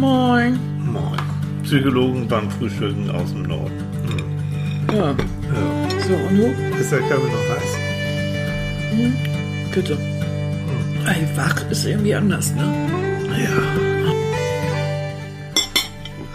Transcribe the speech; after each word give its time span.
Moin. 0.00 0.58
Moin. 0.78 1.20
Psychologen 1.62 2.26
beim 2.26 2.50
Frühstücken 2.50 3.10
aus 3.10 3.32
dem 3.32 3.42
Norden. 3.42 3.84
Hm. 4.88 4.96
Ja. 4.96 5.10
Ja. 5.10 5.16
So, 6.08 6.14
und 6.14 6.38
du? 6.38 6.46
Ist 6.80 6.90
der 6.90 7.00
Kaffee 7.00 7.28
noch 7.28 7.48
heiß? 7.50 7.76
Bitte. 9.74 9.98
Ey, 11.06 11.28
wach 11.36 11.70
ist 11.70 11.84
irgendwie 11.84 12.14
anders, 12.14 12.54
ne? 12.54 12.64
Ja. 13.28 13.62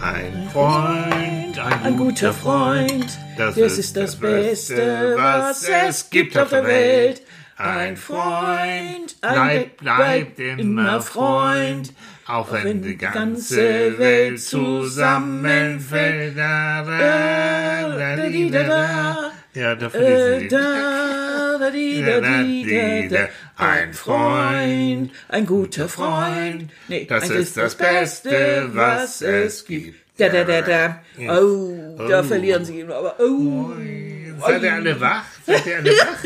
Ein 0.00 0.48
Freund, 0.52 1.58
ein, 1.58 1.82
Ein 1.82 1.96
guter 1.96 2.32
Freund, 2.32 3.18
das, 3.36 3.56
das 3.56 3.78
ist 3.78 3.96
das 3.96 4.14
Beste, 4.14 5.16
was 5.16 5.68
es 5.68 6.08
gibt 6.10 6.38
auf 6.38 6.50
der 6.50 6.64
Welt. 6.64 7.22
Ein 7.56 7.96
Freund, 7.96 9.16
ein 9.22 9.34
bleibt, 9.34 9.76
bleibt 9.78 10.38
immer 10.38 11.00
Freund, 11.00 11.92
auch 12.28 12.52
wenn 12.52 12.82
die 12.82 12.96
ganze 12.96 13.98
Welt 13.98 14.40
zusammenfällt. 14.40 16.36
Da, 16.36 16.82
da, 16.82 17.88
da, 17.88 18.16
da, 18.16 18.62
da. 18.62 19.32
Ja, 19.54 19.74
da 19.74 19.86
Äh, 19.86 19.90
verlesen 19.90 20.40
Sie. 20.40 20.48
da, 20.48 21.56
da, 21.58 21.70
di, 21.70 22.04
da, 22.04 22.20
di, 22.42 23.08
da, 23.08 23.16
da. 23.16 23.28
Ein 23.64 23.94
Freund, 23.94 25.10
ein 25.28 25.46
guter 25.46 25.88
Freund. 25.88 26.70
Nee, 26.88 27.06
Das 27.06 27.30
ist 27.30 27.56
das 27.56 27.74
Beste, 27.74 28.68
was 28.72 29.22
es 29.22 29.64
gibt. 29.64 29.98
Da, 30.18 30.28
da, 30.28 30.44
da, 30.44 30.60
da. 30.62 31.00
Oh, 31.40 31.96
da 32.08 32.20
Oh. 32.20 32.22
verlieren 32.22 32.64
sie 32.64 32.80
ihn. 32.80 32.90
Aber, 32.90 33.14
oh. 33.20 33.70
Seid 34.46 34.62
ihr 34.62 34.72
alle 34.74 35.00
wach? 35.00 35.24
Seid 35.46 35.66
ihr 35.66 35.76
alle 35.76 35.90
wach? 35.90 36.18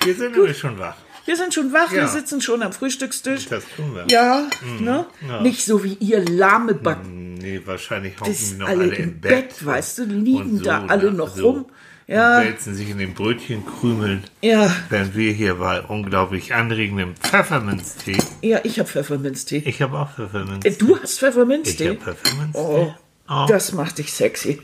Wir 0.04 0.14
sind 0.14 0.32
nämlich 0.36 0.58
schon 0.58 0.78
wach. 0.78 0.96
Wir 1.26 1.36
sind 1.36 1.52
schon 1.52 1.72
wach, 1.72 1.90
wir 1.92 1.98
Ja. 2.02 2.08
sitzen 2.08 2.40
schon 2.40 2.62
am 2.62 2.72
Frühstückstisch. 2.72 3.46
Das 3.48 3.64
tun 3.76 3.94
wir. 3.94 4.06
Ja, 4.10 4.48
ne? 4.80 5.06
Ja. 5.28 5.40
Nicht 5.42 5.64
so 5.64 5.82
wie 5.84 5.94
ihr 5.94 6.24
lahme 6.24 6.74
Backen. 6.74 7.34
Nee, 7.34 7.60
wahrscheinlich 7.64 8.18
hocken 8.20 8.34
die 8.38 8.54
noch 8.56 8.68
alle 8.68 8.84
alle 8.84 8.94
im 8.94 9.20
Bett, 9.20 9.48
Bett. 9.50 9.66
weißt 9.66 9.98
du, 9.98 10.04
liegen 10.04 10.58
so, 10.58 10.64
da 10.64 10.86
alle 10.86 11.10
ne? 11.10 11.16
noch 11.18 11.36
So. 11.36 11.50
rum. 11.50 11.64
Ja. 12.08 12.38
Und 12.38 12.44
wälzen 12.46 12.74
sich 12.76 12.88
in 12.88 12.98
den 12.98 13.14
Brötchenkrümeln, 13.14 14.22
Ja, 14.40 14.70
während 14.90 15.16
wir 15.16 15.32
hier 15.32 15.56
bei 15.56 15.82
unglaublich 15.82 16.54
anregendem 16.54 17.16
Pfefferminztee. 17.16 18.18
ja, 18.42 18.60
ich 18.62 18.78
habe 18.78 18.88
Pfefferminztee. 18.88 19.58
Ich 19.66 19.82
habe 19.82 19.98
auch 19.98 20.12
Pfefferminztee. 20.14 20.68
Äh, 20.68 20.72
Du 20.78 20.96
hast 20.96 21.14
Ich 21.14 21.18
Pfefferminztee? 21.18 21.88
habe 21.88 21.98
Pfefferminztee. 22.14 22.60
Oh, 22.60 22.94
Oh. 23.28 23.46
das 23.48 23.72
macht 23.72 23.98
dich 23.98 24.12
sexy. 24.12 24.60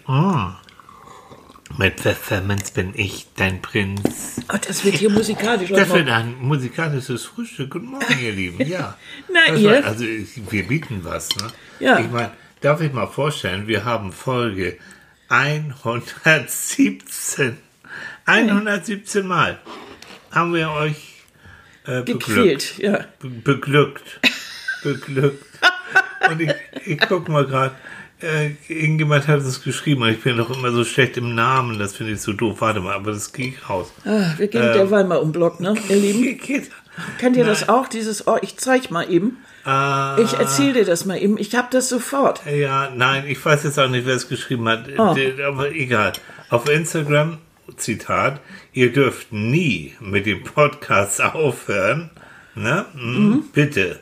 Mit 1.79 2.01
Pfefferminz 2.01 2.71
bin 2.73 2.93
ich 2.95 3.27
dein 3.37 3.63
Prinz. 3.63 4.41
Oh, 4.53 4.57
das 4.67 4.85
wird 4.85 4.97
hier 4.97 5.11
musikalisch. 5.11 5.71
Das 5.71 5.91
wird 5.93 6.09
ein 6.09 6.35
musikalisches 6.39 7.25
Frühstück. 7.25 7.71
Guten 7.71 7.87
Morgen, 7.87 8.19
ihr 8.21 8.33
Lieben. 8.33 8.67
Ja. 8.67 8.97
Na, 9.33 9.55
ihr? 9.55 9.71
war- 9.83 9.85
Also 9.85 10.05
wir 10.05 10.67
bieten 10.67 11.01
was. 11.03 11.35
Ne? 11.37 11.47
Ja. 11.81 11.99
Ich 11.99 12.11
meine, 12.11 12.33
darf 12.61 12.81
ich 12.83 12.93
mal 12.93 13.07
vorstellen, 13.07 13.67
wir 13.69 13.85
haben 13.85 14.13
Folge 14.13 14.77
117. 15.29 17.57
117 18.27 19.27
Mal 19.27 19.59
haben 20.31 20.55
wir 20.55 20.71
euch 20.71 21.23
äh, 21.85 22.03
beglückt. 22.03 22.27
Gequält, 22.27 22.79
ja. 22.79 23.05
Be 23.21 23.29
beglückt. 23.29 24.21
Beglückt. 24.83 25.45
Und 26.29 26.41
ich, 26.41 26.51
ich 26.87 26.99
guck 27.01 27.29
mal 27.29 27.47
gerade. 27.47 27.75
Äh, 28.23 28.53
irgendjemand 28.69 29.27
hat 29.29 29.41
es 29.41 29.63
geschrieben, 29.63 30.03
und 30.03 30.11
ich 30.11 30.21
bin 30.21 30.37
doch 30.37 30.57
immer 30.57 30.71
so 30.71 30.85
schlecht 30.85 31.17
im 31.17 31.35
Namen, 31.35 31.79
das 31.79 31.97
finde 31.97 32.13
ich 32.13 32.21
so 32.21 32.33
doof. 32.33 32.61
Warte 32.61 32.81
mal, 32.81 32.95
aber 32.95 33.13
das 33.13 33.33
ging 33.33 33.55
raus. 33.69 33.93
Ah, 34.05 34.33
wir 34.37 34.47
gehen 34.49 34.63
derweil 34.73 35.05
mal 35.05 35.19
um 35.19 35.33
Block, 35.33 35.61
ne, 35.61 35.75
ihr 35.89 35.97
Lieben? 35.97 36.39
Geht- 36.47 36.71
Kennt 37.19 37.37
ihr 37.39 37.45
das 37.47 37.71
auch, 37.71 37.89
dieses, 37.89 38.27
oh, 38.27 38.37
ich 38.43 38.59
zeig 38.59 38.91
mal 38.91 39.11
eben. 39.11 39.39
Ah, 39.65 40.19
Ich 40.21 40.35
erzähle 40.35 40.75
dir 40.75 40.85
das 40.85 41.07
mal 41.07 41.17
eben. 41.17 41.39
Ich 41.39 41.55
hab 41.55 41.71
das 41.71 41.89
sofort. 41.89 42.43
Ja, 42.45 42.91
nein, 42.95 43.25
ich 43.27 43.43
weiß 43.43 43.65
jetzt 43.65 43.79
auch 43.79 43.89
nicht, 43.89 44.07
wer 44.07 44.15
es 44.17 44.29
geschrieben 44.29 44.69
hat, 44.69 44.85
Oh. 44.99 45.17
Aber 45.47 45.71
egal. 45.73 46.13
Auf 46.51 46.69
Instagram, 46.69 47.39
Zitat, 47.77 48.41
ihr 48.75 48.93
dürft 48.93 49.33
nie 49.33 49.95
mit 50.01 50.27
dem 50.27 50.45
Podcast 50.45 51.23
aufhören. 51.23 52.11
Ne? 52.55 52.85
Hm, 52.95 53.45
Bitte. 53.55 54.01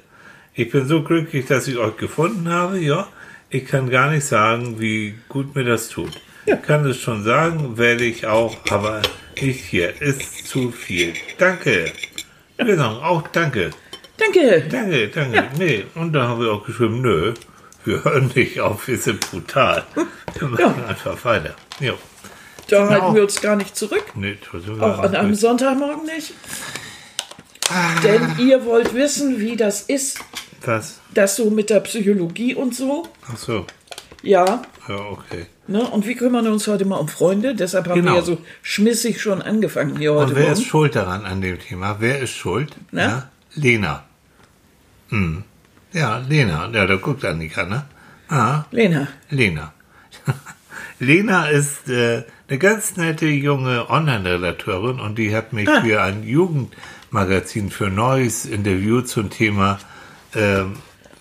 Ich 0.55 0.71
bin 0.72 0.89
so 0.89 1.05
glücklich, 1.05 1.47
dass 1.47 1.69
ich 1.69 1.77
euch 1.78 1.97
gefunden 1.97 2.49
habe, 2.49 2.81
ja. 2.81 3.06
Ich 3.50 3.66
kann 3.66 3.91
gar 3.91 4.11
nicht 4.11 4.25
sagen, 4.25 4.78
wie 4.81 5.15
gut 5.28 5.55
mir 5.55 5.65
das 5.65 5.88
tut. 5.88 6.12
Ich 6.47 6.62
kann 6.62 6.87
es 6.87 6.99
schon 7.00 7.25
sagen, 7.25 7.77
werde 7.77 8.05
ich 8.05 8.27
auch, 8.27 8.56
aber 8.71 9.03
nicht 9.41 9.65
hier. 9.65 10.00
Ist 10.00 10.47
zu 10.47 10.71
viel. 10.71 11.15
Danke. 11.38 11.93
Wir 12.56 12.77
sagen 12.77 12.97
auch 13.03 13.27
Danke. 13.28 13.71
Danke. 14.16 14.62
Danke, 14.71 15.09
danke. 15.09 15.44
Nee, 15.59 15.84
und 15.94 16.12
da 16.12 16.28
haben 16.28 16.41
wir 16.43 16.53
auch 16.53 16.65
geschrieben, 16.65 17.00
nö, 17.00 17.33
wir 17.84 18.05
hören 18.05 18.31
nicht 18.34 18.60
auf, 18.60 18.87
wir 18.87 18.99
sind 18.99 19.21
brutal. 19.31 19.84
Wir 20.39 20.47
machen 20.49 20.84
einfach 20.87 21.25
weiter. 21.25 21.55
Jo. 21.81 21.94
Da 22.69 22.81
halten 22.89 22.94
Genau. 22.94 23.15
wir 23.15 23.22
uns 23.22 23.41
gar 23.41 23.56
nicht 23.56 23.75
zurück. 23.77 24.05
Nee, 24.15 24.37
das 24.53 24.62
sind 24.62 24.78
wir 24.78 24.87
Auch 24.87 24.99
an 25.00 25.16
einem. 25.16 25.34
Sonntagmorgen 25.34 26.05
nicht. 26.05 26.34
Ah. 27.71 27.99
Denn 28.03 28.37
ihr 28.39 28.65
wollt 28.66 28.94
wissen, 28.94 29.41
wie 29.41 29.56
das 29.56 29.83
ist, 29.83 30.19
Was? 30.65 31.00
das 31.15 31.37
so 31.37 31.50
mit 31.50 31.71
der 31.71 31.81
Psychologie 31.81 32.54
und 32.54 32.75
so. 32.75 33.06
Ach 33.32 33.37
so, 33.37 33.66
Ja, 34.22 34.62
ja, 34.88 34.94
okay. 34.97 35.47
ne? 35.66 35.81
Und 35.82 36.06
wir 36.06 36.15
kümmern 36.16 36.47
uns 36.48 36.66
heute 36.69 36.84
mal 36.84 36.97
um 36.97 37.09
Freunde. 37.09 37.54
Deshalb 37.54 37.88
haben 37.88 37.94
Genau. 38.00 38.12
wir 38.12 38.19
ja 38.19 38.25
so 38.25 38.38
schmissig 38.62 39.21
schon 39.21 39.41
angefangen 39.43 39.97
hier 39.97 40.12
heute 40.12 40.32
Und 40.32 40.37
wer 40.37 40.53
ist 40.53 40.59
Morgen. 40.59 40.69
schuld 40.71 40.97
daran 40.97 41.25
an 41.25 41.41
dem 41.41 41.59
Thema? 41.59 41.97
Wer 42.00 42.19
ist 42.21 42.32
schuld? 42.34 42.76
Na? 42.91 43.03
Ja, 43.03 43.31
Lena. 43.54 44.04
Hm. 45.09 45.44
Ja, 45.93 46.19
Lena. 46.19 46.69
Ja, 46.72 46.87
da 46.87 46.97
guckt 46.97 47.25
Annika, 47.25 47.65
ne? 47.65 47.84
Ah, 48.28 48.65
Lena. 48.71 49.09
Lena. 49.31 49.72
Lena 51.00 51.47
ist 51.48 51.88
äh, 51.88 52.25
eine 52.48 52.59
ganz 52.59 52.97
nette 52.97 53.27
junge 53.27 53.88
Online-Redakteurin 53.88 55.00
und 55.00 55.16
die 55.19 55.34
hat 55.34 55.53
mich 55.53 55.69
Ah. 55.69 55.81
für 55.81 56.03
ein 56.03 56.22
Jugendmagazin 56.22 57.71
für 57.71 57.88
Neues 57.88 58.44
interviewt 58.44 59.09
zum 59.09 59.31
Thema 59.31 59.78
ähm, 60.35 60.75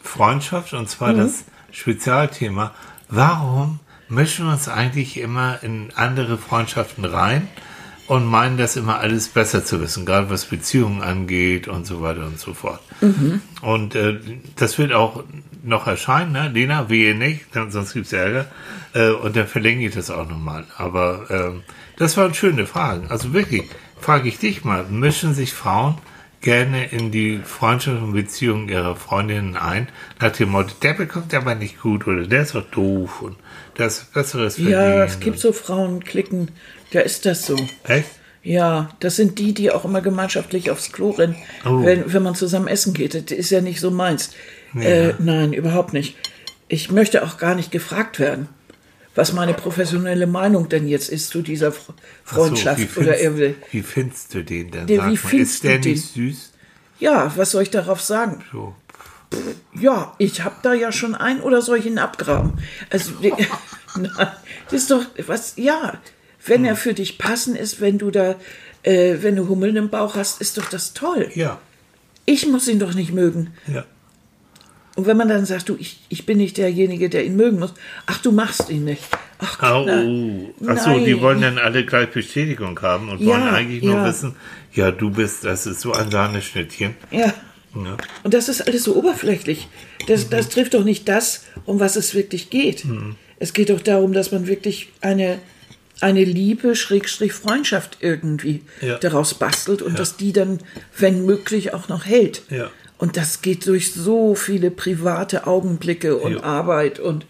Freundschaft 0.03 0.73
und 0.73 0.89
zwar 0.89 1.13
das 1.13 1.43
Spezialthema, 1.71 2.73
warum 3.09 3.79
mischen 4.07 4.45
wir 4.45 4.53
uns 4.53 4.67
eigentlich 4.67 5.19
immer 5.19 5.61
in 5.61 5.91
andere 5.95 6.37
Freundschaften 6.37 7.05
rein 7.05 7.47
und 8.07 8.25
meinen 8.25 8.57
das 8.57 8.75
immer 8.75 8.99
alles 8.99 9.27
besser 9.27 9.63
zu 9.63 9.79
wissen, 9.81 10.05
gerade 10.05 10.31
was 10.31 10.45
Beziehungen 10.45 11.03
angeht 11.03 11.67
und 11.67 11.85
so 11.85 12.01
weiter 12.01 12.25
und 12.25 12.39
so 12.39 12.55
fort. 12.55 12.81
Und 13.61 13.93
äh, 13.93 14.19
das 14.55 14.79
wird 14.79 14.93
auch 14.93 15.23
noch 15.63 15.85
erscheinen, 15.85 16.31
ne? 16.31 16.49
Lena, 16.49 16.89
wehe 16.89 17.15
nicht, 17.15 17.45
sonst 17.53 17.93
gibt's 17.93 18.11
Ärger. 18.11 18.47
Äh, 18.93 19.11
und 19.11 19.35
dann 19.35 19.45
verlängere 19.47 19.89
ich 19.89 19.95
das 19.95 20.09
auch 20.09 20.27
nochmal. 20.27 20.65
Aber 20.77 21.25
ähm, 21.29 21.63
das 21.97 22.17
waren 22.17 22.33
schöne 22.33 22.65
Fragen. 22.65 23.11
Also 23.11 23.33
wirklich, 23.33 23.63
frage 23.99 24.27
ich 24.27 24.39
dich 24.39 24.63
mal, 24.63 24.85
mischen 24.85 25.35
sich 25.35 25.53
Frauen 25.53 25.95
gerne 26.41 26.87
in 26.89 27.11
die 27.11 27.39
Freundschaft 27.43 28.01
und 28.01 28.13
Beziehungen 28.13 28.69
ihrer 28.69 28.95
Freundinnen 28.95 29.55
ein, 29.57 29.87
nach 30.21 30.31
dem 30.31 30.49
Motto, 30.49 30.71
der 30.81 30.93
bekommt 30.93 31.33
aber 31.33 31.55
nicht 31.55 31.81
gut 31.81 32.07
oder 32.07 32.25
der 32.25 32.43
ist 32.43 32.55
doch 32.55 32.69
doof 32.69 33.21
und 33.21 33.35
das 33.75 34.05
Besseres 34.05 34.55
verdient. 34.55 34.73
Ja, 34.73 35.03
es 35.03 35.19
gibt 35.19 35.39
so 35.39 35.51
Frauenklicken, 35.51 36.51
da 36.91 37.01
ist 37.01 37.25
das 37.25 37.45
so. 37.45 37.57
Echt? 37.83 38.09
Ja, 38.41 38.89
das 39.01 39.17
sind 39.17 39.37
die, 39.37 39.53
die 39.53 39.69
auch 39.71 39.83
immer 39.83 40.01
gemeinschaftlich 40.01 40.71
aufs 40.71 40.91
Klo 40.93 41.09
rennen, 41.11 41.35
Oh. 41.65 41.83
wenn, 41.83 42.11
wenn 42.13 42.23
man 42.23 42.35
zusammen 42.35 42.67
essen 42.67 42.93
geht. 42.93 43.13
Das 43.13 43.37
ist 43.37 43.49
ja 43.49 43.59
nicht 43.61 43.81
so 43.81 43.91
meins. 43.91 44.31
Nee, 44.73 44.85
äh, 44.85 45.07
ne? 45.07 45.15
nein, 45.19 45.53
überhaupt 45.53 45.93
nicht. 45.93 46.15
Ich 46.69 46.89
möchte 46.89 47.23
auch 47.23 47.37
gar 47.37 47.55
nicht 47.55 47.71
gefragt 47.71 48.19
werden, 48.19 48.47
was 49.15 49.33
meine 49.33 49.53
professionelle 49.53 50.27
Meinung 50.27 50.69
denn 50.69 50.87
jetzt 50.87 51.09
ist 51.09 51.29
zu 51.29 51.41
dieser 51.41 51.71
so, 51.71 51.93
Freundschaft 52.23 52.95
wie 52.95 52.99
oder 53.01 53.19
irgendwie. 53.19 53.55
Wie 53.71 53.81
findest 53.81 54.33
du 54.33 54.43
den 54.43 54.71
denn? 54.71 54.87
Der- 54.87 55.07
wie 55.09 55.17
findest 55.17 55.55
ist 55.55 55.63
der 55.63 55.79
du 55.79 55.89
nicht 55.89 56.13
süß? 56.13 56.51
Ja, 56.99 57.31
was 57.35 57.51
soll 57.51 57.63
ich 57.63 57.69
darauf 57.71 58.01
sagen? 58.01 58.43
So. 58.51 58.75
Ja, 59.73 60.13
ich 60.17 60.41
habe 60.43 60.55
da 60.63 60.73
ja 60.73 60.91
schon 60.91 61.15
einen 61.15 61.41
oder 61.41 61.61
soll 61.61 61.77
ich 61.79 61.85
ihn 61.85 61.97
abgraben? 61.99 62.53
Also, 62.89 63.11
nein, 63.21 64.09
das 64.65 64.73
ist 64.73 64.91
doch, 64.91 65.05
was, 65.27 65.53
ja, 65.57 65.97
wenn 66.45 66.65
er 66.65 66.75
für 66.75 66.93
dich 66.93 67.17
passend 67.17 67.57
ist, 67.57 67.79
wenn 67.79 67.97
du 67.99 68.09
da, 68.11 68.35
äh, 68.83 69.17
wenn 69.21 69.35
du 69.35 69.47
Hummeln 69.47 69.75
im 69.75 69.89
Bauch 69.89 70.15
hast, 70.15 70.41
ist 70.41 70.57
doch 70.57 70.67
das 70.69 70.93
toll. 70.93 71.29
Ja, 71.35 71.59
Ich 72.25 72.47
muss 72.47 72.67
ihn 72.67 72.79
doch 72.79 72.93
nicht 72.93 73.11
mögen. 73.13 73.53
ja. 73.67 73.85
Und 74.99 75.05
wenn 75.05 75.15
man 75.15 75.29
dann 75.29 75.45
sagt, 75.45 75.69
du, 75.69 75.77
ich, 75.79 75.97
ich 76.09 76.25
bin 76.25 76.39
nicht 76.39 76.57
derjenige, 76.57 77.07
der 77.09 77.23
ihn 77.25 77.37
mögen 77.37 77.57
muss, 77.57 77.73
ach, 78.05 78.17
du 78.21 78.33
machst 78.33 78.69
ihn 78.69 78.83
nicht. 78.83 79.01
Ach, 79.37 79.57
na, 79.61 80.03
Ach 80.67 80.77
so, 80.77 80.99
die 80.99 81.21
wollen 81.21 81.39
dann 81.39 81.57
alle 81.57 81.85
gleich 81.85 82.09
Bestätigung 82.09 82.77
haben 82.81 83.07
und 83.07 83.21
Ja, 83.21 83.27
wollen 83.27 83.43
eigentlich 83.43 83.81
nur 83.81 83.95
ja. 83.95 84.05
wissen, 84.05 84.35
ja, 84.73 84.91
du 84.91 85.09
bist, 85.09 85.45
das 85.45 85.65
ist 85.65 85.79
so 85.79 85.93
ein 85.93 86.11
Sahneschnittchen. 86.11 86.95
Ja. 87.11 87.33
Ja. 87.75 87.95
Und 88.23 88.33
das 88.33 88.49
ist 88.49 88.67
alles 88.67 88.83
so 88.83 88.93
oberflächlich. 88.97 89.69
Das, 90.07 90.25
Mhm. 90.25 90.29
das 90.31 90.49
trifft 90.49 90.73
doch 90.73 90.83
nicht 90.83 91.07
das, 91.07 91.45
um 91.65 91.79
was 91.79 91.95
es 91.95 92.13
wirklich 92.13 92.49
geht. 92.49 92.83
Es 93.39 93.53
geht 93.53 93.69
doch 93.69 93.79
darum, 93.79 94.11
dass 94.11 94.33
man 94.33 94.47
wirklich 94.47 94.89
eine, 94.99 95.39
eine 96.01 96.25
Liebe, 96.25 96.75
Schrägstrich 96.75 97.31
Freundschaft 97.31 97.99
irgendwie 98.01 98.63
Ja. 98.81 98.97
daraus 98.97 99.33
bastelt 99.35 99.81
und 99.81 99.97
dass 99.97 100.17
die 100.17 100.33
dann, 100.33 100.59
wenn 100.97 101.25
möglich, 101.25 101.73
auch 101.73 101.87
noch 101.87 102.05
hält. 102.05 102.41
Ja. 102.49 102.69
Und 102.99 103.17
das 103.17 103.41
geht 103.41 103.65
durch 103.65 103.93
so 103.93 104.35
viele 104.35 104.69
private 104.69 105.47
Augenblicke 105.47 106.15
und 106.17 106.33
Ja. 106.33 106.43
Arbeit 106.43 106.99
und 106.99 107.25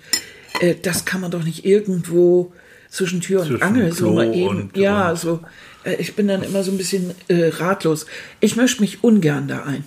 äh, 0.59 0.75
das 0.81 1.05
kann 1.05 1.21
man 1.21 1.31
doch 1.31 1.43
nicht 1.43 1.63
irgendwo 1.63 2.51
zwischen 2.89 3.21
Tür 3.21 3.41
und 3.41 3.47
Zwischen 3.47 3.63
Angel 3.63 3.91
so 3.93 4.05
Klo 4.07 4.15
mal 4.15 4.33
eben. 4.35 4.47
und- 4.47 4.75
ja, 4.77 5.11
und- 5.11 5.19
so. 5.19 5.39
Äh, 5.85 5.95
ich 5.95 6.15
bin 6.15 6.27
dann 6.27 6.41
immer 6.43 6.63
so 6.63 6.71
ein 6.71 6.77
bisschen 6.77 7.13
äh, 7.27 7.49
ratlos. 7.49 8.07
Ich 8.41 8.55
mische 8.57 8.81
mich 8.81 9.03
ungern 9.03 9.47
da 9.47 9.63
ein. 9.63 9.85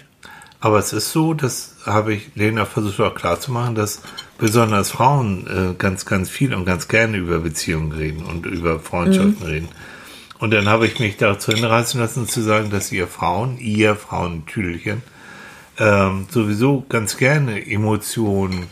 Aber 0.61 0.79
es 0.79 0.93
ist 0.93 1.11
so, 1.11 1.35
das 1.35 1.75
habe 1.85 2.15
ich 2.15 2.31
Lena 2.37 2.65
versucht 2.65 3.01
auch 3.01 3.17
klarzumachen, 3.17 3.75
dass 3.75 4.01
besonders 4.39 4.93
Frauen 4.93 5.47
äh, 5.49 5.75
ganz, 5.77 6.07
ganz 6.07 6.31
viel 6.31 6.55
und 6.55 6.65
ganz 6.65 6.87
gerne 6.87 7.17
über 7.17 7.41
Beziehungen 7.41 7.91
reden 7.91 8.23
und 8.25 8.47
über 8.47 8.79
Freundschaften 8.79 9.43
reden. 9.45 9.69
Und 10.39 10.53
dann 10.53 10.69
habe 10.69 10.87
ich 10.87 11.01
mich 11.01 11.17
dazu 11.17 11.51
hinreißen 11.53 11.99
lassen 12.01 12.29
zu 12.29 12.41
sagen, 12.41 12.71
dass 12.71 12.93
ihr 12.93 13.09
Frauen, 13.09 13.59
ihr 13.59 13.97
Frauentüdelchen, 13.97 15.03
ähm, 15.79 16.27
sowieso 16.31 16.85
ganz 16.89 17.17
gerne 17.17 17.67
Emotionen 17.67 18.67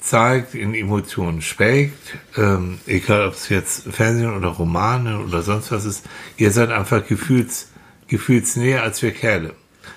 zeigt, 0.00 0.54
in 0.54 0.74
Emotionen 0.74 1.42
schwelgt, 1.42 2.16
ähm, 2.36 2.78
egal 2.86 3.26
ob 3.28 3.34
es 3.34 3.48
jetzt 3.50 3.82
Fernsehen 3.92 4.34
oder 4.34 4.48
Romane 4.48 5.18
oder 5.20 5.42
sonst 5.42 5.70
was 5.72 5.84
ist, 5.84 6.04
ihr 6.38 6.50
seid 6.52 6.70
einfach 6.70 7.06
gefühls, 7.06 7.68
gefühlsnäher 8.08 8.82
als 8.82 9.02
wir 9.02 9.12
Kerle. 9.12 9.54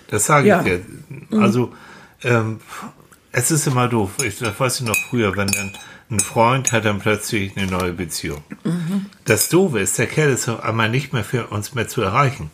Das 0.07 0.25
sage 0.25 0.49
Ja. 0.49 0.59
ich 0.59 0.65
dir. 0.65 0.81
Also, 1.39 1.73
ähm, 2.23 2.59
es 3.31 3.49
ist 3.49 3.65
immer 3.65 3.87
doof. 3.87 4.11
Ich, 4.23 4.39
das 4.39 4.59
weiß 4.59 4.81
ich 4.81 4.85
noch 4.87 4.97
früher, 5.09 5.35
wenn 5.37 5.47
dann 5.47 5.71
ein 6.11 6.19
Freund 6.19 6.71
hat 6.73 6.85
dann 6.85 6.99
plötzlich 6.99 7.57
eine 7.57 7.65
neue 7.71 7.93
Beziehung. 7.93 8.43
Das 9.25 9.49
Doofe 9.49 9.79
ist, 9.79 9.97
der 9.97 10.05
Kerl 10.07 10.31
ist 10.31 10.47
auf 10.49 10.63
einmal 10.63 10.89
nicht 10.89 11.13
mehr 11.13 11.23
für 11.23 11.47
uns 11.47 11.73
mehr 11.73 11.87
zu 11.87 12.01
erreichen. 12.01 12.51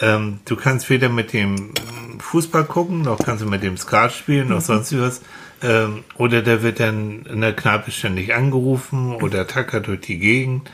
Ähm, 0.00 0.40
du 0.44 0.56
kannst 0.56 0.90
weder 0.90 1.08
mit 1.08 1.32
dem 1.32 1.72
Fußball 2.18 2.64
gucken, 2.64 3.02
noch 3.02 3.18
kannst 3.18 3.42
du 3.42 3.48
mit 3.48 3.62
dem 3.62 3.76
Skat 3.76 4.12
spielen, 4.12 4.48
noch 4.48 4.60
sonst 4.60 4.98
was. 4.98 5.22
Ähm, 5.62 6.04
oder 6.16 6.42
der 6.42 6.62
wird 6.62 6.80
dann 6.80 7.24
in 7.26 7.40
der 7.40 7.54
Kneipe 7.54 7.90
ständig 7.90 8.34
angerufen 8.34 9.14
oder 9.14 9.46
tackert 9.46 9.86
durch 9.86 10.00
die 10.00 10.18
Gegend. 10.18 10.70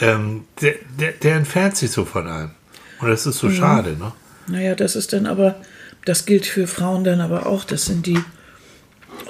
Ähm, 0.00 0.44
der, 0.60 0.74
der, 1.00 1.12
der 1.12 1.36
entfernt 1.36 1.76
sich 1.76 1.90
so 1.90 2.04
von 2.04 2.26
einem. 2.26 2.50
Und 3.00 3.08
das 3.08 3.26
ist 3.26 3.38
so 3.38 3.50
schade, 3.50 3.96
ne? 3.98 4.12
Naja, 4.46 4.74
das 4.74 4.94
ist 4.94 5.12
dann 5.12 5.26
aber, 5.26 5.56
das 6.04 6.26
gilt 6.26 6.46
für 6.46 6.66
Frauen 6.66 7.04
dann 7.04 7.20
aber 7.20 7.46
auch. 7.46 7.64
Das 7.64 7.86
sind 7.86 8.06
die. 8.06 8.18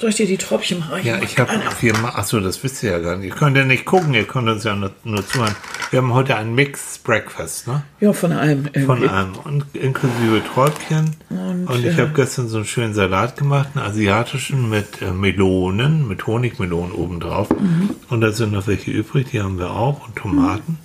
Soll 0.00 0.10
ich 0.10 0.16
dir 0.16 0.26
die 0.26 0.36
Tropfen 0.36 0.82
reichen? 0.82 1.06
Ja, 1.06 1.22
ich 1.22 1.38
habe 1.38 1.52
viermal, 1.78 2.12
achso, 2.16 2.40
das 2.40 2.62
wisst 2.62 2.82
ihr 2.82 2.90
ja 2.90 2.98
gar 2.98 3.16
nicht. 3.16 3.28
Ihr 3.28 3.34
könnt 3.34 3.56
ja 3.56 3.64
nicht 3.64 3.84
gucken, 3.84 4.12
ihr 4.12 4.26
könnt 4.26 4.48
uns 4.48 4.64
ja 4.64 4.74
nur, 4.74 4.90
nur 5.04 5.26
zuhören. 5.26 5.54
Wir 5.90 6.00
haben 6.00 6.12
heute 6.14 6.36
ein 6.36 6.54
Mixed 6.54 7.04
Breakfast, 7.04 7.68
ne? 7.68 7.82
Ja, 8.00 8.12
von 8.12 8.32
allem. 8.32 8.64
Von 8.64 8.74
irgendwie. 8.74 9.08
einem, 9.08 9.34
und 9.44 9.64
inklusive 9.74 10.42
Träubchen. 10.52 11.14
Und, 11.30 11.66
Und, 11.68 11.84
ich 11.84 11.96
ja. 11.96 12.04
habe 12.04 12.12
gestern 12.12 12.48
so 12.48 12.56
einen 12.56 12.66
schönen 12.66 12.92
Salat 12.92 13.36
gemacht, 13.36 13.68
einen 13.74 13.86
asiatischen 13.86 14.68
mit 14.68 15.00
äh, 15.00 15.12
Melonen, 15.12 16.08
mit 16.08 16.26
Honigmelonen 16.26 16.92
obendrauf. 16.92 17.50
Mhm. 17.50 17.90
Und 18.08 18.20
da 18.20 18.32
sind 18.32 18.52
noch 18.52 18.66
welche 18.66 18.90
übrig, 18.90 19.28
die 19.30 19.40
haben 19.40 19.58
wir 19.58 19.70
auch. 19.70 20.06
Und 20.06 20.16
Tomaten. 20.16 20.78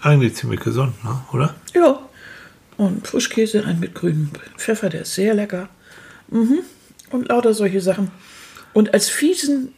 Eigentlich 0.00 0.34
ziemlich 0.36 0.60
gesund, 0.60 1.02
ne? 1.04 1.20
oder? 1.32 1.54
Ja. 1.74 1.98
Und 2.76 3.06
Frischkäse, 3.06 3.64
ein 3.66 3.80
mit 3.80 3.94
grünem 3.94 4.30
Pfeffer, 4.56 4.88
der 4.88 5.02
ist 5.02 5.14
sehr 5.14 5.34
lecker. 5.34 5.68
Mhm. 6.28 6.60
Und 7.10 7.28
lauter 7.28 7.52
solche 7.52 7.80
Sachen. 7.80 8.10
Und 8.72 8.94
als 8.94 9.08
fiesen, 9.08 9.74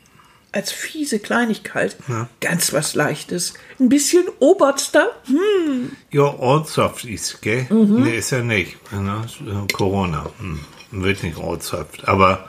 als 0.52 0.70
fiese 0.70 1.18
Kleinigkeit, 1.18 1.96
Ja. 2.08 2.28
ganz 2.40 2.72
was 2.72 2.94
Leichtes. 2.94 3.54
Ein 3.80 3.88
bisschen 3.88 4.24
Oberster. 4.38 5.10
Hm. 5.26 5.92
Ja, 6.10 6.38
Oldsoft 6.38 7.04
ist, 7.04 7.40
gell? 7.42 7.66
Nee, 7.70 8.18
ist 8.18 8.30
ja 8.30 8.42
nicht. 8.42 8.76
Ne? 8.92 9.24
Corona. 9.72 10.30
Hm. 10.38 10.60
Wird 10.90 11.22
nicht 11.22 11.38
Oldsoft. 11.38 12.06
Aber 12.06 12.46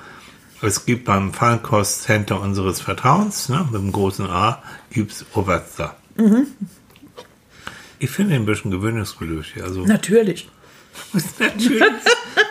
es 0.61 0.85
gibt 0.85 1.05
beim 1.05 1.33
Feinkostcenter 1.33 2.39
unseres 2.41 2.81
Vertrauens, 2.81 3.47
ne, 3.49 3.65
mit 3.71 3.81
dem 3.81 3.91
großen 3.93 4.25
A, 4.29 4.61
gibt's 4.91 5.25
Oberster. 5.33 5.95
Ich 7.99 8.09
finde 8.09 8.35
ihn 8.35 8.41
ein 8.41 8.45
bisschen 8.45 8.71
gewöhnungsbedürftig. 8.71 9.63
Also, 9.63 9.85
Natürlich. 9.85 10.49
Natürlich 11.39 11.83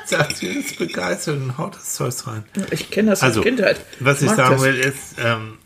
sagt 0.07 0.37
sie, 0.37 0.47
ist 0.49 0.79
begeistert 0.79 1.37
und 1.41 1.59
haut 1.59 1.75
das 1.77 1.95
Zeug 1.95 2.15
rein. 2.27 2.45
Ich 2.71 2.91
kenne 2.91 3.11
das 3.11 3.23
Also, 3.23 3.41
aus 3.41 3.45
Kindheit. 3.47 3.81
was 4.01 4.21
ich 4.23 4.29
mag 4.29 4.37
sagen 4.37 4.55
das. 4.55 4.63
will, 4.63 4.75
ist, 4.79 5.15
ähm, 5.23 5.59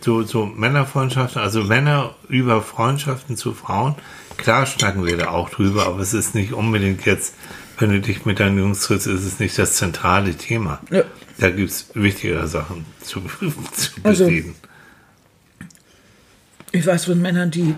so, 0.00 0.22
so 0.22 0.44
Männerfreundschaften, 0.46 1.40
also 1.40 1.62
Männer 1.64 2.14
über 2.28 2.62
Freundschaften 2.62 3.36
zu 3.36 3.54
Frauen, 3.54 3.94
klar 4.36 4.66
schnacken 4.66 5.04
wir 5.06 5.16
da 5.16 5.28
auch 5.28 5.48
drüber, 5.50 5.86
aber 5.86 6.00
es 6.00 6.12
ist 6.12 6.34
nicht 6.34 6.52
unbedingt 6.52 7.04
jetzt, 7.06 7.34
wenn 7.78 7.90
du 7.90 8.00
dich 8.00 8.24
mit 8.26 8.38
deinen 8.38 8.58
Jungs 8.58 8.82
triffst, 8.82 9.06
ist 9.06 9.24
es 9.24 9.40
nicht 9.40 9.58
das 9.58 9.74
zentrale 9.76 10.34
Thema. 10.36 10.80
Ja. 10.90 11.02
Da 11.38 11.50
gibt 11.50 11.70
es 11.70 11.88
wichtigere 11.94 12.46
Sachen 12.46 12.84
zu, 13.02 13.20
zu 13.72 13.90
Also- 14.02 14.24
bereden. 14.26 14.54
Ich 16.72 16.84
weiß 16.86 17.04
von 17.04 17.20
Männern, 17.22 17.50
die 17.52 17.76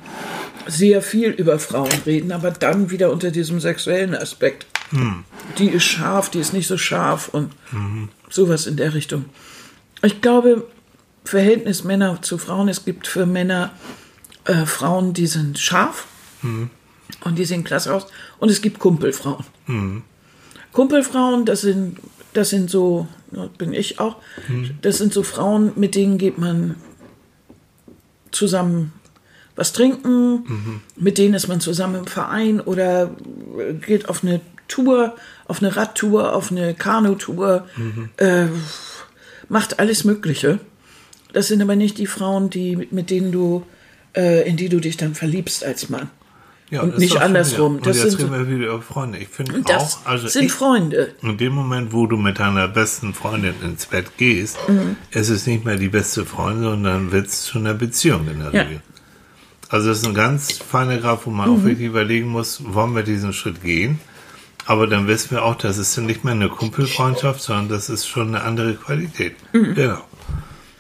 sehr 0.67 1.03
viel 1.03 1.31
über 1.31 1.59
Frauen 1.59 1.93
reden, 2.05 2.33
aber 2.33 2.51
dann 2.51 2.91
wieder 2.91 3.13
unter 3.13 3.31
diesem 3.31 3.61
sexuellen 3.61 4.15
Aspekt. 4.15 4.67
Die 5.59 5.69
ist 5.69 5.85
scharf, 5.85 6.31
die 6.31 6.39
ist 6.39 6.53
nicht 6.53 6.67
so 6.67 6.79
scharf 6.79 7.29
und 7.29 7.53
sowas 8.31 8.67
in 8.67 8.77
der 8.77 8.95
Richtung. 8.95 9.27
Ich 10.03 10.21
glaube, 10.21 10.67
Verhältnis 11.25 11.83
Männer 11.85 12.23
zu 12.23 12.39
Frauen, 12.39 12.69
es 12.69 12.85
gibt 12.85 13.07
für 13.09 13.27
Männer 13.27 13.73
äh, 14.45 14.65
Frauen, 14.67 15.13
die 15.13 15.27
sind 15.27 15.59
scharf 15.59 16.07
und 17.25 17.37
die 17.37 17.45
sehen 17.45 17.65
klasse 17.65 17.93
aus 17.93 18.07
und 18.39 18.51
es 18.51 18.62
gibt 18.62 18.79
Kumpelfrauen. 18.79 19.45
Kumpelfrauen, 20.73 21.45
das 21.45 21.62
sind, 21.62 21.99
das 22.33 22.51
sind 22.51 22.71
so, 22.71 23.09
bin 23.59 23.73
ich 23.73 23.99
auch, 23.99 24.17
das 24.83 24.99
sind 24.99 25.12
so 25.12 25.23
Frauen, 25.25 25.73
mit 25.75 25.95
denen 25.95 26.19
geht 26.19 26.39
man 26.39 26.77
zusammen 28.31 28.93
was 29.56 29.73
trinken, 29.73 30.82
mit 30.97 31.19
denen 31.19 31.35
ist 31.35 31.49
man 31.49 31.61
zusammen 31.61 31.97
im 32.00 32.06
Verein 32.06 32.61
oder 32.61 33.11
äh, 33.58 33.73
geht 33.75 34.08
auf 34.08 34.23
eine 34.23 34.41
Tour, 34.69 35.14
auf 35.49 35.62
eine 35.62 35.75
Radtour, 35.76 36.35
auf 36.35 36.50
eine 36.50 36.75
Kanutour, 36.75 37.67
äh, 38.19 38.47
macht 39.49 39.79
alles 39.79 40.05
Mögliche. 40.05 40.58
Das 41.32 41.49
sind 41.49 41.62
aber 41.62 41.76
nicht 41.76 41.99
die 41.99 42.06
Frauen, 42.06 42.50
die, 42.50 42.88
mit 42.91 43.11
denen 43.11 43.32
du, 43.32 43.64
äh, 44.17 44.49
in 44.49 44.56
die 44.56 44.69
du 44.69 44.81
dich 44.81 44.97
dann 44.97 45.14
verliebst 45.14 45.64
als 45.64 45.88
Mann. 45.88 46.11
Ja, 46.69 46.81
und 46.82 46.99
nicht 46.99 47.17
andersrum. 47.19 47.76
Und 47.76 47.87
Das 47.87 47.99
jetzt 48.02 48.19
sind 48.19 48.32
reden 48.32 48.49
wir 48.49 48.56
wieder 48.59 48.67
über 48.73 48.82
Freunde. 48.82 49.19
Ich 49.19 49.29
finde 49.29 49.62
auch, 49.76 49.99
also 50.05 50.26
sind 50.26 50.47
ich, 50.47 50.52
Freunde. 50.52 51.14
In 51.23 51.38
dem 51.38 51.52
Moment, 51.52 51.93
wo 51.93 52.09
du 52.09 52.17
mit 52.17 52.41
deiner 52.41 52.67
besten 52.67 53.14
Freundin 53.14 53.55
ins 53.62 53.87
Bett 53.87 54.17
gehst, 54.17 54.59
Mhm. 54.67 54.97
ist 55.12 55.29
es 55.29 55.47
nicht 55.47 55.64
mehr 55.64 55.76
die 55.76 55.88
beste 55.88 56.26
Freundin, 56.26 56.64
sondern 56.64 57.12
wird 57.12 57.28
es 57.28 57.42
zu 57.42 57.59
einer 57.59 57.75
Beziehung 57.75 58.26
in 58.28 58.40
der 58.40 58.52
Ja. 58.52 58.62
Regel. 58.62 58.81
Also 59.68 59.88
das 59.88 59.99
ist 59.99 60.06
ein 60.06 60.14
ganz 60.14 60.52
feiner 60.58 60.99
Grad, 60.99 61.26
wo 61.26 61.30
man 61.30 61.49
Mhm. 61.50 61.56
auch 61.56 61.64
wirklich 61.64 61.87
überlegen 61.88 62.28
muss, 62.28 62.62
wollen 62.64 62.94
wir 62.94 63.02
diesen 63.02 63.32
Schritt 63.32 63.62
gehen? 63.62 63.99
Aber 64.64 64.87
dann 64.87 65.06
wissen 65.06 65.30
wir 65.32 65.44
auch, 65.44 65.54
das 65.56 65.78
ist 65.78 65.96
ja 65.96 66.02
nicht 66.02 66.25
mehr 66.25 66.35
eine 66.35 66.49
Kumpelfreundschaft, 66.49 67.40
sondern 67.40 67.68
das 67.68 67.88
ist 67.88 68.06
schon 68.06 68.28
eine 68.35 68.42
andere 68.44 68.75
Qualität. 68.75 69.37
Mhm. 69.52 69.75
Genau. 69.75 70.04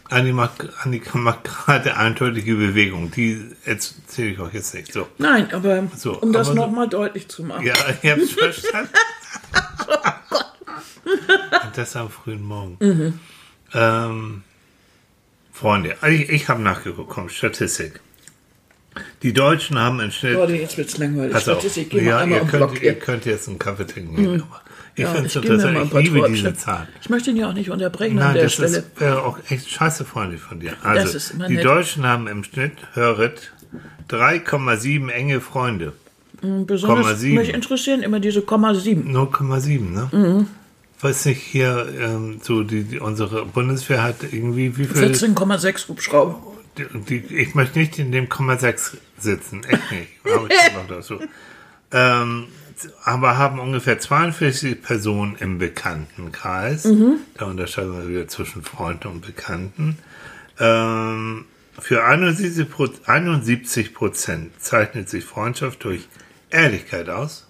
Anni 0.08 0.32
macht, 0.32 0.68
Annika 0.84 1.18
macht 1.18 1.44
gerade 1.64 1.96
eindeutige 1.96 2.54
Bewegung. 2.56 3.10
Die 3.10 3.44
erzähle 3.64 4.30
ich 4.30 4.38
euch 4.38 4.54
jetzt 4.54 4.72
nicht. 4.74 4.92
So. 4.92 5.08
Nein, 5.18 5.52
aber 5.52 5.84
So, 5.96 6.20
um 6.20 6.32
das 6.32 6.48
aber 6.48 6.56
so- 6.56 6.66
nochmal 6.66 6.88
deutlich 6.88 7.28
zu 7.28 7.42
machen. 7.44 7.64
Ja, 7.66 7.74
ihr 8.02 8.12
habt 8.12 8.22
es 8.22 8.32
verstanden. 8.34 8.90
Und 11.64 11.76
das 11.78 11.96
am 11.96 12.10
frühen 12.10 12.42
Morgen. 12.42 13.18
Ähm, 13.74 14.42
Freunde, 15.52 15.96
ich, 16.08 16.28
ich 16.28 16.48
habe 16.48 16.62
nachgeguckt, 16.62 17.10
komm, 17.10 17.28
Statistik. 17.28 18.00
Die 19.22 19.32
Deutschen 19.32 19.78
haben 19.78 20.00
im 20.00 20.10
Schnitt. 20.10 20.34
Leute, 20.34 20.54
jetzt 20.54 20.76
wird's 20.78 20.98
langweilig. 20.98 21.32
Pass 21.32 21.48
auf. 21.48 21.58
Statistik, 21.58 21.90
geh 21.90 22.00
mal 22.02 22.04
Ja, 22.06 22.24
ihr 22.24 22.38
könnt, 22.40 22.50
Block 22.52 22.82
ihr 22.82 22.94
könnt 22.94 23.24
jetzt 23.26 23.48
einen 23.48 23.58
Kaffee 23.58 23.86
trinken. 23.86 24.40
aber 24.42 24.60
Ich 24.94 25.02
Ja, 25.04 25.10
finde 25.12 25.26
es 25.26 25.36
ich 25.36 25.42
interessant. 25.42 25.78
Ich 25.86 25.92
liebe 25.92 26.18
Tropfen. 26.18 26.34
diese 26.34 26.54
Zahl. 26.54 26.88
Ich 27.02 27.10
möchte 27.10 27.30
ihn 27.30 27.36
ja 27.36 27.48
auch 27.48 27.54
nicht 27.54 27.70
unterbrechen 27.70 28.16
Nein, 28.16 28.28
an 28.28 28.34
der 28.34 28.42
das 28.44 28.52
Stelle. 28.54 28.78
ist 28.78 29.00
wäre 29.00 29.22
auch 29.24 29.38
echt 29.50 29.68
scheiße 29.70 30.04
freundlich 30.04 30.40
von 30.40 30.60
dir. 30.60 30.72
Also, 30.82 31.16
ist 31.16 31.34
die 31.48 31.54
nett. 31.56 31.64
Deutschen 31.64 32.06
haben 32.06 32.26
im 32.28 32.44
Schnitt, 32.44 32.72
höret, 32.94 33.52
3,7 34.08 35.08
enge 35.10 35.40
Freunde. 35.40 35.92
Besonders 36.42 37.20
0,7. 37.20 37.34
mich 37.34 37.48
interessieren 37.54 38.02
immer 38.02 38.20
diese 38.20 38.42
Komma 38.42 38.74
7. 38.74 39.10
0,7, 39.14 39.90
ne? 39.92 40.08
Mhm. 40.12 40.46
Weiß 41.00 41.26
nicht, 41.26 41.42
hier, 41.42 41.86
ähm, 42.00 42.40
so 42.42 42.62
die, 42.62 42.84
die, 42.84 42.98
unsere 43.00 43.44
Bundeswehr 43.46 44.02
hat 44.02 44.16
irgendwie, 44.22 44.76
wie 44.78 44.84
viel? 44.84 44.96
14,6 45.12 45.88
Hubschrauber. 45.88 46.40
Ich 47.30 47.54
möchte 47.54 47.78
nicht 47.78 47.98
in 47.98 48.12
dem 48.12 48.26
0,6 48.26 48.96
sitzen, 49.18 49.64
echt 49.64 49.90
nicht. 49.90 50.08
Dazu. 50.88 51.20
Ähm, 51.92 52.48
aber 53.04 53.38
haben 53.38 53.60
ungefähr 53.60 54.00
42 54.00 54.82
Personen 54.82 55.36
im 55.38 55.58
Bekanntenkreis. 55.58 56.84
Mhm. 56.86 57.18
Da 57.34 57.44
unterscheiden 57.46 57.92
wir 57.96 58.08
wieder 58.08 58.26
zwischen 58.26 58.64
Freunden 58.64 59.06
und 59.06 59.20
Bekannten. 59.24 59.96
Ähm, 60.58 61.44
für 61.78 62.04
71 62.04 62.68
Pro- 62.68 62.88
71 63.06 63.94
Prozent 63.94 64.60
zeichnet 64.60 65.08
sich 65.08 65.24
Freundschaft 65.24 65.84
durch 65.84 66.08
Ehrlichkeit 66.50 67.08
aus. 67.08 67.46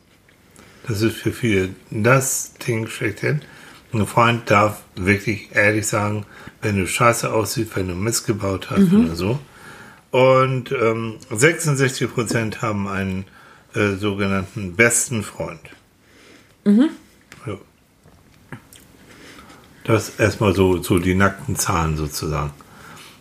Das 0.87 1.01
ist 1.01 1.17
für 1.17 1.33
viele 1.33 1.71
das 1.91 2.53
Ding 2.67 2.87
schlechthin. 2.89 3.41
Ein 3.93 4.07
Freund 4.07 4.51
darf 4.51 4.83
wirklich 4.97 5.51
ehrlich 5.55 5.87
sagen, 5.87 6.27
wenn 6.63 6.77
du 6.79 6.87
scheiße 6.87 7.33
aussiehst, 7.33 7.77
wenn 7.77 7.89
du 7.89 7.95
Mist 7.95 8.27
gebaut 8.27 8.69
hast 8.71 8.91
Mhm. 8.93 9.05
oder 9.07 9.17
so. 9.17 9.39
Und 10.11 10.73
ähm, 10.73 11.17
66 11.31 12.13
Prozent 12.13 12.63
haben 12.63 12.89
einen 12.89 13.25
äh, 13.75 13.93
sogenannten 13.97 14.75
besten 14.75 15.23
Freund. 15.23 15.61
Mhm. 16.65 16.91
Ja. 17.47 17.55
Das 19.85 20.19
erstmal 20.19 20.55
so, 20.55 20.83
so 20.83 20.99
die 20.99 21.15
nackten 21.15 21.57
Zahlen 21.57 21.97
sozusagen. 21.97 22.53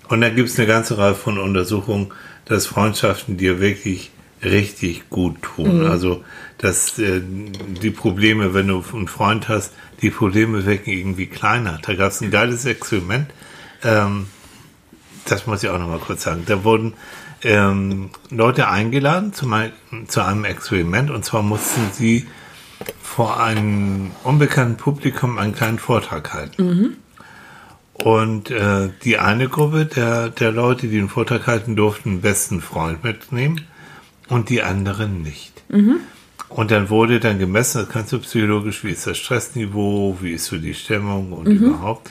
Und 0.07 0.21
dann 0.21 0.35
gibt 0.35 0.49
es 0.49 0.57
eine 0.57 0.67
ganze 0.67 0.97
Reihe 0.97 1.15
von 1.15 1.37
Untersuchungen, 1.37 2.11
dass 2.45 2.67
Freundschaften 2.67 3.37
dir 3.37 3.59
wirklich 3.59 4.11
richtig 4.43 5.09
gut 5.09 5.41
tun. 5.41 5.81
Mhm. 5.83 5.91
Also, 5.91 6.23
dass 6.57 6.97
äh, 6.99 7.21
die 7.81 7.91
Probleme, 7.91 8.53
wenn 8.53 8.67
du 8.67 8.83
einen 8.93 9.07
Freund 9.07 9.49
hast, 9.49 9.73
die 10.01 10.09
Probleme 10.09 10.65
wirken 10.65 10.91
irgendwie 10.91 11.27
kleiner. 11.27 11.79
Da 11.81 11.93
gab 11.93 12.11
es 12.11 12.21
ein 12.21 12.31
geiles 12.31 12.65
Experiment. 12.65 13.29
Ähm, 13.83 14.27
das 15.25 15.47
muss 15.47 15.63
ich 15.63 15.69
auch 15.69 15.79
noch 15.79 15.87
mal 15.87 15.99
kurz 15.99 16.23
sagen. 16.23 16.43
Da 16.45 16.63
wurden 16.63 16.93
ähm, 17.43 18.09
Leute 18.29 18.67
eingeladen 18.67 19.33
zu, 19.33 19.47
mein, 19.47 19.71
zu 20.07 20.21
einem 20.21 20.45
Experiment 20.45 21.11
und 21.11 21.25
zwar 21.25 21.41
mussten 21.41 21.81
sie 21.91 22.27
vor 23.01 23.41
einem 23.41 24.11
unbekannten 24.23 24.77
Publikum 24.77 25.37
einen 25.37 25.55
kleinen 25.55 25.79
Vortrag 25.79 26.33
halten. 26.33 26.63
Und 27.93 28.51
äh, 28.51 28.89
die 29.03 29.17
eine 29.17 29.47
Gruppe 29.47 29.85
der, 29.85 30.29
der 30.29 30.51
Leute, 30.51 30.87
die 30.87 30.97
den 30.97 31.07
Vortrag 31.09 31.47
halten 31.47 31.75
durften, 31.75 32.09
einen 32.09 32.21
besten 32.21 32.61
Freund 32.61 33.03
mitnehmen 33.03 33.61
und 34.29 34.49
die 34.49 34.61
anderen 34.61 35.21
nicht. 35.21 35.63
Und 36.49 36.71
dann 36.71 36.89
wurde 36.89 37.19
dann 37.19 37.39
gemessen, 37.39 37.81
das 37.81 37.89
kannst 37.89 38.11
du 38.13 38.19
psychologisch, 38.19 38.83
wie 38.83 38.91
ist 38.91 39.07
das 39.07 39.17
Stressniveau, 39.17 40.17
wie 40.21 40.33
ist 40.33 40.45
so 40.45 40.57
die 40.57 40.73
Stimmung 40.73 41.33
und 41.33 41.47
überhaupt. 41.47 42.09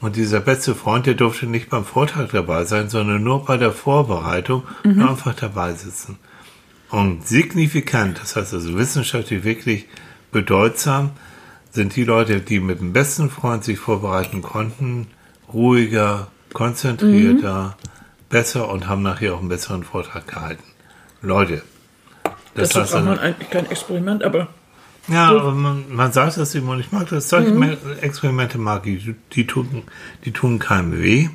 Und 0.00 0.16
dieser 0.16 0.40
beste 0.40 0.74
Freund, 0.74 1.06
der 1.06 1.14
durfte 1.14 1.46
nicht 1.46 1.70
beim 1.70 1.84
Vortrag 1.84 2.30
dabei 2.30 2.64
sein, 2.64 2.88
sondern 2.88 3.22
nur 3.22 3.44
bei 3.44 3.56
der 3.56 3.72
Vorbereitung 3.72 4.62
und 4.84 5.00
einfach 5.00 5.34
dabei 5.34 5.74
sitzen. 5.74 6.18
Und 6.90 7.26
signifikant, 7.26 8.20
das 8.20 8.36
heißt 8.36 8.54
also 8.54 8.78
wissenschaftlich 8.78 9.44
wirklich 9.44 9.86
bedeutsam, 10.32 11.10
sind 11.70 11.96
die 11.96 12.04
Leute, 12.04 12.40
die 12.40 12.60
mit 12.60 12.80
dem 12.80 12.92
besten 12.92 13.30
Freund 13.30 13.64
sich 13.64 13.78
vorbereiten 13.78 14.40
konnten, 14.40 15.08
ruhiger, 15.52 16.28
konzentrierter, 16.52 17.76
besser 18.30 18.70
und 18.70 18.88
haben 18.88 19.02
nachher 19.02 19.34
auch 19.34 19.40
einen 19.40 19.48
besseren 19.48 19.82
Vortrag 19.84 20.26
gehalten. 20.26 20.64
Leute. 21.22 21.62
Das 22.54 22.70
Dazu 22.70 22.80
heißt 22.80 22.92
braucht 22.92 23.04
man 23.04 23.18
eigentlich 23.18 23.50
kein 23.50 23.70
Experiment, 23.70 24.22
aber 24.24 24.48
ja, 25.08 25.30
aber 25.30 25.52
man, 25.52 25.84
man 25.94 26.12
sagt 26.12 26.36
das 26.36 26.54
immer 26.54 26.72
und 26.72 26.80
ich 26.80 26.92
mag 26.92 27.08
das. 27.08 27.28
Solche 27.30 27.50
Mhm. 27.50 27.76
Experimente 28.02 28.58
mag 28.58 28.86
ich. 28.86 29.04
Die, 29.04 29.14
die, 29.32 29.46
tun, 29.46 29.84
die 30.24 30.32
tun 30.32 30.58
keinem 30.58 31.00
weh, 31.02 31.28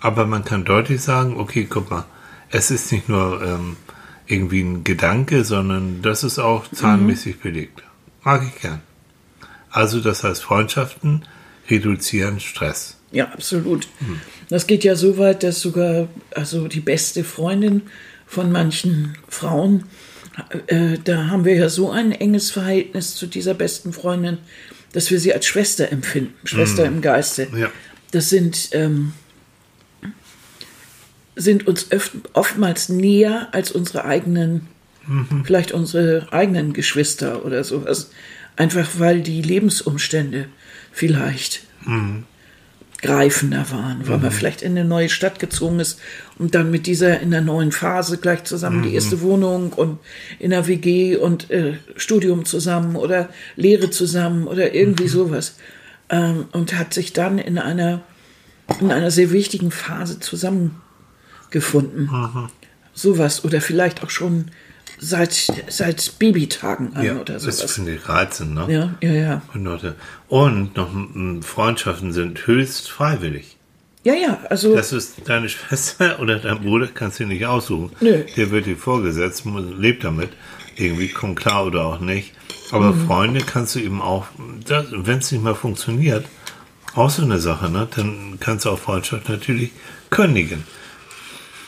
aber 0.00 0.24
man 0.26 0.44
kann 0.44 0.64
deutlich 0.64 1.02
sagen, 1.02 1.36
okay, 1.38 1.66
guck 1.68 1.90
mal, 1.90 2.04
es 2.50 2.70
ist 2.70 2.90
nicht 2.90 3.08
nur 3.08 3.42
ähm, 3.42 3.76
irgendwie 4.26 4.62
ein 4.62 4.82
Gedanke, 4.84 5.44
sondern 5.44 6.00
das 6.00 6.24
ist 6.24 6.38
auch 6.38 6.70
zahlenmäßig 6.70 7.36
Mhm. 7.36 7.40
belegt. 7.42 7.82
Mag 8.24 8.42
ich 8.46 8.60
gern. 8.62 8.80
Also 9.70 10.00
das 10.00 10.24
heißt, 10.24 10.42
Freundschaften 10.42 11.24
reduzieren 11.68 12.40
Stress. 12.40 12.96
ja, 13.12 13.26
absolut. 13.26 13.88
Das 14.48 14.66
geht 14.66 14.84
ja 14.84 14.96
so 14.96 15.18
weit, 15.18 15.42
dass 15.42 15.60
sogar 15.60 16.08
also 16.34 16.66
die 16.68 16.80
beste 16.80 17.24
Freundin 17.24 17.82
von 18.28 18.52
manchen 18.52 19.16
Frauen, 19.28 19.84
äh, 20.66 20.98
da 21.02 21.26
haben 21.28 21.44
wir 21.44 21.54
ja 21.54 21.68
so 21.68 21.90
ein 21.90 22.12
enges 22.12 22.50
Verhältnis 22.50 23.16
zu 23.16 23.26
dieser 23.26 23.54
besten 23.54 23.92
Freundin, 23.92 24.38
dass 24.92 25.10
wir 25.10 25.18
sie 25.18 25.34
als 25.34 25.46
Schwester 25.46 25.90
empfinden, 25.90 26.34
Schwester 26.44 26.84
im 26.84 27.00
Geiste. 27.00 27.48
Ja. 27.56 27.70
Das 28.12 28.30
sind, 28.30 28.70
ähm, 28.72 29.12
sind 31.34 31.66
uns 31.66 31.88
oftmals 32.32 32.88
näher 32.88 33.48
als 33.52 33.70
unsere 33.72 34.04
eigenen, 34.04 34.68
vielleicht 35.44 35.72
unsere 35.72 36.32
eigenen 36.32 36.72
Geschwister 36.72 37.44
oder 37.44 37.64
sowas. 37.64 38.10
Einfach 38.56 38.88
weil 38.98 39.22
die 39.22 39.42
Lebensumstände 39.42 40.48
vielleicht 40.92 41.62
greifender 43.00 43.70
waren, 43.70 44.08
weil 44.08 44.18
man 44.18 44.32
vielleicht 44.32 44.62
in 44.62 44.72
eine 44.72 44.84
neue 44.84 45.08
Stadt 45.08 45.38
gezogen 45.38 45.78
ist 45.78 46.00
und 46.36 46.56
dann 46.56 46.70
mit 46.70 46.86
dieser 46.86 47.20
in 47.20 47.30
der 47.30 47.42
neuen 47.42 47.70
Phase 47.70 48.18
gleich 48.18 48.42
zusammen 48.44 48.82
die 48.82 48.94
erste 48.94 49.20
Wohnung 49.20 49.72
und 49.72 50.00
in 50.40 50.50
der 50.50 50.66
WG 50.66 51.16
und 51.16 51.48
äh, 51.50 51.74
Studium 51.96 52.44
zusammen 52.44 52.96
oder 52.96 53.28
Lehre 53.54 53.90
zusammen 53.90 54.48
oder 54.48 54.74
irgendwie 54.74 55.06
sowas. 55.08 55.56
Ähm, 56.10 56.46
und 56.52 56.76
hat 56.76 56.92
sich 56.92 57.12
dann 57.12 57.38
in 57.38 57.58
einer, 57.58 58.02
in 58.80 58.90
einer 58.90 59.12
sehr 59.12 59.30
wichtigen 59.30 59.70
Phase 59.70 60.18
zusammengefunden. 60.18 62.08
Sowas 62.94 63.44
oder 63.44 63.60
vielleicht 63.60 64.02
auch 64.02 64.10
schon 64.10 64.46
seit, 64.98 65.48
seit 65.68 66.18
Babytagen 66.18 66.94
an 66.96 67.04
Ja, 67.04 67.14
oder 67.20 67.34
das 67.34 67.42
sowas. 67.44 67.72
finde 67.72 67.94
ich 67.94 68.08
reizend, 68.08 68.54
ne? 68.54 68.66
Ja, 68.68 69.08
ja, 69.08 69.14
ja. 69.14 69.42
Und 69.54 69.66
Und 70.28 70.76
noch 70.76 70.92
m, 70.92 71.42
Freundschaften 71.42 72.12
sind 72.12 72.46
höchst 72.46 72.90
freiwillig. 72.90 73.56
Ja, 74.04 74.14
ja, 74.14 74.38
also 74.48 74.74
Das 74.74 74.92
ist 74.92 75.16
deine 75.26 75.48
Schwester 75.48 76.18
oder 76.20 76.38
dein 76.38 76.60
Bruder, 76.62 76.88
kannst 76.92 77.20
du 77.20 77.26
nicht 77.26 77.44
aussuchen. 77.46 77.90
Nö. 78.00 78.24
Der 78.36 78.50
wird 78.50 78.66
dir 78.66 78.76
vorgesetzt, 78.76 79.42
lebt 79.78 80.04
damit. 80.04 80.30
Irgendwie 80.76 81.08
kommt 81.08 81.36
klar 81.38 81.66
oder 81.66 81.84
auch 81.86 82.00
nicht. 82.00 82.32
Aber 82.70 82.92
Mhm. 82.92 83.06
Freunde 83.06 83.40
kannst 83.40 83.74
du 83.74 83.80
eben 83.80 84.00
auch, 84.00 84.26
wenn 84.36 85.18
es 85.18 85.32
nicht 85.32 85.42
mal 85.42 85.54
funktioniert, 85.54 86.24
auch 86.94 87.10
so 87.10 87.22
eine 87.22 87.38
Sache, 87.38 87.70
ne? 87.70 87.88
Dann 87.96 88.38
kannst 88.40 88.64
du 88.64 88.70
auch 88.70 88.78
Freundschaft 88.78 89.28
natürlich 89.28 89.70
kündigen. 90.10 90.64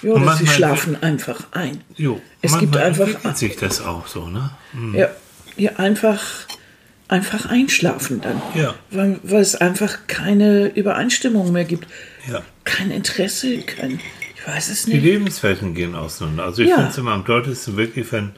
Ja, 0.02 0.12
und 0.12 0.37
sie 0.38 0.47
schlafen 0.47 1.02
einfach 1.02 1.45
ein. 1.52 1.80
Jo, 1.97 2.21
Es 2.42 2.59
gibt 2.59 2.76
einfach- 2.76 3.09
sich 3.37 3.57
das 3.57 3.80
auch 3.83 4.07
so, 4.07 4.28
ne? 4.28 4.50
Ja, 4.95 5.09
ja 5.57 5.76
einfach, 5.76 6.23
einfach 7.09 7.47
einschlafen 7.47 8.21
dann. 8.21 8.40
Ja. 8.54 8.75
Weil, 8.90 9.19
weil 9.23 9.40
es 9.42 9.54
einfach 9.57 9.99
keine 10.07 10.69
Übereinstimmung 10.69 11.52
mehr 11.52 11.64
gibt. 11.64 11.87
Ja. 12.30 12.42
Kein 12.64 12.90
Interesse, 12.90 13.59
kein, 13.62 14.00
ich 14.37 14.47
weiß 14.47 14.69
es 14.71 14.85
Die 14.85 14.95
nicht. 14.95 15.02
Lebenswelten 15.04 15.75
gehen 15.75 15.95
auseinander. 15.95 16.45
Also 16.45 16.62
ich 16.62 16.69
Ja. 16.69 16.76
finde 16.76 16.90
es 16.90 16.99
immer 16.99 17.12
am 17.12 17.25
deutlichsten 17.25 17.76
wirklich, 17.76 18.11
wenn 18.12 18.30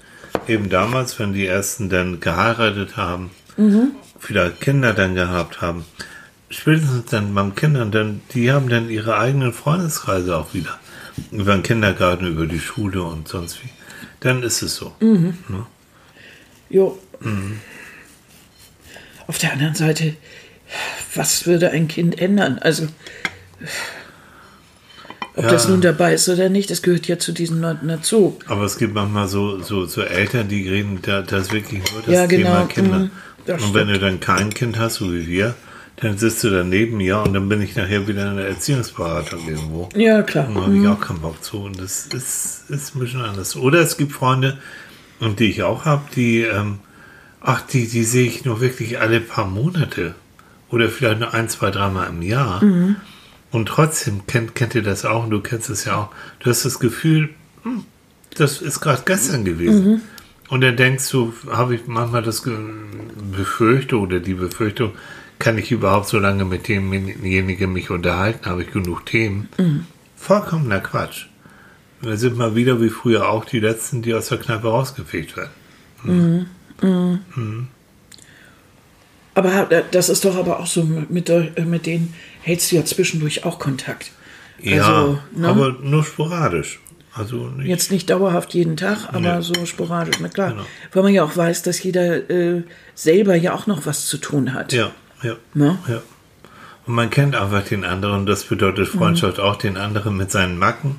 eben 0.48 0.68
damals, 0.70 1.18
wenn 1.18 1.32
die 1.34 1.46
ersten 1.46 1.88
dann 1.90 2.18
geheiratet 2.20 2.96
haben, 2.96 3.30
Mhm. 3.56 3.92
vielleicht 4.18 4.60
Kinder 4.60 4.94
dann 4.94 5.14
gehabt 5.14 5.60
haben, 5.60 5.84
spätestens 6.48 7.06
dann 7.10 7.34
beim 7.34 7.54
Kindern, 7.54 7.90
dann, 7.92 8.20
die 8.34 8.50
haben 8.50 8.68
dann 8.68 8.88
ihre 8.90 9.18
eigenen 9.18 9.52
Freundeskreise 9.52 10.36
auch 10.36 10.54
wieder. 10.54 10.78
Über 11.30 11.52
den 11.54 11.62
Kindergarten, 11.62 12.26
über 12.26 12.46
die 12.46 12.60
Schule 12.60 13.02
und 13.02 13.28
sonst 13.28 13.62
wie. 13.62 13.68
Dann 14.20 14.42
ist 14.42 14.62
es 14.62 14.76
so. 14.76 14.92
Mhm. 15.00 15.34
Ne? 15.48 15.66
Jo. 16.70 16.98
Mhm. 17.20 17.60
Auf 19.26 19.38
der 19.38 19.52
anderen 19.52 19.74
Seite, 19.74 20.14
was 21.14 21.46
würde 21.46 21.70
ein 21.70 21.88
Kind 21.88 22.18
ändern? 22.20 22.58
Also, 22.58 22.86
ob 25.34 25.44
Ja. 25.44 25.50
das 25.50 25.68
nun 25.68 25.80
dabei 25.80 26.14
ist 26.14 26.28
oder 26.28 26.48
nicht, 26.48 26.70
das 26.70 26.82
gehört 26.82 27.06
ja 27.08 27.18
zu 27.18 27.32
diesen 27.32 27.60
Leuten 27.60 27.88
dazu. 27.88 28.38
Aber 28.46 28.64
es 28.64 28.76
gibt 28.76 28.94
manchmal 28.94 29.28
so, 29.28 29.60
so, 29.62 29.86
so 29.86 30.02
Eltern, 30.02 30.48
die 30.48 30.68
reden 30.68 30.98
da, 31.02 31.22
das 31.22 31.52
wirklich 31.52 31.82
nur 31.92 32.02
das 32.02 32.14
Ja, 32.14 32.26
Thema 32.26 32.50
genau. 32.50 32.66
Kinder. 32.66 32.98
Mhm. 32.98 33.10
Das 33.46 33.62
und 33.62 33.74
wenn 33.74 33.88
stimmt. 33.88 33.96
du 34.02 34.04
dann 34.06 34.20
kein 34.20 34.50
Kind 34.54 34.78
hast, 34.78 34.94
so 34.96 35.12
wie 35.12 35.26
wir, 35.26 35.54
dann 35.96 36.18
sitzt 36.18 36.42
du 36.42 36.50
daneben, 36.50 37.00
ja, 37.00 37.22
und 37.22 37.34
dann 37.34 37.48
bin 37.48 37.60
ich 37.60 37.76
nachher 37.76 38.08
wieder 38.08 38.30
in 38.30 38.36
der 38.36 38.48
Erziehungsberatung 38.48 39.46
irgendwo. 39.46 39.88
Ja, 39.94 40.22
klar. 40.22 40.48
Da 40.52 40.62
habe 40.62 40.76
ich 40.76 40.86
auch 40.86 41.00
keinen 41.00 41.20
Bock 41.20 41.42
zu. 41.44 41.58
Und 41.62 41.78
das 41.78 42.06
ist, 42.06 42.70
ist 42.70 42.96
ein 42.96 43.00
bisschen 43.00 43.20
anders. 43.20 43.56
Oder 43.56 43.80
es 43.80 43.96
gibt 43.96 44.12
Freunde, 44.12 44.58
und 45.20 45.38
die 45.38 45.50
ich 45.50 45.62
auch 45.62 45.84
habe, 45.84 46.02
die, 46.16 46.40
ähm, 46.40 46.80
ach, 47.40 47.60
die, 47.60 47.86
die 47.86 48.02
sehe 48.02 48.26
ich 48.26 48.44
nur 48.44 48.60
wirklich 48.60 48.98
alle 48.98 49.20
paar 49.20 49.46
Monate. 49.46 50.16
Oder 50.70 50.88
vielleicht 50.88 51.20
nur 51.20 51.32
ein, 51.34 51.48
zwei, 51.48 51.70
dreimal 51.70 52.08
im 52.08 52.22
Jahr. 52.22 52.60
Und 53.52 53.66
trotzdem 53.66 54.26
kennt, 54.26 54.54
kennt 54.54 54.74
ihr 54.74 54.82
das 54.82 55.04
auch, 55.04 55.24
und 55.24 55.30
du 55.30 55.40
kennst 55.40 55.70
es 55.70 55.84
ja 55.84 55.96
auch. 55.96 56.08
Du 56.40 56.50
hast 56.50 56.64
das 56.64 56.80
Gefühl, 56.80 57.28
hm, 57.62 57.84
das 58.36 58.62
ist 58.62 58.80
gerade 58.80 59.02
gestern 59.04 59.44
gewesen. 59.44 60.00
Und 60.48 60.62
dann 60.62 60.76
denkst 60.76 61.08
du, 61.10 61.32
habe 61.50 61.74
ich 61.74 61.86
manchmal 61.86 62.22
das 62.22 62.42
Befürchtung 63.36 64.02
oder 64.02 64.20
die 64.20 64.34
Befürchtung, 64.34 64.92
kann 65.42 65.58
ich 65.58 65.72
überhaupt 65.72 66.06
so 66.08 66.18
lange 66.20 66.44
mit 66.44 66.68
demjenigen 66.68 67.72
mich 67.72 67.90
unterhalten? 67.90 68.48
Habe 68.48 68.62
ich 68.62 68.70
genug 68.72 69.04
Themen? 69.06 69.48
Vollkommener 70.16 70.78
Quatsch. 70.80 71.26
Wir 72.00 72.16
sind 72.16 72.36
mal 72.36 72.54
wieder 72.54 72.80
wie 72.80 72.88
früher 72.88 73.28
auch 73.28 73.44
die 73.44 73.58
Letzten, 73.60 74.02
die 74.02 74.14
aus 74.14 74.28
der 74.28 74.38
Kneipe 74.38 74.68
rausgefegt 74.68 75.34
werden. 75.36 76.46
Aber 79.34 79.68
das 79.90 80.08
ist 80.08 80.24
doch 80.24 80.36
aber 80.36 80.60
auch 80.60 80.66
so, 80.66 80.84
mit, 80.84 81.28
der- 81.28 81.50
mit 81.64 81.86
denen 81.86 82.14
hältst 82.42 82.70
du 82.70 82.76
ja 82.76 82.84
zwischendurch 82.84 83.44
auch 83.44 83.58
Kontakt. 83.58 84.12
Ja, 84.60 84.82
Also, 84.84 85.18
ne? 85.34 85.48
aber 85.48 85.72
nur 85.82 86.04
sporadisch. 86.04 86.78
Also 87.14 87.48
nicht, 87.48 87.68
Jetzt 87.68 87.90
nicht 87.90 88.08
dauerhaft 88.08 88.54
jeden 88.54 88.76
Tag, 88.76 89.08
aber 89.08 89.36
Nee. 89.36 89.42
so 89.42 89.66
sporadisch, 89.66 90.16
na 90.20 90.28
klar. 90.28 90.50
Genau. 90.52 90.62
Weil 90.92 91.02
man 91.02 91.12
ja 91.12 91.24
auch 91.24 91.36
weiß, 91.36 91.62
dass 91.62 91.82
jeder 91.82 92.30
äh, 92.30 92.62
selber 92.94 93.34
ja 93.34 93.52
auch 93.54 93.66
noch 93.66 93.84
was 93.86 94.06
zu 94.06 94.16
tun 94.18 94.54
hat. 94.54 94.72
ja, 94.72 94.92
ja, 95.22 95.36
Ne? 95.54 95.78
ja. 95.88 96.02
Und 96.86 96.94
man 96.94 97.10
kennt 97.10 97.36
einfach 97.36 97.62
den 97.64 97.84
anderen. 97.84 98.26
Das 98.26 98.44
bedeutet 98.44 98.88
Freundschaft 98.88 99.38
Mhm. 99.38 99.44
auch, 99.44 99.56
den 99.56 99.76
anderen 99.76 100.16
mit 100.16 100.30
seinen 100.32 100.58
Macken, 100.58 100.96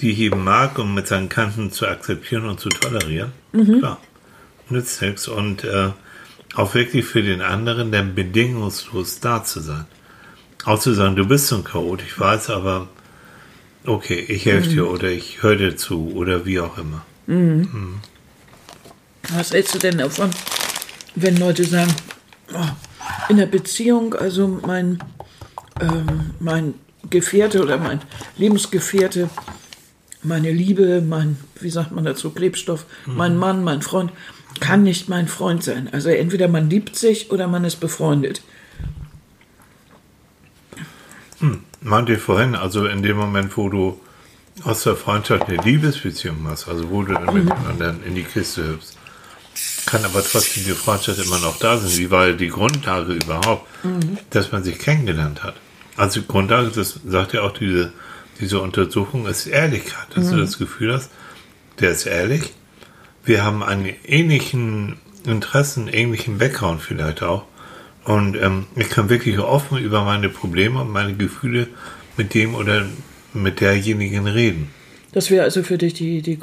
die 0.00 0.10
ich 0.12 0.18
eben 0.20 0.42
mag, 0.44 0.78
und 0.78 0.94
mit 0.94 1.06
seinen 1.06 1.28
Kanten 1.28 1.70
zu 1.72 1.86
akzeptieren 1.86 2.46
und 2.46 2.58
zu 2.58 2.70
tolerieren. 2.70 3.32
Mhm. 3.52 3.80
Klar. 3.80 4.00
Nützt 4.70 5.02
nichts. 5.02 5.28
Und 5.28 5.62
äh, 5.64 5.90
auch 6.54 6.74
wirklich 6.74 7.04
für 7.04 7.22
den 7.22 7.42
anderen 7.42 7.92
dann 7.92 8.14
bedingungslos 8.14 9.20
da 9.20 9.44
zu 9.44 9.60
sein. 9.60 9.84
Auch 10.64 10.78
zu 10.78 10.94
sagen, 10.94 11.16
du 11.16 11.26
bist 11.26 11.48
so 11.48 11.56
ein 11.56 11.64
Chaot, 11.64 12.00
ich 12.00 12.18
weiß, 12.18 12.48
aber 12.48 12.88
okay, 13.84 14.24
ich 14.26 14.46
helfe 14.46 14.70
Mhm. 14.70 14.72
dir 14.72 14.90
oder 14.90 15.10
ich 15.10 15.42
höre 15.42 15.56
dir 15.56 15.76
zu 15.76 16.12
oder 16.14 16.46
wie 16.46 16.60
auch 16.60 16.78
immer. 16.78 17.04
Was 19.34 19.52
hältst 19.52 19.74
du 19.74 19.78
denn 19.78 19.98
davon, 19.98 20.30
wenn 21.14 21.36
Leute 21.36 21.64
sagen, 21.64 21.92
oh, 22.54 22.58
in 23.28 23.36
der 23.36 23.46
Beziehung, 23.46 24.14
also 24.14 24.48
mein, 24.48 24.98
ähm, 25.80 26.30
mein 26.40 26.74
Gefährte 27.10 27.62
oder 27.62 27.78
mein 27.78 28.00
Lebensgefährte, 28.36 29.28
meine 30.22 30.50
Liebe, 30.50 31.02
mein, 31.02 31.36
wie 31.60 31.70
sagt 31.70 31.92
man 31.92 32.04
dazu, 32.04 32.30
Klebstoff, 32.30 32.86
mein 33.06 33.36
Mann, 33.36 33.62
mein 33.62 33.82
Freund, 33.82 34.10
kann 34.60 34.82
nicht 34.82 35.08
mein 35.08 35.28
Freund 35.28 35.62
sein. 35.62 35.88
Also 35.92 36.08
entweder 36.08 36.48
man 36.48 36.70
liebt 36.70 36.96
sich 36.96 37.30
oder 37.30 37.46
man 37.46 37.64
ist 37.64 37.76
befreundet. 37.76 38.42
Meinte 41.80 42.14
ich 42.14 42.20
vorhin, 42.20 42.54
also 42.54 42.86
in 42.86 43.02
dem 43.02 43.16
Moment, 43.16 43.56
wo 43.56 43.68
du 43.68 44.00
aus 44.62 44.84
der 44.84 44.96
Freundschaft 44.96 45.48
eine 45.48 45.58
Liebesbeziehung 45.58 46.42
machst, 46.42 46.68
also 46.68 46.88
wo 46.90 47.02
du 47.02 47.12
dann 47.12 47.34
mit 47.34 47.44
dem 47.44 47.66
anderen 47.68 48.02
in 48.04 48.14
die 48.14 48.22
Kiste 48.22 48.66
hüpfst, 48.68 48.96
kann 49.94 50.04
aber 50.04 50.24
trotzdem 50.24 50.64
die 50.64 50.72
Freundschaft 50.72 51.24
immer 51.24 51.38
noch 51.38 51.56
da 51.60 51.78
sein. 51.78 51.96
Wie 51.96 52.10
war 52.10 52.32
die 52.32 52.48
Grundlage 52.48 53.12
überhaupt, 53.12 53.68
dass 54.30 54.50
man 54.50 54.64
sich 54.64 54.80
kennengelernt 54.80 55.44
hat? 55.44 55.54
Also 55.96 56.20
die 56.20 56.26
Grundlage, 56.26 56.70
das 56.70 56.98
sagt 57.06 57.32
ja 57.32 57.42
auch 57.42 57.52
diese, 57.52 57.92
diese 58.40 58.60
Untersuchung, 58.60 59.26
ist 59.28 59.46
Ehrlichkeit. 59.46 60.08
Dass 60.16 60.30
du 60.30 60.36
das 60.36 60.58
Gefühl 60.58 60.94
hast, 60.94 61.10
der 61.78 61.92
ist 61.92 62.06
ehrlich. 62.06 62.52
Wir 63.24 63.44
haben 63.44 63.62
einen 63.62 63.88
ähnlichen 64.04 64.96
Interessen, 65.26 65.86
ähnlichen 65.86 66.38
Background 66.38 66.82
vielleicht 66.82 67.22
auch. 67.22 67.44
Und 68.04 68.36
ähm, 68.36 68.66
ich 68.74 68.90
kann 68.90 69.08
wirklich 69.08 69.38
offen 69.38 69.78
über 69.78 70.02
meine 70.02 70.28
Probleme 70.28 70.80
und 70.80 70.90
meine 70.90 71.14
Gefühle 71.14 71.68
mit 72.16 72.34
dem 72.34 72.56
oder 72.56 72.84
mit 73.32 73.60
derjenigen 73.60 74.26
reden. 74.26 74.70
Das 75.12 75.30
wäre 75.30 75.44
also 75.44 75.62
für 75.62 75.78
dich 75.78 75.94
die, 75.94 76.20
die 76.20 76.36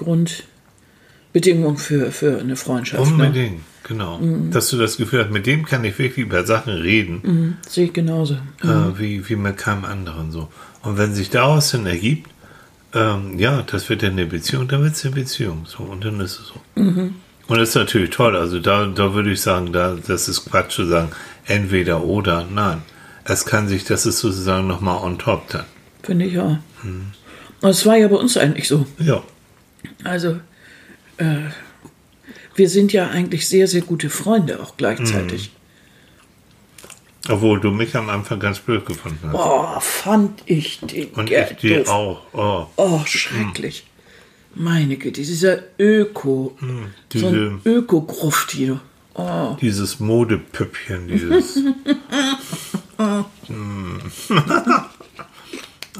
Grundbedingung 1.33 1.77
für, 1.77 2.11
für 2.11 2.39
eine 2.39 2.55
Freundschaft. 2.55 3.05
Ne? 3.05 3.25
Unbedingt, 3.25 3.61
genau. 3.83 4.19
Dass 4.51 4.69
du 4.69 4.77
das 4.77 4.97
Gefühl 4.97 5.23
hast, 5.23 5.31
mit 5.31 5.45
dem 5.45 5.65
kann 5.65 5.83
ich 5.85 5.97
wirklich 5.97 6.25
über 6.25 6.45
Sachen 6.45 6.73
reden, 6.73 7.21
Mhm, 7.23 7.57
sehe 7.67 7.85
ich 7.85 7.93
genauso. 7.93 8.35
äh, 8.63 8.67
wie, 8.97 9.27
wie 9.29 9.35
mit 9.35 9.57
keinem 9.57 9.85
anderen 9.85 10.31
so. 10.31 10.49
Und 10.83 10.97
wenn 10.97 11.13
sich 11.13 11.29
daraus 11.29 11.71
dann 11.71 11.85
ergibt, 11.85 12.29
ähm, 12.93 13.39
ja, 13.39 13.61
das 13.61 13.87
wird 13.89 14.03
dann 14.03 14.11
eine 14.13 14.25
Beziehung, 14.25 14.67
dann 14.67 14.83
wird 14.83 14.93
es 14.95 15.05
eine 15.05 15.15
Beziehung. 15.15 15.65
So, 15.65 15.83
und 15.83 16.03
dann 16.03 16.19
ist 16.19 16.39
es 16.39 16.47
so. 16.47 16.61
Und 16.75 17.57
das 17.59 17.69
ist 17.69 17.75
natürlich 17.75 18.09
toll. 18.09 18.35
Also 18.35 18.59
da, 18.59 18.85
da 18.87 19.13
würde 19.13 19.31
ich 19.31 19.41
sagen, 19.41 19.71
da, 19.71 19.95
das 20.05 20.27
ist 20.27 20.45
Quatsch 20.49 20.71
zu 20.75 20.85
sagen, 20.85 21.09
entweder 21.45 22.03
oder. 22.03 22.45
Nein. 22.53 22.81
Es 23.23 23.45
kann 23.45 23.67
sich, 23.69 23.85
das 23.85 24.05
ist 24.05 24.19
sozusagen 24.19 24.67
nochmal 24.67 24.97
on 25.03 25.17
top 25.17 25.47
dann. 25.49 25.65
Finde 26.03 26.25
ich 26.25 26.33
ja. 26.33 26.59
Das 27.61 27.85
war 27.85 27.95
ja 27.95 28.07
bei 28.07 28.15
uns 28.17 28.35
eigentlich 28.35 28.67
so. 28.67 28.85
Ja. 28.99 29.21
Also, 30.03 30.39
äh, 31.21 31.49
wir 32.55 32.69
sind 32.69 32.93
ja 32.93 33.09
eigentlich 33.09 33.47
sehr, 33.47 33.67
sehr 33.67 33.81
gute 33.81 34.09
Freunde 34.09 34.61
auch 34.61 34.77
gleichzeitig. 34.77 35.51
Obwohl 37.29 37.59
du 37.59 37.71
mich 37.71 37.95
am 37.95 38.09
Anfang 38.09 38.39
ganz 38.39 38.59
blöd 38.59 38.85
gefunden 38.85 39.29
hast. 39.31 39.35
Oh, 39.35 39.79
fand 39.79 40.41
ich 40.47 40.79
den 40.79 41.09
Und 41.09 41.29
ich 41.29 41.57
dir 41.57 41.83
doof. 41.83 41.89
auch. 41.89 42.21
Oh, 42.33 42.65
Oh, 42.77 43.01
schrecklich. 43.05 43.85
Meine 44.55 44.97
Güte, 44.97 45.21
dieser 45.21 45.59
Öko, 45.79 46.57
so 46.59 46.67
diese, 47.13 47.27
ein 47.27 47.61
Öko-Gruft 47.63 48.51
hier. 48.51 48.81
Oh, 49.13 49.55
dieses 49.61 49.99
Modepüppchen, 49.99 51.07
dieses. 51.07 51.57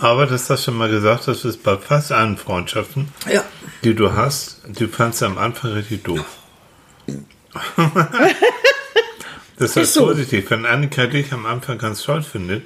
Hm. 0.01 0.07
Aber 0.07 0.25
das 0.25 0.49
hast 0.49 0.61
du 0.61 0.71
schon 0.71 0.77
mal 0.77 0.89
gesagt, 0.89 1.27
das 1.27 1.45
ist 1.45 1.63
bei 1.63 1.77
fast 1.77 2.11
allen 2.11 2.37
Freundschaften, 2.37 3.09
ja. 3.31 3.43
die 3.83 3.93
du 3.93 4.13
hast, 4.13 4.61
du 4.67 4.87
fandst 4.87 5.19
sie 5.19 5.25
am 5.25 5.37
Anfang 5.37 5.71
richtig 5.71 6.03
doof. 6.03 6.25
das 9.57 9.77
Ist 9.77 9.93
so. 9.93 10.05
positiv, 10.05 10.49
wenn 10.49 10.65
Annika 10.65 11.05
dich 11.07 11.31
am 11.33 11.45
Anfang 11.45 11.77
ganz 11.77 12.01
toll 12.03 12.23
findet, 12.23 12.63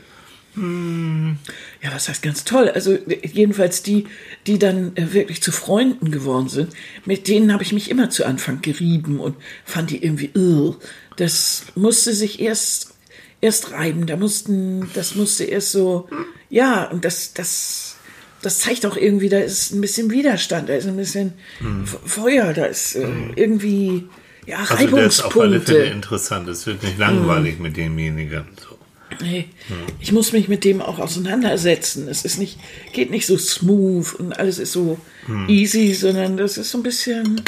Ja, 1.82 1.94
was 1.94 2.08
heißt 2.08 2.24
ganz 2.24 2.46
toll? 2.46 2.70
Also 2.70 2.98
jedenfalls 3.24 3.84
die, 3.84 4.06
die 4.48 4.58
dann 4.58 4.96
äh, 4.96 5.12
wirklich 5.12 5.42
zu 5.42 5.52
Freunden 5.52 6.12
geworden 6.12 6.48
sind, 6.48 6.74
mit 7.04 7.28
denen 7.28 7.52
habe 7.52 7.64
ich 7.64 7.74
mich 7.74 7.92
immer 7.92 8.10
zu 8.10 8.26
Anfang 8.26 8.62
gerieben 8.62 9.20
und 9.20 9.36
fand 9.66 9.90
die 9.90 10.02
irgendwie, 10.02 10.32
irr. 10.34 10.78
das 11.18 11.66
musste 11.76 12.14
sich 12.14 12.40
erst 12.40 12.95
erst 13.46 13.72
reiben, 13.72 14.06
da 14.08 14.18
mussten, 14.18 14.90
das 14.94 15.16
musste 15.16 15.44
erst 15.46 15.72
so, 15.72 16.10
ja, 16.50 16.86
und 16.86 17.06
das, 17.06 17.34
das, 17.34 17.96
das 18.42 18.60
zeigt 18.60 18.86
auch 18.86 18.98
irgendwie, 18.98 19.30
da 19.30 19.40
ist 19.40 19.72
ein 19.74 19.82
bisschen 19.82 20.10
Widerstand, 20.12 20.68
da 20.70 20.74
ist 20.76 20.88
ein 20.88 20.98
bisschen 20.98 21.34
F- 21.84 22.00
Feuer, 22.06 22.54
da 22.54 22.66
ist 22.66 22.96
äh, 22.96 23.08
irgendwie, 23.36 24.06
ja, 24.46 24.60
also 24.70 24.88
das 24.98 25.20
ist 25.20 25.24
auf 25.26 25.40
alle 25.40 25.60
Fälle 25.62 25.78
Reibungspunkte. 25.80 25.96
interessant, 25.96 26.48
es 26.50 26.66
wird 26.68 26.84
nicht 26.84 26.98
langweilig 26.98 27.60
mit 27.60 27.78
demjenigen. 27.78 28.46
So. 28.62 28.78
Nee, 29.22 29.46
ich 30.00 30.12
muss 30.12 30.34
mich 30.34 30.48
mit 30.50 30.64
dem 30.66 30.82
auch 30.82 31.00
auseinandersetzen. 31.00 32.08
Es 32.10 32.26
ist 32.26 32.38
nicht, 32.38 32.60
geht 32.92 33.12
nicht 33.12 33.26
so 33.28 33.38
smooth 33.38 34.14
und 34.16 34.38
alles 34.38 34.60
ist 34.60 34.74
so 34.74 35.00
easy, 35.48 35.94
sondern 35.94 36.36
das 36.38 36.58
ist 36.58 36.72
so 36.72 36.80
ein 36.80 36.84
bisschen. 36.84 37.42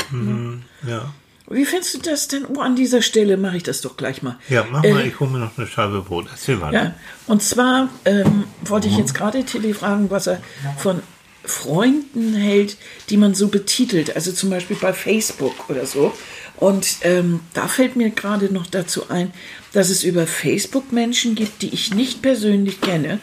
Ja. 0.87 1.13
Wie 1.49 1.65
findest 1.65 1.93
du 1.95 1.99
das 1.99 2.27
denn? 2.27 2.45
Oh, 2.45 2.59
an 2.59 2.75
dieser 2.75 3.01
Stelle 3.01 3.37
mache 3.37 3.57
ich 3.57 3.63
das 3.63 3.81
doch 3.81 3.95
gleich 3.95 4.21
mal. 4.21 4.37
Ja, 4.49 4.65
mach 4.69 4.83
Äh, 4.83 4.93
mal, 4.93 5.07
ich 5.07 5.19
hole 5.19 5.29
mir 5.31 5.39
noch 5.39 5.57
eine 5.57 5.65
Scheibe 5.67 6.01
Brot. 6.01 6.25
Erzähl 6.29 6.57
mal. 6.57 6.73
Ja, 6.73 6.93
und 7.27 7.41
zwar 7.41 7.89
ähm, 8.05 8.43
wollte 8.65 8.87
ich 8.89 8.97
jetzt 8.97 9.13
gerade 9.15 9.43
Tilly 9.45 9.73
fragen, 9.73 10.09
was 10.09 10.27
er 10.27 10.41
von 10.77 11.01
Freunden 11.45 12.33
hält, 12.33 12.75
die 13.09 13.15
man 13.17 13.33
so 13.33 13.47
betitelt, 13.47 14.13
also 14.15 14.33
zum 14.33 14.49
Beispiel 14.49 14.75
bei 14.79 14.91
Facebook 14.91 15.69
oder 15.69 15.85
so. 15.85 16.11
Und 16.57 16.97
ähm, 17.01 17.39
da 17.53 17.67
fällt 17.67 17.95
mir 17.95 18.09
gerade 18.09 18.51
noch 18.51 18.67
dazu 18.67 19.09
ein, 19.09 19.31
dass 19.71 19.89
es 19.89 20.03
über 20.03 20.27
Facebook 20.27 20.91
Menschen 20.91 21.35
gibt, 21.35 21.61
die 21.61 21.73
ich 21.73 21.93
nicht 21.93 22.21
persönlich 22.21 22.81
kenne, 22.81 23.19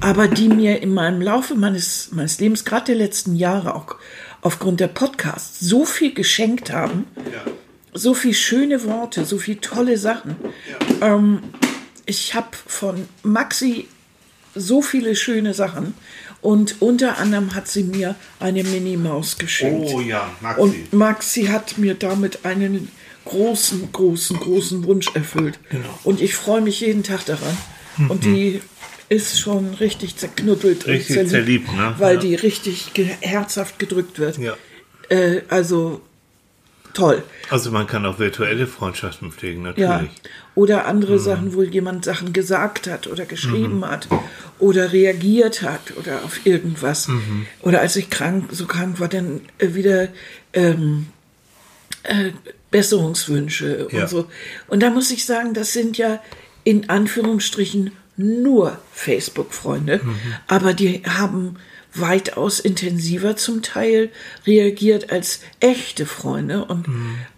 aber 0.00 0.26
die 0.28 0.48
mir 0.48 0.82
in 0.82 0.92
meinem 0.92 1.20
Laufe 1.22 1.54
meines, 1.54 2.08
meines 2.12 2.40
Lebens, 2.40 2.64
gerade 2.64 2.86
der 2.86 2.96
letzten 2.96 3.36
Jahre, 3.36 3.74
auch 3.76 3.96
aufgrund 4.44 4.78
der 4.78 4.88
Podcasts, 4.88 5.58
so 5.58 5.84
viel 5.86 6.12
geschenkt 6.12 6.70
haben, 6.70 7.06
so 7.94 8.12
viel 8.12 8.34
schöne 8.34 8.84
Worte, 8.84 9.24
so 9.24 9.38
viel 9.38 9.56
tolle 9.56 9.96
Sachen. 9.96 10.36
Ähm, 11.00 11.42
ich 12.06 12.34
habe 12.34 12.48
von 12.66 13.08
Maxi 13.22 13.88
so 14.54 14.82
viele 14.82 15.16
schöne 15.16 15.54
Sachen 15.54 15.94
und 16.42 16.76
unter 16.80 17.16
anderem 17.18 17.54
hat 17.54 17.68
sie 17.68 17.84
mir 17.84 18.16
eine 18.38 18.62
Minimaus 18.62 19.38
geschenkt. 19.38 19.90
Oh 19.92 20.00
ja, 20.00 20.30
Maxi. 20.40 20.60
Und 20.60 20.92
Maxi 20.92 21.44
hat 21.46 21.78
mir 21.78 21.94
damit 21.94 22.44
einen 22.44 22.90
großen, 23.24 23.90
großen, 23.92 24.38
großen 24.38 24.84
Wunsch 24.84 25.10
erfüllt. 25.14 25.58
Genau. 25.70 25.98
Und 26.04 26.20
ich 26.20 26.34
freue 26.34 26.60
mich 26.60 26.80
jeden 26.80 27.02
Tag 27.02 27.24
daran. 27.24 27.56
Und 28.08 28.24
die 28.24 28.60
ist 29.14 29.38
schon 29.40 29.74
richtig 29.74 30.16
zerknüppelt 30.16 30.86
Richtig 30.86 31.18
und 31.18 31.28
zerliebt, 31.28 31.72
ne? 31.74 31.94
weil 31.98 32.14
Ja. 32.16 32.20
die 32.20 32.34
richtig 32.34 32.90
herzhaft 33.20 33.78
gedrückt 33.78 34.18
wird. 34.18 34.38
Ja. 34.38 34.54
Äh, 35.08 35.42
also 35.48 36.00
toll. 36.94 37.22
Also 37.50 37.70
man 37.70 37.86
kann 37.86 38.06
auch 38.06 38.18
virtuelle 38.18 38.66
Freundschaften 38.66 39.32
pflegen, 39.32 39.64
Ja. 39.76 39.88
natürlich. 39.88 40.10
Oder 40.54 40.86
andere 40.86 41.18
Sachen, 41.18 41.54
wo 41.54 41.62
jemand 41.64 42.04
Sachen 42.04 42.32
gesagt 42.32 42.86
hat 42.86 43.08
oder 43.08 43.24
geschrieben 43.26 43.84
hat 43.84 44.06
oder 44.60 44.92
reagiert 44.92 45.62
hat 45.62 45.96
oder 45.98 46.22
auf 46.24 46.46
irgendwas. 46.46 47.08
Oder 47.62 47.80
als 47.80 47.96
ich 47.96 48.08
krank, 48.10 48.44
so 48.52 48.66
krank 48.66 49.00
war, 49.00 49.08
dann 49.08 49.40
äh, 49.58 49.74
wieder 49.74 50.08
ähm, 50.52 51.06
äh, 52.04 52.30
Besserungswünsche 52.70 53.88
Ja. 53.90 54.02
und 54.02 54.08
so. 54.08 54.26
Und 54.68 54.82
da 54.82 54.90
muss 54.90 55.10
ich 55.10 55.24
sagen, 55.26 55.54
das 55.54 55.72
sind 55.72 55.98
ja 55.98 56.22
in 56.62 56.88
Anführungsstrichen 56.88 57.90
nur 58.16 58.78
Facebook-Freunde, 58.92 60.00
aber 60.46 60.74
die 60.74 61.02
haben 61.06 61.56
weitaus 61.94 62.58
intensiver 62.60 63.36
zum 63.36 63.62
Teil 63.62 64.10
reagiert 64.46 65.10
als 65.12 65.40
echte 65.60 66.06
Freunde 66.06 66.64
und 66.64 66.86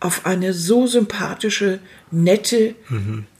auf 0.00 0.24
eine 0.24 0.54
so 0.54 0.86
sympathische, 0.86 1.78
nette, 2.10 2.74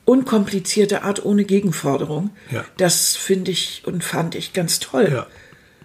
unkomplizierte 0.04 1.02
Art 1.02 1.24
ohne 1.24 1.44
Gegenforderung. 1.44 2.30
Ja. 2.50 2.64
Das 2.76 3.16
finde 3.16 3.50
ich 3.50 3.82
und 3.86 4.04
fand 4.04 4.34
ich 4.34 4.52
ganz 4.52 4.78
toll. 4.78 5.08
Ja. 5.10 5.26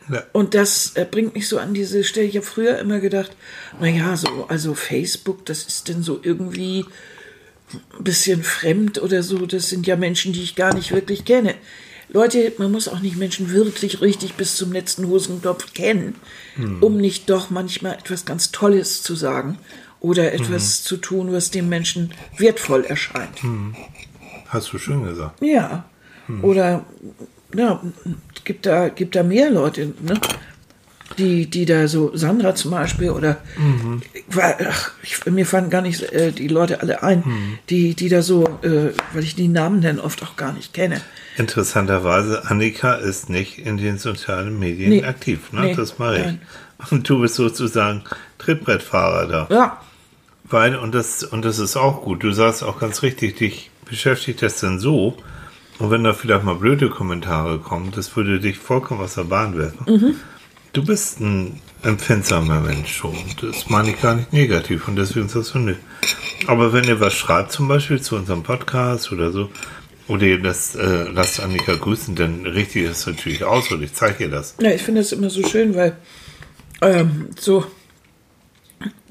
Ja. 0.10 0.24
Und 0.34 0.56
das 0.56 0.94
äh, 0.96 1.06
bringt 1.10 1.36
mich 1.36 1.48
so 1.48 1.58
an 1.58 1.74
diese 1.74 2.04
Stelle. 2.04 2.28
Ich 2.28 2.36
habe 2.36 2.46
früher 2.46 2.78
immer 2.80 3.00
gedacht, 3.00 3.32
naja, 3.80 4.18
so, 4.18 4.46
also 4.50 4.74
Facebook, 4.74 5.46
das 5.46 5.64
ist 5.64 5.88
denn 5.88 6.04
so 6.04 6.20
irgendwie 6.22 6.86
ein 7.74 8.04
bisschen 8.04 8.44
fremd 8.44 9.02
oder 9.02 9.24
so. 9.24 9.46
Das 9.46 9.70
sind 9.70 9.88
ja 9.88 9.96
Menschen, 9.96 10.34
die 10.34 10.44
ich 10.44 10.56
gar 10.56 10.74
nicht 10.74 10.92
wirklich 10.92 11.26
kenne. 11.26 11.56
Leute, 12.10 12.52
man 12.58 12.72
muss 12.72 12.90
auch 12.90 13.00
nicht 13.00 13.16
Menschen 13.16 13.52
wirklich 13.52 14.02
richtig 14.02 14.34
bis 14.34 14.56
zum 14.56 14.74
letzten 14.74 15.08
Hosenknopf 15.08 15.74
kennen, 15.74 16.16
um 16.82 16.98
nicht 16.98 17.30
doch 17.30 17.50
manchmal 17.50 17.94
etwas 17.94 18.26
ganz 18.26 18.52
Tolles 18.52 19.02
zu 19.02 19.16
sagen 19.16 19.58
oder 20.02 20.34
etwas 20.34 20.84
zu 20.84 20.98
tun, 20.98 21.32
was 21.32 21.52
dem 21.52 21.70
Menschen 21.70 22.12
wertvoll 22.38 22.84
erscheint. 22.84 23.42
Hast 24.50 24.74
du 24.74 24.78
schön 24.78 25.06
gesagt. 25.06 25.42
Ja. 25.42 25.86
Oder 26.42 26.86
ja, 27.56 27.82
gibt 28.44 28.66
da, 28.66 28.90
gibt 28.90 29.16
da 29.16 29.24
mehr 29.24 29.50
Leute, 29.50 29.94
ne? 30.02 30.20
Die, 31.18 31.46
die 31.48 31.66
da 31.66 31.88
so, 31.88 32.16
Sandra 32.16 32.56
zum 32.56 32.72
Beispiel, 32.72 33.12
oder 33.12 33.38
war, 34.30 34.56
ach, 34.70 34.92
ich, 35.04 35.26
mir 35.26 35.46
fallen 35.46 35.70
gar 35.70 35.82
nicht 35.82 36.02
äh, 36.14 36.32
die 36.32 36.48
Leute 36.48 36.82
alle 36.82 37.04
ein, 37.04 37.24
die, 37.70 37.96
die 37.96 38.10
da 38.10 38.22
so, 38.22 38.46
äh, 38.62 38.92
weil 39.14 39.24
ich 39.24 39.36
die 39.36 39.48
Namen 39.48 39.82
dann 39.82 40.00
oft 40.00 40.24
auch 40.24 40.36
gar 40.36 40.54
nicht 40.54 40.74
kenne. 40.74 41.02
Interessanterweise, 41.38 42.44
Annika 42.50 42.94
ist 42.96 43.30
nicht 43.30 43.58
in 43.60 43.78
den 43.78 43.98
sozialen 43.98 44.58
Medien 44.60 44.90
Nee. 44.90 45.04
aktiv. 45.04 45.52
Ne? 45.52 45.62
Nee, 45.62 45.76
Das 45.76 46.00
mache 46.00 46.18
ich. 46.18 46.24
nein. 46.26 46.42
Und 46.90 47.08
du 47.08 47.20
bist 47.22 47.36
sozusagen 47.36 48.04
Trittbrettfahrer 48.40 49.28
da. 49.28 49.48
Ja, 49.54 49.82
Weil, 50.50 50.76
und 50.76 50.96
das, 50.96 51.24
und 51.24 51.46
das 51.46 51.60
ist 51.60 51.76
auch 51.78 52.02
gut, 52.02 52.24
du 52.24 52.32
sagst 52.32 52.64
auch 52.64 52.80
ganz 52.80 53.04
richtig, 53.04 53.36
dich 53.38 53.70
beschäftigt 53.86 54.42
das 54.42 54.60
denn 54.60 54.80
so, 54.80 55.16
und 55.80 55.90
wenn 55.92 56.04
da 56.04 56.14
vielleicht 56.14 56.44
mal 56.44 56.56
blöde 56.56 56.90
Kommentare 56.90 57.58
kommen, 57.60 57.92
das 57.96 58.16
würde 58.16 58.40
dich 58.40 58.58
vollkommen 58.58 59.02
aus 59.02 59.16
der 59.16 59.24
Bahn 59.24 59.58
werfen. 59.58 60.16
Du 60.74 60.86
bist 60.86 61.20
ein 61.20 61.60
empfindsamer 61.84 62.62
Mensch 62.62 62.94
schon. 62.94 63.16
Das 63.42 63.70
meine 63.70 63.92
ich 63.92 64.02
gar 64.02 64.16
nicht 64.16 64.32
negativ 64.32 64.88
und 64.88 64.96
deswegen 64.96 65.28
sagst 65.28 65.54
du 65.54 65.60
nö. 65.60 65.76
Aber 66.48 66.72
wenn 66.72 66.86
ihr 66.86 67.02
was 67.02 67.14
schreibt, 67.14 67.52
zum 67.52 67.68
Beispiel 67.68 68.02
zu 68.02 68.16
unserem 68.16 68.44
Podcast 68.44 69.12
oder 69.12 69.32
so, 69.32 69.50
oder 70.08 70.24
ihr 70.24 70.42
das, 70.42 70.76
äh, 70.76 71.10
lasst 71.12 71.42
Annika 71.42 71.76
grüßen, 71.76 72.16
dann 72.16 72.46
richte 72.46 72.80
ich 72.80 72.88
das 72.88 73.06
natürlich 73.06 73.44
aus 73.44 73.70
und 73.72 73.84
ich 73.84 73.94
zeige 73.94 74.24
ihr 74.26 74.30
das. 74.30 74.56
Ja, 74.62 74.72
ich 74.72 74.82
finde 74.82 75.02
das 75.02 75.12
immer 75.12 75.30
so 75.30 75.46
schön, 75.46 75.76
weil 75.76 75.98
ähm, 76.82 77.28
so 77.38 77.66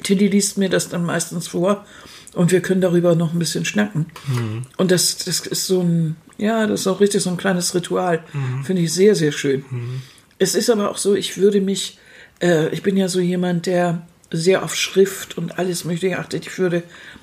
Tilly 0.03 0.29
liest 0.29 0.57
mir 0.57 0.71
das 0.71 0.89
dann 0.89 1.05
meistens 1.05 1.49
vor 1.49 1.85
und 2.33 2.53
wir 2.53 2.63
können 2.63 2.81
darüber 2.81 3.15
noch 3.15 3.35
ein 3.35 3.39
bisschen 3.39 3.67
schnacken. 3.67 4.07
Und 4.79 4.91
das, 4.91 5.19
das 5.19 5.41
ist 5.41 5.67
so 5.67 5.83
ein, 5.83 6.17
ja, 6.39 6.67
das 6.67 6.81
ist 6.81 6.87
auch 6.87 7.01
richtig 7.01 7.23
so 7.23 7.31
ein 7.31 7.37
kleines 7.37 7.75
Ritual. 7.75 8.25
Finde 8.65 8.83
ich 8.83 8.93
sehr, 8.93 9.15
sehr 9.15 9.33
schön. 9.33 9.65
Es 10.41 10.55
ist 10.55 10.71
aber 10.71 10.91
auch 10.91 10.97
so, 10.97 11.15
ich 11.15 11.37
würde 11.37 11.61
mich, 11.61 11.99
äh, 12.41 12.69
ich 12.71 12.83
bin 12.83 12.97
ja 12.97 13.09
so 13.09 13.21
jemand, 13.21 13.67
der 13.67 14.07
sehr 14.33 14.65
auf 14.65 14.75
Schrift 14.75 15.37
und 15.37 15.59
alles 15.59 15.85
Mögliche 15.85 16.19
achtet. 16.19 16.47
Ich 16.47 16.59
würde 16.59 16.83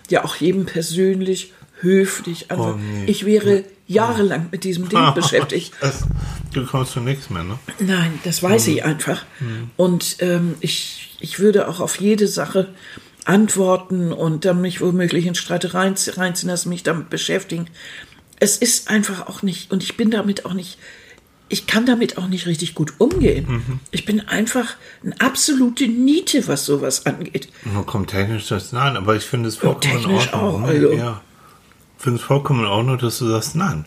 ja 0.10 0.23
auch 0.23 0.36
jedem 0.36 0.65
persönlich, 0.65 1.51
höflich, 1.80 2.49
also 2.49 2.75
nee. 2.75 3.06
ich 3.06 3.25
wäre 3.25 3.63
jahrelang 3.88 4.47
mit 4.51 4.63
diesem 4.63 4.88
Ding 4.89 4.99
beschäftigt. 5.15 5.73
Das, 5.82 6.03
du 6.53 6.65
kommst 6.65 6.93
zu 6.93 6.99
nichts 6.99 7.30
mehr, 7.30 7.43
ne? 7.43 7.58
Nein, 7.80 8.19
das 8.23 8.43
weiß 8.43 8.67
ich 8.67 8.84
einfach. 8.84 9.25
Und 9.77 10.17
ähm, 10.19 10.56
ich, 10.60 11.17
ich 11.19 11.39
würde 11.39 11.67
auch 11.67 11.80
auf 11.80 11.99
jede 11.99 12.27
Sache 12.27 12.69
antworten 13.25 14.13
und 14.13 14.45
dann 14.45 14.62
mich 14.62 14.82
womöglich 14.82 15.25
in 15.25 15.36
Streitereien 15.36 15.95
reinziehen 16.15 16.49
lassen, 16.49 16.69
mich 16.69 16.84
damit 16.84 17.10
beschäftigen. 17.10 17.67
Es 18.39 18.58
ist 18.58 18.89
einfach 18.89 19.27
auch 19.27 19.41
nicht, 19.41 19.71
und 19.71 19.84
ich 19.84 19.97
bin 19.97 20.12
damit 20.12 20.45
auch 20.45 20.53
nicht, 20.53 20.77
ich 21.50 21.66
kann 21.68 21.86
damit 21.86 22.18
auch 22.18 22.28
nicht 22.28 22.46
richtig 22.46 22.76
gut 22.76 22.94
umgehen. 22.98 23.80
Ich 23.92 24.06
bin 24.06 24.22
einfach 24.22 24.76
eine 25.04 25.20
absolute 25.22 25.88
Niete, 25.88 26.48
was 26.48 26.66
sowas 26.66 27.06
angeht. 27.06 27.50
Man 27.64 27.86
kommt 27.86 28.10
technisch 28.10 28.48
das, 28.48 28.72
nein, 28.74 28.98
aber 28.98 29.16
ich 29.16 29.24
finde 29.24 29.50
es 29.50 29.58
vollkommen 29.58 30.04
in 30.04 30.06
Ordnung. 30.06 30.34
auch, 30.34 30.60
ne? 30.60 30.68
also. 30.68 30.92
Ja. 30.94 31.22
Ich 31.98 32.04
finde 32.04 32.20
es 32.20 32.26
vollkommen 32.26 32.60
in 32.62 32.66
Ordnung, 32.68 32.98
dass 32.98 33.20
du 33.20 33.28
sagst, 33.28 33.56
nein. 33.56 33.86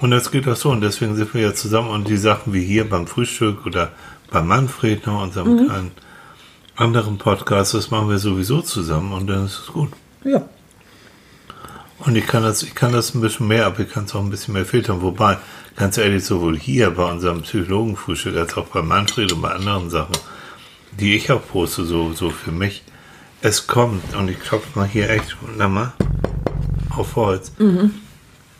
Und 0.00 0.10
das 0.10 0.30
geht 0.30 0.48
auch 0.48 0.56
so. 0.56 0.70
Und 0.70 0.80
deswegen 0.80 1.14
sind 1.16 1.32
wir 1.34 1.42
ja 1.42 1.54
zusammen 1.54 1.90
und 1.90 2.08
die 2.08 2.16
Sachen 2.16 2.52
wie 2.54 2.64
hier 2.64 2.88
beim 2.88 3.06
Frühstück 3.06 3.66
oder 3.66 3.92
bei 4.30 4.40
Manfred, 4.42 5.06
ne, 5.06 5.12
unserem 5.18 5.56
Mhm. 5.56 5.66
kleinen 5.66 5.90
anderen 6.76 7.18
Podcast, 7.18 7.74
das 7.74 7.90
machen 7.90 8.08
wir 8.08 8.18
sowieso 8.18 8.62
zusammen 8.62 9.12
und 9.12 9.26
dann 9.26 9.44
ist 9.44 9.60
es 9.64 9.66
gut. 9.66 9.90
Ja. 10.24 10.48
Und 11.98 12.16
ich 12.16 12.26
kann 12.26 12.42
das, 12.42 12.62
ich 12.62 12.74
kann 12.74 12.92
das 12.92 13.14
ein 13.14 13.20
bisschen 13.20 13.46
mehr, 13.48 13.66
aber 13.66 13.80
ich 13.80 13.90
kann 13.90 14.04
es 14.06 14.14
auch 14.14 14.20
ein 14.22 14.30
bisschen 14.30 14.54
mehr 14.54 14.64
filtern. 14.64 15.02
Wobei, 15.02 15.36
ganz 15.80 15.96
ehrlich, 15.96 16.24
sowohl 16.24 16.58
hier 16.58 16.90
bei 16.90 17.10
unserem 17.10 17.40
Psychologenfrühstück 17.42 18.36
als 18.36 18.54
auch 18.56 18.66
bei 18.66 18.82
Manfred 18.82 19.32
und 19.32 19.40
bei 19.40 19.50
anderen 19.50 19.88
Sachen, 19.88 20.14
die 20.92 21.16
ich 21.16 21.32
auch 21.32 21.40
poste, 21.46 21.84
so, 21.84 22.12
so 22.12 22.28
für 22.30 22.52
mich, 22.52 22.82
es 23.40 23.66
kommt, 23.66 24.14
und 24.14 24.28
ich 24.28 24.38
klopfe 24.38 24.78
mal 24.78 24.86
hier 24.86 25.08
echt, 25.08 25.36
na 25.56 25.68
mal, 25.68 25.94
auf 26.90 27.16
Holz, 27.16 27.52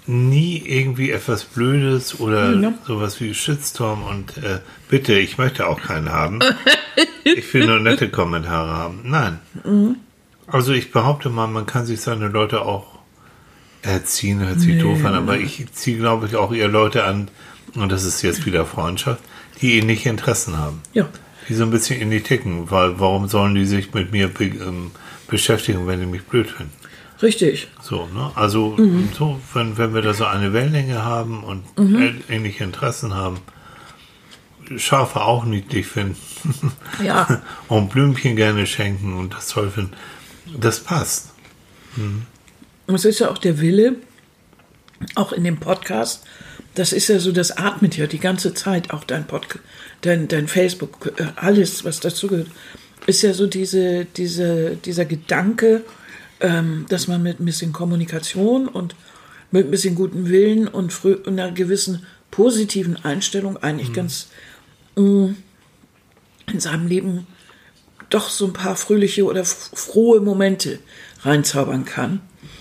nie 0.06 0.56
irgendwie 0.66 1.10
etwas 1.10 1.44
Blödes 1.44 2.20
oder 2.20 2.54
Ja. 2.54 2.72
sowas 2.86 3.20
wie 3.20 3.34
Shitstorm 3.34 4.02
und 4.02 4.38
äh, 4.38 4.60
bitte, 4.88 5.18
ich 5.18 5.36
möchte 5.36 5.66
auch 5.68 5.80
keinen 5.82 6.10
haben. 6.10 6.38
ich 7.24 7.52
will 7.52 7.66
nur 7.66 7.80
nette 7.80 8.08
Kommentare 8.08 8.70
haben. 8.72 9.00
Nein. 9.04 9.38
Also 10.46 10.72
ich 10.72 10.90
behaupte 10.90 11.28
mal, 11.28 11.46
man 11.48 11.66
kann 11.66 11.84
sich 11.84 12.00
seine 12.00 12.28
Leute 12.28 12.62
auch 12.62 12.89
erziehen, 13.82 14.40
hört 14.40 14.60
sich 14.60 14.78
doof 14.80 15.04
an, 15.04 15.14
aber 15.14 15.38
ich 15.38 15.64
ziehe, 15.72 15.98
glaube 15.98 16.26
ich, 16.26 16.36
auch 16.36 16.52
eher 16.52 16.68
Leute 16.68 17.04
an, 17.04 17.28
und 17.74 17.90
das 17.90 18.04
ist 18.04 18.22
jetzt 18.22 18.44
wieder 18.46 18.66
Freundschaft, 18.66 19.22
die 19.62 19.78
ähnliche 19.78 20.08
Interessen 20.10 20.58
haben. 20.58 20.82
Ja. 20.92 21.08
Die 21.48 21.54
so 21.54 21.64
ein 21.64 21.70
bisschen 21.70 22.00
in 22.00 22.10
die 22.10 22.20
ticken, 22.20 22.70
weil 22.70 22.98
warum 23.00 23.28
sollen 23.28 23.54
die 23.54 23.64
sich 23.64 23.92
mit 23.94 24.12
mir 24.12 24.28
be 24.28 24.44
ähm, 24.46 24.90
beschäftigen, 25.28 25.86
wenn 25.86 26.00
die 26.00 26.06
mich 26.06 26.22
blöd 26.24 26.48
finden? 26.50 26.72
Richtig. 27.22 27.68
So, 27.82 28.06
ne? 28.14 28.30
Also, 28.34 28.76
so, 29.18 29.40
wenn, 29.52 29.76
wenn 29.76 29.92
wir 29.94 30.00
da 30.02 30.14
so 30.14 30.24
eine 30.24 30.52
Wellenlänge 30.52 31.04
haben 31.04 31.44
und 31.44 31.64
äh- 31.76 32.14
ähnliche 32.28 32.64
Interessen 32.64 33.14
haben, 33.14 33.38
Schafe 34.76 35.20
auch 35.22 35.44
niedlich 35.44 35.86
finden 35.86 36.16
Ja. 37.04 37.42
und 37.68 37.90
Blümchen 37.90 38.36
gerne 38.36 38.66
schenken 38.66 39.14
und 39.14 39.34
das 39.34 39.48
toll 39.48 39.70
finden, 39.70 39.92
das 40.56 40.80
passt. 40.80 41.30
Und 42.90 42.96
es 42.96 43.04
ist 43.04 43.20
ja 43.20 43.30
auch 43.30 43.38
der 43.38 43.60
Wille, 43.60 43.94
auch 45.14 45.32
in 45.32 45.44
dem 45.44 45.60
Podcast, 45.60 46.24
das 46.74 46.92
ist 46.92 47.06
ja 47.06 47.20
so, 47.20 47.30
das 47.30 47.56
atmet 47.56 47.96
ja 47.96 48.08
die 48.08 48.18
ganze 48.18 48.52
Zeit, 48.52 48.90
auch 48.90 49.04
dein 49.04 49.28
Podcast, 49.28 49.62
dein, 50.00 50.26
dein 50.26 50.48
Facebook, 50.48 51.12
äh, 51.16 51.26
alles, 51.36 51.84
was 51.84 52.00
dazugehört, 52.00 52.48
ist 53.06 53.22
ja 53.22 53.32
so 53.32 53.46
diese, 53.46 54.06
diese, 54.16 54.74
dieser 54.74 55.04
Gedanke, 55.04 55.84
ähm, 56.40 56.86
dass 56.88 57.06
man 57.06 57.22
mit 57.22 57.38
ein 57.38 57.44
bisschen 57.44 57.72
Kommunikation 57.72 58.66
und 58.66 58.96
mit 59.52 59.66
ein 59.66 59.70
bisschen 59.70 59.94
guten 59.94 60.28
Willen 60.28 60.66
und 60.66 60.92
frü- 60.92 61.24
und 61.24 61.38
einer 61.38 61.52
gewissen 61.52 62.04
positiven 62.32 62.96
Einstellung 63.04 63.56
eigentlich 63.56 63.92
ganz 63.92 64.30
mh, 64.96 65.34
in 66.52 66.58
seinem 66.58 66.88
Leben 66.88 67.28
doch 68.08 68.30
so 68.30 68.46
ein 68.46 68.52
paar 68.52 68.74
fröhliche 68.74 69.26
oder 69.26 69.44
frohe 69.44 70.20
Momente 70.20 70.80
reinzaubern 71.22 71.84
kann. 71.84 72.20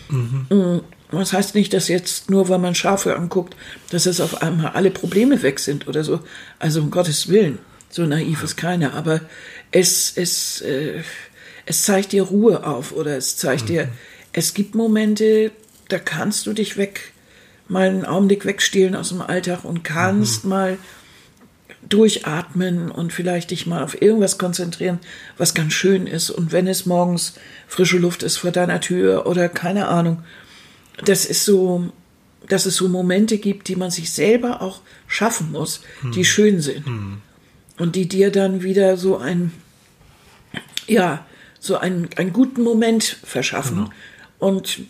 Mm, 0.09 0.81
Das 1.11 1.33
heißt 1.33 1.55
nicht, 1.55 1.73
dass 1.73 1.87
jetzt 1.87 2.29
nur, 2.29 2.49
weil 2.49 2.59
man 2.59 2.75
Schafe 2.75 3.15
anguckt, 3.15 3.55
dass 3.89 4.05
jetzt 4.05 4.21
auf 4.21 4.41
einmal 4.41 4.71
alle 4.73 4.91
Probleme 4.91 5.41
weg 5.41 5.59
sind 5.59 5.87
oder 5.87 6.03
so. 6.03 6.19
Also 6.59 6.81
um 6.81 6.91
Gottes 6.91 7.29
Willen, 7.29 7.57
so 7.89 8.05
naiv 8.05 8.43
ist 8.43 8.57
keiner. 8.57 8.93
Aber 8.93 9.21
es, 9.71 10.13
es, 10.15 10.61
äh, 10.61 11.01
es 11.65 11.83
zeigt 11.83 12.11
dir 12.11 12.23
Ruhe 12.23 12.65
auf 12.65 12.91
oder 12.91 13.17
es 13.17 13.37
zeigt 13.37 13.69
dir, 13.69 13.89
es 14.33 14.53
gibt 14.53 14.75
Momente, 14.75 15.51
da 15.87 15.97
kannst 15.97 16.45
du 16.45 16.53
dich 16.53 16.77
weg, 16.77 17.13
mal 17.67 17.87
einen 17.87 18.05
Augenblick 18.05 18.45
wegstehlen 18.45 18.95
aus 18.95 19.09
dem 19.09 19.21
Alltag 19.21 19.63
und 19.63 19.83
kannst 19.83 20.45
mal 20.45 20.77
durchatmen 21.89 22.91
und 22.91 23.11
vielleicht 23.11 23.51
dich 23.51 23.65
mal 23.65 23.83
auf 23.83 24.01
irgendwas 24.01 24.37
konzentrieren, 24.37 24.99
was 25.37 25.53
ganz 25.53 25.73
schön 25.73 26.07
ist. 26.07 26.29
Und 26.29 26.51
wenn 26.51 26.67
es 26.67 26.85
morgens 26.85 27.33
frische 27.67 27.97
Luft 27.97 28.23
ist 28.23 28.37
vor 28.37 28.51
deiner 28.51 28.79
Tür 28.79 29.25
oder 29.25 29.49
keine 29.49 29.87
Ahnung, 29.87 30.23
das 31.03 31.25
ist 31.25 31.45
so, 31.45 31.91
dass 32.47 32.65
es 32.65 32.75
so 32.75 32.87
Momente 32.87 33.37
gibt, 33.37 33.67
die 33.67 33.75
man 33.75 33.91
sich 33.91 34.11
selber 34.11 34.61
auch 34.61 34.81
schaffen 35.07 35.51
muss, 35.51 35.81
die 36.13 36.25
schön 36.25 36.61
sind. 36.61 36.85
Und 37.77 37.95
die 37.95 38.07
dir 38.07 38.31
dann 38.31 38.61
wieder 38.61 38.97
so 38.97 39.17
ein, 39.17 39.51
ja, 40.87 41.25
so 41.59 41.77
einen, 41.77 42.09
einen 42.17 42.33
guten 42.33 42.61
Moment 42.61 43.03
verschaffen. 43.23 43.89
Und 44.37 44.81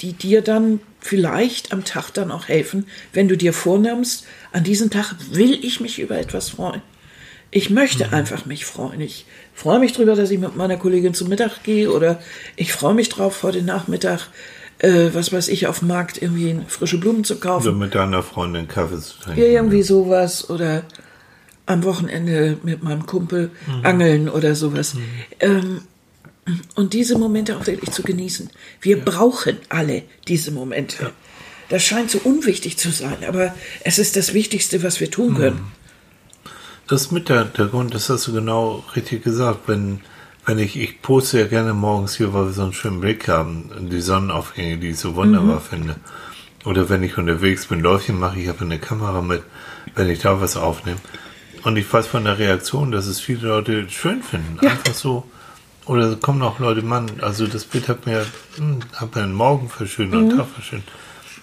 die 0.00 0.12
dir 0.12 0.42
dann 0.42 0.80
vielleicht 1.04 1.74
am 1.74 1.84
Tag 1.84 2.10
dann 2.12 2.30
auch 2.30 2.48
helfen, 2.48 2.86
wenn 3.12 3.28
du 3.28 3.36
dir 3.36 3.52
vornimmst, 3.52 4.24
an 4.52 4.64
diesem 4.64 4.88
Tag 4.88 5.14
will 5.30 5.62
ich 5.62 5.78
mich 5.78 5.98
über 5.98 6.18
etwas 6.18 6.48
freuen. 6.48 6.80
Ich 7.50 7.68
möchte 7.68 8.14
einfach 8.14 8.46
mich 8.46 8.64
freuen. 8.64 9.02
Ich 9.02 9.26
freue 9.52 9.78
mich 9.80 9.92
drüber, 9.92 10.16
dass 10.16 10.30
ich 10.30 10.38
mit 10.38 10.56
meiner 10.56 10.78
Kollegin 10.78 11.12
zum 11.12 11.28
Mittag 11.28 11.62
gehe 11.62 11.92
oder 11.92 12.20
ich 12.56 12.72
freue 12.72 12.94
mich 12.94 13.10
drauf, 13.10 13.42
heute 13.42 13.60
Nachmittag, 13.60 14.28
äh, 14.78 15.10
was 15.12 15.30
weiß 15.30 15.48
ich, 15.48 15.66
auf 15.66 15.80
dem 15.80 15.88
Markt 15.88 16.22
irgendwie 16.22 16.58
frische 16.68 16.96
Blumen 16.96 17.22
zu 17.22 17.38
kaufen. 17.38 17.64
So 17.64 17.72
mit 17.72 17.94
deiner 17.94 18.22
Freundin 18.22 18.66
Kaffee 18.66 18.98
zu 18.98 19.20
trinken. 19.20 19.40
Ja, 19.42 19.46
irgendwie 19.46 19.82
sowas 19.82 20.48
oder 20.48 20.84
am 21.66 21.84
Wochenende 21.84 22.56
mit 22.62 22.82
meinem 22.82 23.04
Kumpel 23.04 23.50
angeln 23.82 24.30
oder 24.30 24.54
sowas. 24.54 24.96
Ähm, 25.38 25.82
und 26.74 26.92
diese 26.92 27.18
Momente 27.18 27.56
auch 27.56 27.66
wirklich 27.66 27.90
zu 27.90 28.02
genießen. 28.02 28.50
Wir 28.80 29.00
brauchen 29.00 29.56
alle 29.68 30.02
diese 30.28 30.50
Momente. 30.50 31.12
Das 31.68 31.82
scheint 31.82 32.10
so 32.10 32.18
unwichtig 32.18 32.76
zu 32.76 32.90
sein, 32.90 33.24
aber 33.26 33.54
es 33.82 33.98
ist 33.98 34.16
das 34.16 34.34
Wichtigste, 34.34 34.82
was 34.82 35.00
wir 35.00 35.10
tun 35.10 35.34
können. 35.34 35.72
Das 36.86 37.02
ist 37.02 37.12
mit 37.12 37.30
der, 37.30 37.46
der 37.46 37.66
Grund, 37.66 37.94
das 37.94 38.10
hast 38.10 38.26
du 38.26 38.32
genau 38.34 38.84
richtig 38.94 39.24
gesagt. 39.24 39.60
Wenn, 39.66 40.00
wenn 40.44 40.58
ich, 40.58 40.76
ich 40.76 41.00
poste 41.00 41.40
ja 41.40 41.46
gerne 41.46 41.72
morgens 41.72 42.16
hier, 42.16 42.34
weil 42.34 42.46
wir 42.46 42.52
so 42.52 42.62
einen 42.62 42.74
schönen 42.74 43.00
Blick 43.00 43.28
haben, 43.28 43.88
die 43.90 44.02
Sonnenaufgänge, 44.02 44.76
die 44.76 44.90
ich 44.90 44.98
so 44.98 45.14
wunderbar 45.16 45.60
finde. 45.60 45.96
Oder 46.66 46.88
wenn 46.90 47.02
ich 47.02 47.16
unterwegs 47.16 47.66
bin, 47.66 47.80
Läufchen 47.80 48.18
mache, 48.18 48.38
ich 48.38 48.48
habe 48.48 48.64
eine 48.64 48.78
Kamera 48.78 49.22
mit, 49.22 49.42
wenn 49.94 50.10
ich 50.10 50.18
da 50.18 50.40
was 50.40 50.56
aufnehme. 50.56 50.98
Und 51.62 51.76
ich 51.76 51.90
weiß 51.90 52.06
von 52.06 52.24
der 52.24 52.38
Reaktion, 52.38 52.90
dass 52.90 53.06
es 53.06 53.20
viele 53.20 53.48
Leute 53.48 53.88
schön 53.88 54.22
finden. 54.22 54.58
Ja. 54.60 54.72
Einfach 54.72 54.94
so. 54.94 55.24
Oder 55.86 56.16
kommen 56.16 56.42
auch 56.42 56.58
Leute, 56.58 56.82
Mann, 56.82 57.10
also 57.20 57.46
das 57.46 57.64
Bild 57.64 57.88
hat 57.88 58.06
mir, 58.06 58.24
hm, 58.56 58.80
hat 58.94 59.14
mir 59.14 59.22
den 59.22 59.34
Morgen 59.34 59.68
verschönert, 59.68 60.22
Mhm. 60.22 60.36
Tag 60.38 60.46
verschönert. 60.48 60.86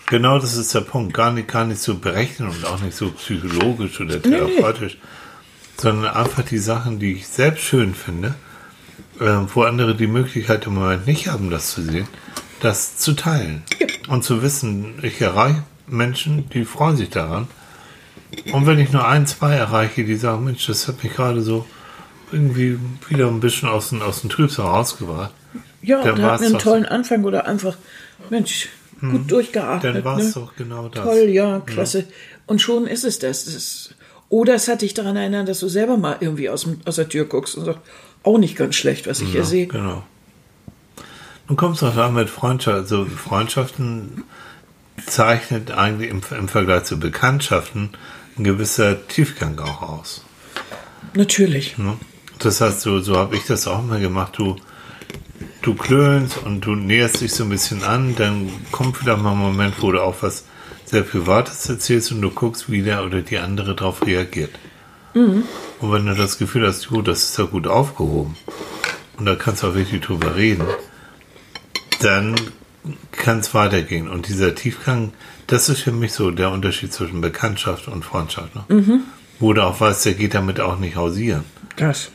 Genau 0.08 0.40
das 0.40 0.58
ist 0.58 0.74
der 0.74 0.82
Punkt. 0.82 1.14
Gar 1.14 1.32
nicht, 1.32 1.48
gar 1.48 1.64
nicht 1.64 1.82
so 1.82 1.96
berechnen 1.96 2.50
und 2.50 2.66
auch 2.66 2.82
nicht 2.82 2.98
so 2.98 3.12
psychologisch 3.12 4.02
oder 4.02 4.22
therapeutisch, 4.22 4.98
sondern 5.78 6.14
einfach 6.14 6.44
die 6.44 6.58
Sachen, 6.58 7.00
die 7.00 7.14
ich 7.14 7.28
selbst 7.28 7.64
schön 7.64 7.94
finde, 7.94 8.36
äh, 9.20 9.26
wo 9.54 9.64
andere 9.64 9.96
die 9.96 10.08
Möglichkeit 10.08 10.66
im 10.66 10.76
Moment 10.76 11.08
nicht 11.08 11.28
haben, 11.28 11.50
das 11.50 11.72
zu 11.72 11.82
sehen, 11.82 12.08
das 12.60 12.98
zu 12.98 13.14
teilen. 13.14 13.64
Und 14.10 14.24
zu 14.24 14.42
wissen, 14.42 14.96
ich 15.02 15.22
erreiche 15.22 15.64
Menschen, 15.88 16.50
die 16.50 16.66
freuen 16.66 16.98
sich 16.98 17.10
daran. 17.10 17.48
Und 18.52 18.66
wenn 18.66 18.80
ich 18.80 18.92
nur 18.92 19.08
ein, 19.08 19.28
zwei 19.28 19.54
erreiche, 19.56 20.04
die 20.04 20.16
sagen, 20.16 20.44
Mensch, 20.46 20.66
das 20.66 20.88
hat 20.88 21.04
mich 21.04 21.14
gerade 21.14 21.42
so 21.42 21.66
irgendwie 22.32 22.80
wieder 23.10 23.28
ein 23.28 23.39
bisschen 23.39 23.70
aus 23.70 23.89
dem, 23.89 24.02
aus 24.02 24.22
dem 24.22 24.30
Trübsal 24.30 24.65
rausgebracht. 24.65 25.32
Ja, 25.82 26.04
Dann 26.04 26.15
da 26.15 26.32
hatten 26.32 26.41
wir 26.44 26.50
einen 26.50 26.60
tollen 26.60 26.86
Anfang 26.86 27.24
oder 27.24 27.48
einfach, 27.48 27.78
Mensch, 28.30 28.70
gut 29.00 29.32
durchgeatmet. 29.32 29.96
Dann 29.96 30.04
war 30.04 30.20
es 30.20 30.36
ne? 30.36 30.41
doch 30.41 30.56
genau 30.56 30.88
das. 30.89 31.04
Toll, 31.04 31.30
ja, 31.30 31.60
klasse. 31.62 32.06
Und 32.46 32.62
schon 32.62 32.88
ist 32.88 33.04
es 33.04 33.20
das. 33.20 33.46
das 33.46 33.56
ist, 33.56 33.96
oder 34.30 34.56
es 34.56 34.67
hat 34.67 34.82
dich 34.82 34.94
daran 34.94 35.15
erinnert, 35.17 35.50
dass 35.50 35.60
du 35.60 35.67
selber 35.67 35.98
mal 35.98 36.17
irgendwie 36.20 36.50
aus, 36.50 36.63
dem, 36.63 36.80
aus 36.86 36.96
der 36.96 37.10
Tür 37.10 37.26
guckst 37.26 37.56
und 37.56 37.65
sagst, 37.65 37.82
auch 38.24 38.38
nicht 38.38 38.56
ganz 38.56 38.76
schlecht, 38.76 39.08
was 39.08 39.22
ich 39.22 39.30
hier 39.30 39.41
Ja, 39.41 39.46
sehe. 39.46 39.67
Genau. 39.67 40.04
Nun 41.48 41.58
kommt 41.58 41.76
es 41.76 41.84
auch 41.84 41.98
an 41.98 42.13
mit 42.13 42.30
Freundschaft. 42.30 42.78
Also 42.78 43.06
Freundschaften 43.06 44.24
zeichnet 45.06 45.72
eigentlich 45.72 46.10
im, 46.12 46.22
im 46.38 46.48
Vergleich 46.48 46.84
zu 46.84 47.00
Bekanntschaften 47.00 47.89
ein 48.38 48.44
gewisser 48.44 49.08
Tiefgang 49.08 49.60
auch 49.60 49.82
aus. 49.82 50.24
Natürlich. 51.13 51.78
Ne? 51.78 51.98
Das 52.44 52.60
heißt, 52.60 52.82
so, 52.82 53.00
so 53.00 53.18
habe 53.18 53.36
ich 53.36 53.46
das 53.46 53.68
auch 53.68 53.84
mal 53.84 54.00
gemacht. 54.00 54.34
Du, 54.38 54.56
du 55.62 55.76
klönst 55.76 56.38
und 56.40 56.62
du 56.62 56.76
näherst 56.76 57.22
dich 57.22 57.34
so 57.34 57.44
ein 57.44 57.50
bisschen 57.50 57.84
an, 57.84 58.16
dann 58.16 58.50
kommt 58.72 58.98
vielleicht 58.98 59.22
mal 59.22 59.34
ein 59.34 59.38
Moment, 59.38 59.76
wo 59.82 59.92
du 59.92 60.02
auch 60.02 60.16
was 60.22 60.46
sehr 60.86 61.04
Privates 61.04 61.70
erzählst 61.70 62.12
und 62.12 62.22
du 62.22 62.32
guckst, 62.32 62.70
wie 62.72 62.82
der 62.82 63.06
oder 63.06 63.22
die 63.22 63.38
andere 63.38 63.76
darauf 63.76 64.06
reagiert. 64.06 64.52
Und 65.80 65.92
wenn 65.92 66.06
du 66.06 66.16
das 66.16 66.38
Gefühl 66.38 66.66
hast, 66.68 66.88
gut, 66.88 67.08
das 67.08 67.24
ist 67.24 67.38
ja 67.38 67.46
gut 67.46 67.68
aufgehoben 67.68 68.36
und 69.18 69.26
da 69.26 69.36
kannst 69.36 69.64
du 69.64 69.68
auch 69.68 69.76
wirklich 69.76 70.02
drüber 70.02 70.36
reden, 70.36 70.66
dann 72.02 72.36
kann 73.12 73.40
es 73.40 73.54
weitergehen. 73.54 74.10
Und 74.10 74.28
dieser 74.28 74.56
Tiefgang, 74.56 75.14
das 75.48 75.70
ist 75.70 75.82
für 75.82 75.92
mich 75.92 76.14
so 76.14 76.32
der 76.32 76.52
Unterschied 76.52 76.92
zwischen 76.92 77.22
Bekanntschaft 77.22 77.88
und 77.88 78.04
Freundschaft. 78.04 78.56
Ne? 78.56 78.64
Wo 79.40 79.54
du 79.54 79.64
auch 79.64 79.80
weißt, 79.80 80.06
der 80.06 80.14
geht 80.16 80.34
damit 80.34 80.60
auch 80.60 80.80
nicht 80.80 80.96
hausieren. 80.96 81.44
Das. 81.76 82.12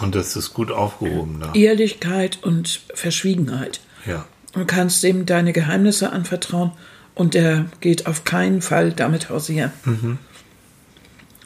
Und 0.00 0.14
das 0.14 0.36
ist 0.36 0.54
gut 0.54 0.70
aufgehoben 0.70 1.40
da. 1.40 1.52
Ehrlichkeit 1.54 2.38
und 2.42 2.80
Verschwiegenheit. 2.94 3.80
Ja. 4.06 4.24
Du 4.52 4.64
kannst 4.64 5.04
ihm 5.04 5.26
deine 5.26 5.52
Geheimnisse 5.52 6.12
anvertrauen 6.12 6.72
und 7.14 7.34
der 7.34 7.66
geht 7.80 8.06
auf 8.06 8.24
keinen 8.24 8.62
Fall 8.62 8.92
damit 8.92 9.30
hausieren. 9.30 9.72
Mhm. 9.84 10.18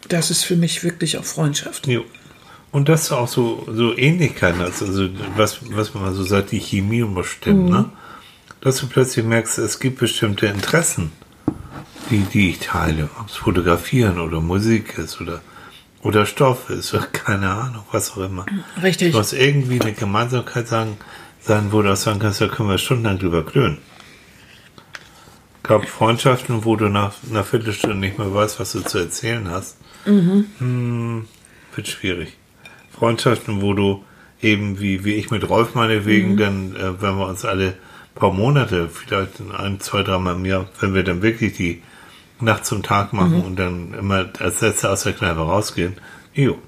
Das 0.08 0.30
ist 0.30 0.44
für 0.44 0.56
mich 0.56 0.84
wirklich 0.84 1.18
auch 1.18 1.24
Freundschaft. 1.24 1.86
Jo. 1.86 2.04
Und 2.70 2.88
dass 2.88 3.08
du 3.08 3.14
auch 3.14 3.28
so, 3.28 3.66
so 3.70 3.96
Ähnlichkeiten 3.96 4.60
hast, 4.60 4.82
also 4.82 5.08
was, 5.36 5.60
was 5.70 5.94
man 5.94 6.12
so 6.14 6.24
sagt, 6.24 6.50
die 6.50 6.58
Chemie 6.58 7.02
muss 7.02 7.26
stimmen, 7.26 7.68
ne? 7.70 7.90
Dass 8.60 8.78
du 8.78 8.88
plötzlich 8.88 9.24
merkst, 9.24 9.58
es 9.58 9.78
gibt 9.78 9.98
bestimmte 9.98 10.46
Interessen, 10.46 11.12
die, 12.10 12.20
die 12.20 12.50
ich 12.50 12.60
teile. 12.60 13.10
Ob 13.20 13.28
es 13.28 13.36
Fotografieren 13.36 14.18
oder 14.18 14.40
Musik 14.40 14.98
ist 14.98 15.20
oder, 15.20 15.40
oder 16.04 16.26
Stoff 16.26 16.70
ist 16.70 16.96
keine 17.12 17.50
Ahnung, 17.50 17.82
was 17.90 18.12
auch 18.12 18.18
immer. 18.18 18.44
Richtig. 18.82 19.12
Du 19.12 19.18
hast 19.18 19.32
irgendwie 19.32 19.80
eine 19.80 19.94
Gemeinsamkeit 19.94 20.68
sagen, 20.68 20.98
sein, 21.40 21.72
wo 21.72 21.82
du 21.82 21.92
auch 21.92 21.96
sagen 21.96 22.20
kannst, 22.20 22.40
da 22.40 22.48
können 22.48 22.68
wir 22.68 22.78
stundenlang 22.78 23.18
drüber 23.18 23.44
klönen. 23.44 23.78
gab 25.62 25.88
Freundschaften, 25.88 26.64
wo 26.64 26.76
du 26.76 26.88
nach 26.88 27.14
einer 27.28 27.42
Viertelstunde 27.42 27.96
nicht 27.96 28.18
mehr 28.18 28.32
weißt, 28.32 28.60
was 28.60 28.72
du 28.72 28.80
zu 28.80 28.98
erzählen 28.98 29.50
hast. 29.50 29.78
Hm, 30.58 31.26
wird 31.74 31.88
schwierig. 31.88 32.36
Freundschaften, 32.90 33.62
wo 33.62 33.72
du 33.72 34.04
eben, 34.42 34.78
wie, 34.80 35.04
wie 35.04 35.14
ich 35.14 35.30
mit 35.30 35.48
Rolf 35.48 35.74
meinetwegen, 35.74 36.36
dann, 36.36 36.76
äh, 36.76 37.00
wenn 37.00 37.16
wir 37.16 37.26
uns 37.26 37.46
alle 37.46 37.74
paar 38.14 38.32
Monate, 38.32 38.90
vielleicht 38.90 39.40
ein, 39.58 39.80
zwei, 39.80 40.02
dreimal 40.02 40.36
im 40.36 40.44
Jahr, 40.44 40.68
wenn 40.80 40.94
wir 40.94 41.02
dann 41.02 41.22
wirklich 41.22 41.54
die 41.54 41.82
Nacht 42.44 42.64
zum 42.66 42.82
Tag 42.82 43.12
machen 43.12 43.42
und 43.42 43.56
dann 43.56 43.94
immer 43.94 44.30
als 44.38 44.60
Letzte 44.60 44.90
aus 44.90 45.02
der 45.02 45.12
Kneipe 45.14 45.40
rausgehen, 45.40 45.94
jo. 46.34 46.58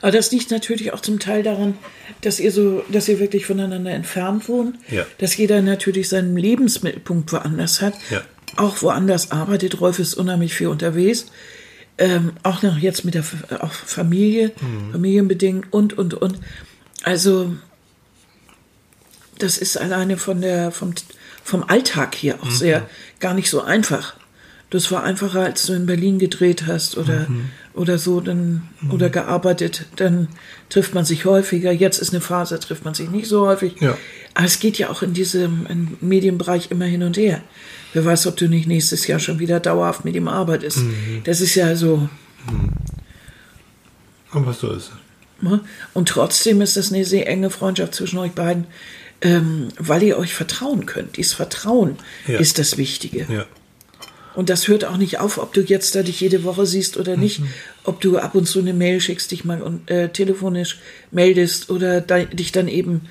Aber 0.00 0.10
das 0.10 0.32
liegt 0.32 0.50
natürlich 0.50 0.92
auch 0.92 1.00
zum 1.00 1.20
Teil 1.20 1.42
daran, 1.44 1.74
dass 2.22 2.40
ihr 2.40 2.50
so, 2.50 2.82
dass 2.90 3.08
ihr 3.08 3.20
wirklich 3.20 3.46
voneinander 3.46 3.92
entfernt 3.92 4.48
wohnt, 4.48 4.76
Ja. 4.90 5.04
dass 5.18 5.36
jeder 5.36 5.62
natürlich 5.62 6.08
seinen 6.08 6.36
Lebensmittelpunkt 6.36 7.32
woanders 7.32 7.80
hat, 7.80 7.94
Ja. 8.10 8.20
auch 8.56 8.82
woanders 8.82 9.30
arbeitet. 9.30 9.80
Rolf 9.80 9.98
ist 10.00 10.14
unheimlich 10.14 10.54
viel 10.54 10.66
unterwegs, 10.68 11.26
ähm, 11.98 12.32
auch 12.42 12.62
noch 12.62 12.78
jetzt 12.78 13.04
mit 13.04 13.14
der 13.14 13.20
F- 13.20 13.44
auch 13.60 13.72
Familie, 13.72 14.50
Mhm. 14.60 14.92
familienbedingt 14.92 15.72
und 15.72 15.96
und 15.96 16.14
und. 16.14 16.40
Also 17.04 17.52
das 19.38 19.58
ist 19.58 19.76
alleine 19.76 20.16
von 20.16 20.40
der 20.40 20.70
vom 20.72 20.94
vom 21.44 21.64
Alltag 21.64 22.14
hier 22.14 22.34
Mhm. 22.36 22.40
auch 22.42 22.50
sehr 22.50 22.88
gar 23.20 23.34
nicht 23.34 23.50
so 23.50 23.60
einfach. 23.60 24.14
Das 24.72 24.90
war 24.90 25.02
einfacher, 25.04 25.40
als 25.42 25.66
du 25.66 25.74
in 25.74 25.84
Berlin 25.86 26.18
gedreht 26.18 26.64
hast 26.66 26.96
oder, 26.96 27.28
Mhm. 27.28 27.50
oder 27.74 27.98
so, 27.98 28.20
dann, 28.20 28.62
oder 28.90 29.10
gearbeitet, 29.10 29.84
dann 29.96 30.28
trifft 30.70 30.94
man 30.94 31.04
sich 31.04 31.26
häufiger. 31.26 31.70
Jetzt 31.70 31.98
ist 31.98 32.10
eine 32.12 32.22
Phase, 32.22 32.58
trifft 32.58 32.84
man 32.84 32.94
sich 32.94 33.10
nicht 33.10 33.28
so 33.28 33.46
häufig. 33.46 33.74
Ja. 33.80 33.98
Aber 34.34 34.46
es 34.46 34.58
geht 34.60 34.78
ja 34.78 34.88
auch 34.88 35.02
in 35.02 35.12
diesem 35.12 35.66
im 35.66 35.98
Medienbereich 36.00 36.70
immer 36.70 36.86
hin 36.86 37.02
und 37.02 37.18
her. 37.18 37.42
Wer 37.92 38.04
weiß, 38.06 38.26
ob 38.28 38.36
du 38.38 38.48
nicht 38.48 38.66
nächstes 38.66 39.06
Jahr 39.06 39.18
schon 39.18 39.38
wieder 39.38 39.60
dauerhaft 39.60 40.06
mit 40.06 40.16
ihm 40.16 40.26
arbeitest. 40.26 40.78
Mhm. 40.78 41.20
Das 41.24 41.42
ist 41.42 41.54
ja 41.54 41.76
so. 41.76 42.08
Aber 44.30 44.52
so 44.54 44.72
ist 44.72 44.90
ne? 45.42 45.60
Und 45.92 46.08
trotzdem 46.08 46.60
ist 46.62 46.76
das 46.76 46.92
eine 46.92 47.04
sehr 47.04 47.28
enge 47.28 47.50
Freundschaft 47.50 47.94
zwischen 47.94 48.18
euch 48.18 48.32
beiden, 48.32 48.66
ähm, 49.20 49.68
weil 49.78 50.02
ihr 50.02 50.16
euch 50.18 50.32
vertrauen 50.34 50.86
könnt. 50.86 51.16
Dieses 51.18 51.34
Vertrauen 51.34 51.96
Ja. 52.26 52.38
ist 52.38 52.58
das 52.58 52.78
Wichtige. 52.78 53.26
Ja. 53.28 53.44
Und 54.34 54.48
das 54.48 54.66
hört 54.68 54.84
auch 54.84 54.96
nicht 54.96 55.18
auf, 55.20 55.38
ob 55.38 55.52
du 55.52 55.60
jetzt 55.60 55.94
da 55.94 56.02
dich 56.02 56.20
jede 56.20 56.42
Woche 56.44 56.64
siehst 56.66 56.96
oder 56.96 57.16
nicht, 57.16 57.40
Mhm. 57.40 57.48
ob 57.84 58.00
du 58.00 58.18
ab 58.18 58.34
und 58.34 58.46
zu 58.46 58.60
eine 58.60 58.72
Mail 58.72 59.00
schickst, 59.00 59.30
dich 59.30 59.44
mal 59.44 59.60
und, 59.60 59.90
äh, 59.90 60.08
telefonisch 60.08 60.78
meldest 61.10 61.68
oder 61.70 62.00
de, 62.00 62.26
dich 62.26 62.52
dann 62.52 62.68
eben 62.68 63.02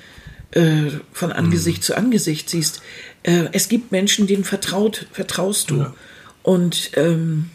äh, 0.54 0.90
von 1.12 1.32
Angesicht 1.32 1.78
Mhm. 1.78 1.82
zu 1.82 1.96
Angesicht 1.96 2.50
siehst. 2.50 2.82
Äh, 3.22 3.44
es 3.52 3.68
gibt 3.70 3.90
Menschen, 3.90 4.26
denen 4.26 4.44
vertraut, 4.44 5.06
vertraust 5.10 5.70
du. 5.70 5.76
Ja. 5.78 5.94
Und 6.42 6.90
ähm, 6.96 7.48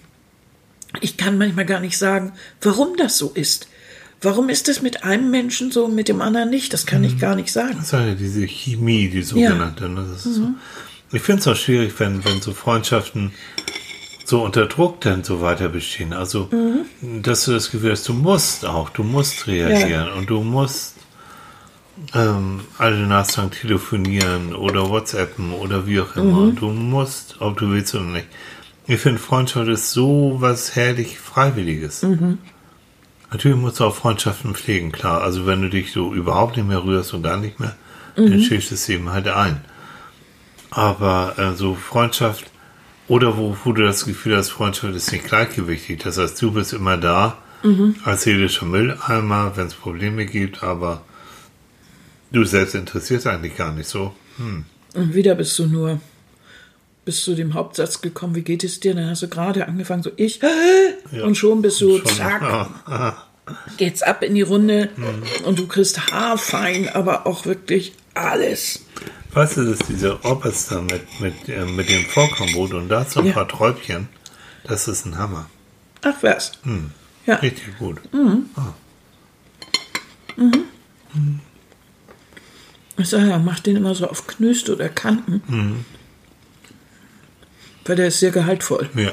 ich 1.01 1.15
kann 1.17 1.37
manchmal 1.37 1.65
gar 1.65 1.79
nicht 1.79 1.97
sagen, 1.97 2.33
warum 2.61 2.95
das 2.97 3.17
so 3.19 3.29
ist. 3.35 3.67
Warum 4.19 4.49
ist 4.49 4.67
das 4.67 4.81
mit 4.81 5.03
einem 5.03 5.29
Menschen 5.29 5.69
so 5.71 5.85
und 5.85 5.93
mit 5.93 6.07
dem 6.07 6.21
anderen 6.21 6.49
nicht? 6.49 6.73
Das 6.73 6.87
kann 6.87 7.01
Mhm. 7.01 7.07
ich 7.07 7.19
gar 7.19 7.35
nicht 7.35 7.51
sagen. 7.51 7.75
Das 7.77 7.85
ist 7.87 7.91
ja 7.91 8.15
diese 8.15 8.47
Chemie, 8.47 9.09
die 9.09 9.21
sogenannte. 9.21 9.87
Ne? 9.89 10.07
Das 10.11 10.25
ist 10.25 10.33
so. 10.35 10.47
Ich 11.11 11.21
finde 11.21 11.41
es 11.41 11.47
auch 11.47 11.55
schwierig, 11.55 11.93
wenn, 11.99 12.23
wenn 12.25 12.41
so 12.41 12.53
Freundschaften 12.53 13.31
so 14.25 14.43
unter 14.43 14.65
Druck 14.65 14.99
dann 15.01 15.23
so 15.23 15.41
weiter 15.41 15.69
bestehen. 15.69 16.11
Also, 16.11 16.49
dass 17.23 17.45
du 17.45 17.53
das 17.53 17.71
Gefühl 17.71 17.91
hast, 17.91 18.07
du 18.09 18.13
musst 18.13 18.65
auch, 18.65 18.89
du 18.89 19.03
musst 19.03 19.47
reagieren 19.47 20.09
und 20.17 20.29
du 20.29 20.41
musst 20.43 20.95
ähm, 22.13 22.59
alle 22.77 23.07
Nachsagen 23.07 23.51
telefonieren 23.51 24.53
oder 24.53 24.89
WhatsAppen 24.89 25.53
oder 25.53 25.87
wie 25.87 26.01
auch 26.01 26.15
immer. 26.17 26.51
Du 26.51 26.67
musst, 26.71 27.37
ob 27.39 27.57
du 27.57 27.69
willst 27.71 27.95
oder 27.95 28.03
nicht. 28.03 28.27
Ich 28.85 28.99
finde, 28.99 29.19
Freundschaft 29.19 29.69
ist 29.69 29.91
so 29.91 30.35
was 30.39 30.75
herrlich 30.75 31.19
Freiwilliges. 31.19 32.01
Natürlich 33.31 33.57
musst 33.57 33.79
du 33.79 33.85
auch 33.85 33.95
Freundschaften 33.95 34.55
pflegen, 34.55 34.91
klar. 34.91 35.21
Also 35.21 35.45
wenn 35.45 35.61
du 35.61 35.69
dich 35.69 35.91
so 35.93 36.13
überhaupt 36.13 36.57
nicht 36.57 36.67
mehr 36.67 36.83
rührst 36.83 37.13
und 37.13 37.23
gar 37.23 37.37
nicht 37.37 37.59
mehr, 37.59 37.75
dann 38.15 38.41
schläfst 38.43 38.71
du 38.71 38.75
es 38.75 38.87
eben 38.89 39.09
halt 39.09 39.27
ein. 39.29 39.61
Aber 40.71 41.35
äh, 41.37 41.55
so 41.55 41.75
Freundschaft 41.75 42.45
oder 43.07 43.37
wo, 43.37 43.55
wo 43.63 43.71
du 43.71 43.83
das 43.83 44.05
Gefühl 44.05 44.35
hast, 44.37 44.49
Freundschaft 44.49 44.93
ist 44.95 45.11
nicht 45.11 45.25
gleichgewichtig. 45.25 46.01
Das 46.03 46.17
heißt, 46.17 46.41
du 46.41 46.51
bist 46.51 46.73
immer 46.73 46.97
da. 46.97 47.37
Als 48.05 48.21
seelischer 48.23 48.65
Mülleimer, 48.65 49.53
wenn 49.57 49.67
es 49.67 49.73
Probleme 49.73 50.25
gibt, 50.25 50.63
aber 50.63 51.01
du 52.31 52.45
selbst 52.45 52.75
interessierst 52.75 53.27
eigentlich 53.27 53.57
gar 53.57 53.73
nicht 53.73 53.89
so. 53.89 54.13
Und 54.93 55.13
wieder 55.13 55.35
bist 55.35 55.57
du 55.59 55.65
nur 55.65 55.99
bis 57.03 57.23
zu 57.23 57.35
dem 57.35 57.55
Hauptsatz 57.55 58.01
gekommen, 58.01 58.35
wie 58.35 58.41
geht 58.43 58.63
es 58.63 58.79
dir? 58.79 58.93
Dann 58.93 59.09
hast 59.09 59.23
du 59.23 59.27
gerade 59.27 59.67
angefangen, 59.67 60.03
so 60.03 60.11
ich, 60.17 60.39
und 61.23 61.35
schon 61.35 61.61
bist 61.61 61.81
du, 61.81 61.97
Schon- 61.97 62.05
zack, 62.05 62.41
Ah, 62.85 63.23
geht's 63.77 64.01
ab 64.03 64.23
in 64.23 64.35
die 64.35 64.41
Runde. 64.43 64.89
Und 65.43 65.57
du 65.59 65.67
kriegst 65.67 66.11
haarfein, 66.11 66.87
aber 66.89 67.25
auch 67.25 67.45
wirklich 67.45 67.93
alles. 68.13 68.85
Weißt 69.37 69.57
du, 69.57 69.65
dass 69.65 69.79
dieser 69.87 70.23
Orchester 70.25 70.81
mit, 70.81 71.19
mit, 71.19 71.47
äh, 71.49 71.63
mit 71.65 71.89
dem 71.89 72.03
Vorkommenboot 72.05 72.73
und 72.73 72.89
dazu 72.89 73.19
ein 73.19 73.27
Ja. 73.27 73.33
paar 73.33 73.47
Träubchen, 73.47 74.09
das 74.63 74.87
ist 74.87 75.05
ein 75.05 75.17
Hammer. 75.17 75.47
Ach 76.01 76.15
was. 76.21 76.53
Ja. 77.27 77.35
Richtig 77.35 77.77
gut. 77.77 77.97
Ich 82.97 83.09
sage 83.09 83.27
ja, 83.29 83.37
mach 83.37 83.59
den 83.59 83.75
immer 83.77 83.93
so 83.93 84.07
auf 84.09 84.25
Knöste 84.25 84.73
oder 84.73 84.89
Kanten. 84.89 85.85
Weil 87.85 87.95
der 87.95 88.07
ist 88.07 88.19
sehr 88.19 88.31
gehaltvoll. 88.31 88.89
Ja. 88.95 89.11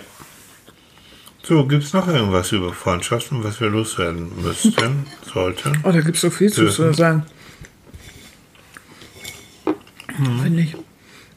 So, 1.42 1.66
gibt 1.66 1.84
es 1.84 1.92
noch 1.92 2.08
irgendwas 2.08 2.50
über 2.52 2.72
Freundschaften, 2.72 3.44
was 3.44 3.60
wir 3.60 3.68
loswerden 3.68 4.32
müssten, 4.42 5.06
sollten? 5.34 5.78
Oh, 5.84 5.92
da 5.92 6.00
gibt 6.00 6.16
es 6.16 6.22
so 6.22 6.30
viel 6.30 6.50
zu 6.50 6.62
Dürfen. 6.62 6.94
sagen. 6.94 7.26
Finde 10.16 10.62
ich. 10.62 10.76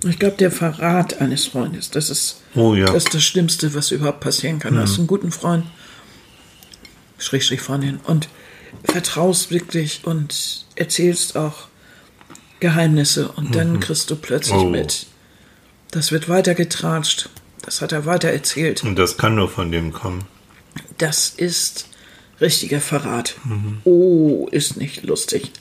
Ich 0.07 0.19
glaube, 0.19 0.37
der 0.37 0.51
Verrat 0.51 1.19
eines 1.21 1.47
Freundes, 1.47 1.89
das 1.89 2.09
ist, 2.11 2.41
Oh 2.53 2.75
ja. 2.75 2.85
das 2.85 3.05
ist 3.05 3.13
das 3.15 3.23
Schlimmste, 3.23 3.73
was 3.73 3.89
überhaupt 3.91 4.19
passieren 4.19 4.59
kann. 4.59 4.75
Du 4.75 4.79
hast 4.81 4.97
einen 4.99 5.07
guten 5.07 5.31
Freund, 5.31 5.65
Schrägstrich 7.17 7.61
Freundin, 7.61 7.97
und 8.03 8.29
vertraust 8.83 9.49
wirklich 9.49 10.01
und 10.03 10.65
erzählst 10.75 11.35
auch 11.35 11.67
Geheimnisse 12.59 13.29
und 13.29 13.55
dann 13.55 13.79
kriegst 13.79 14.09
du 14.11 14.15
plötzlich 14.15 14.55
Oh. 14.57 14.65
mit. 14.69 15.07
Das 15.91 16.11
wird 16.11 16.29
weitergetratscht. 16.29 17.29
Das 17.63 17.81
hat 17.81 17.91
er 17.91 18.05
weiter 18.05 18.29
erzählt. 18.29 18.83
Und 18.83 18.97
das 18.99 19.17
kann 19.17 19.35
nur 19.35 19.49
von 19.49 19.71
dem 19.71 19.93
kommen. 19.93 20.25
Das 20.99 21.29
ist 21.29 21.87
richtiger 22.39 22.81
Verrat. 22.81 23.35
Oh, 23.83 24.47
ist 24.51 24.77
nicht 24.77 25.03
lustig. 25.03 25.51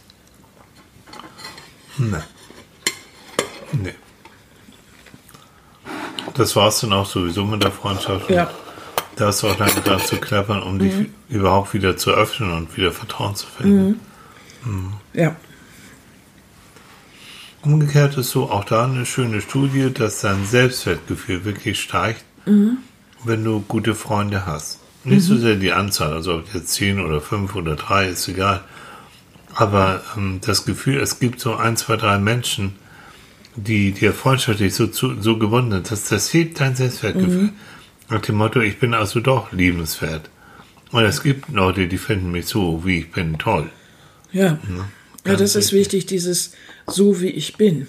Ne. 1.97 2.23
Nee. 3.83 3.95
Das 6.35 6.55
war 6.57 6.69
es 6.69 6.81
dann 6.81 6.93
auch 6.93 7.07
sowieso 7.07 7.45
mit 7.45 7.63
der 7.63 7.73
Freundschaft. 7.73 8.29
Ja. 8.31 8.51
Da 9.17 9.27
hast 9.27 9.43
du 9.43 9.49
auch 9.49 9.59
lange 9.59 9.81
dran 9.81 10.01
zu 10.01 10.17
klappern, 10.17 10.63
um 10.63 10.79
dich 10.79 10.93
überhaupt 11.29 11.73
wieder 11.73 11.97
zu 11.97 12.11
öffnen 12.11 12.53
und 12.53 12.77
wieder 12.77 12.93
Vertrauen 12.93 13.35
zu 13.35 13.47
finden. 13.47 14.01
Ja. 15.15 15.35
Umgekehrt 17.63 18.19
ist 18.19 18.31
so 18.31 18.51
auch 18.51 18.65
da 18.65 18.85
eine 18.85 19.07
schöne 19.07 19.41
Studie, 19.41 19.93
dass 19.93 20.21
dein 20.21 20.45
Selbstwertgefühl 20.45 21.45
wirklich 21.45 21.81
steigt, 21.81 22.25
wenn 23.25 23.45
du 23.45 23.61
gute 23.61 23.95
Freunde 23.95 24.45
hast. 24.45 24.81
Nicht 25.05 25.25
so 25.25 25.37
sehr 25.37 25.57
die 25.57 25.73
Anzahl, 25.73 26.13
also 26.13 26.35
ob 26.35 26.53
jetzt 26.53 26.69
zehn 26.75 27.01
oder 27.01 27.21
fünf 27.21 27.55
oder 27.55 27.77
drei, 27.77 28.09
ist 28.09 28.29
egal. 28.29 28.63
Aber 29.55 30.03
ähm, 30.17 30.41
das 30.45 30.67
Gefühl, 30.67 31.01
es 31.01 31.19
gibt 31.21 31.41
so 31.41 31.55
ein, 31.57 31.77
zwei, 31.77 31.97
drei 31.97 32.19
Menschen, 32.19 32.75
die 33.57 33.93
dir 33.93 34.13
freundschaftlich 34.13 34.75
so, 34.75 34.87
zu, 34.87 35.21
so 35.21 35.39
gewonnen 35.39 35.71
sind, 35.71 35.91
das, 35.91 36.09
das 36.09 36.33
hebt 36.33 36.61
dein 36.61 36.77
Selbstwertgefühl. 36.77 37.51
Nach 38.09 38.21
dem 38.21 38.37
Motto, 38.37 38.61
ich 38.61 38.79
bin 38.79 38.95
also 38.95 39.21
doch 39.21 39.53
liebenswert. 39.53 40.31
Und 40.93 41.03
es 41.05 41.23
gibt 41.23 41.49
Leute, 41.49 41.89
die 41.89 41.99
finden 41.99 42.31
mich 42.31 42.47
so, 42.47 42.85
wie 42.85 43.01
ich 43.01 43.11
bin, 43.11 43.39
toll. 43.39 43.71
Ja. 44.33 44.45
Ja, 44.45 44.59
ganz 45.25 45.41
das 45.41 45.57
ist 45.57 45.73
wichtig, 45.73 46.07
dieses 46.07 46.53
so 46.87 47.21
wie 47.21 47.31
ich 47.31 47.57
bin. 47.57 47.89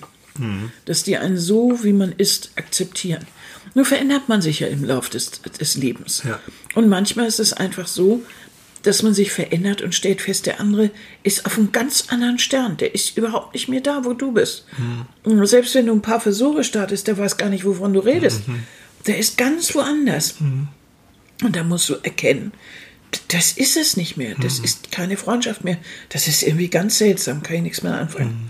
Dass 0.85 1.03
die 1.03 1.17
einen 1.17 1.37
so, 1.37 1.83
wie 1.83 1.93
man 1.93 2.11
ist, 2.11 2.51
akzeptieren. 2.55 3.25
Nur 3.73 3.85
verändert 3.85 4.29
man 4.29 4.41
sich 4.41 4.59
ja 4.59 4.67
im 4.67 4.83
Laufe 4.83 5.11
des, 5.11 5.41
des 5.41 5.77
Lebens. 5.77 6.23
Ja. 6.23 6.39
Und 6.75 6.89
manchmal 6.89 7.25
ist 7.27 7.39
es 7.39 7.53
einfach 7.53 7.87
so, 7.87 8.21
dass 8.87 9.03
man 9.03 9.13
sich 9.13 9.31
verändert 9.31 9.81
und 9.81 9.93
stellt 9.93 10.21
fest, 10.21 10.45
der 10.45 10.59
andere 10.59 10.89
ist 11.23 11.45
auf 11.45 11.57
einem 11.57 11.71
ganz 11.71 12.05
anderen 12.07 12.39
Stern. 12.39 12.77
Der 12.77 12.95
ist 12.95 13.17
überhaupt 13.17 13.53
nicht 13.53 13.67
mehr 13.67 13.81
da, 13.81 14.05
wo 14.05 14.13
du 14.13 14.31
bist. 14.31 14.65
Und 15.23 15.45
selbst 15.45 15.75
wenn 15.75 15.85
du 15.87 15.93
ein 15.93 16.01
paar 16.01 16.21
Versuche 16.21 16.63
startest, 16.63 17.07
der 17.07 17.17
weiß 17.17 17.37
gar 17.37 17.49
nicht, 17.49 17.65
wovon 17.65 17.93
du 17.93 17.99
redest. 17.99 18.43
Der 19.05 19.17
ist 19.17 19.37
ganz 19.37 19.75
woanders. 19.75 20.35
Und 21.43 21.55
da 21.55 21.63
musst 21.63 21.89
du 21.89 21.95
erkennen, 22.01 22.53
das 23.29 23.53
ist 23.53 23.77
es 23.77 23.97
nicht 23.97 24.17
mehr. 24.17 24.35
Das 24.41 24.59
ist 24.59 24.91
keine 24.91 25.17
Freundschaft 25.17 25.63
mehr. 25.63 25.77
Das 26.09 26.27
ist 26.27 26.43
irgendwie 26.43 26.69
ganz 26.69 26.97
seltsam, 26.97 27.43
kann 27.43 27.57
ich 27.57 27.61
nichts 27.61 27.83
mehr 27.83 27.99
anfangen. 27.99 28.49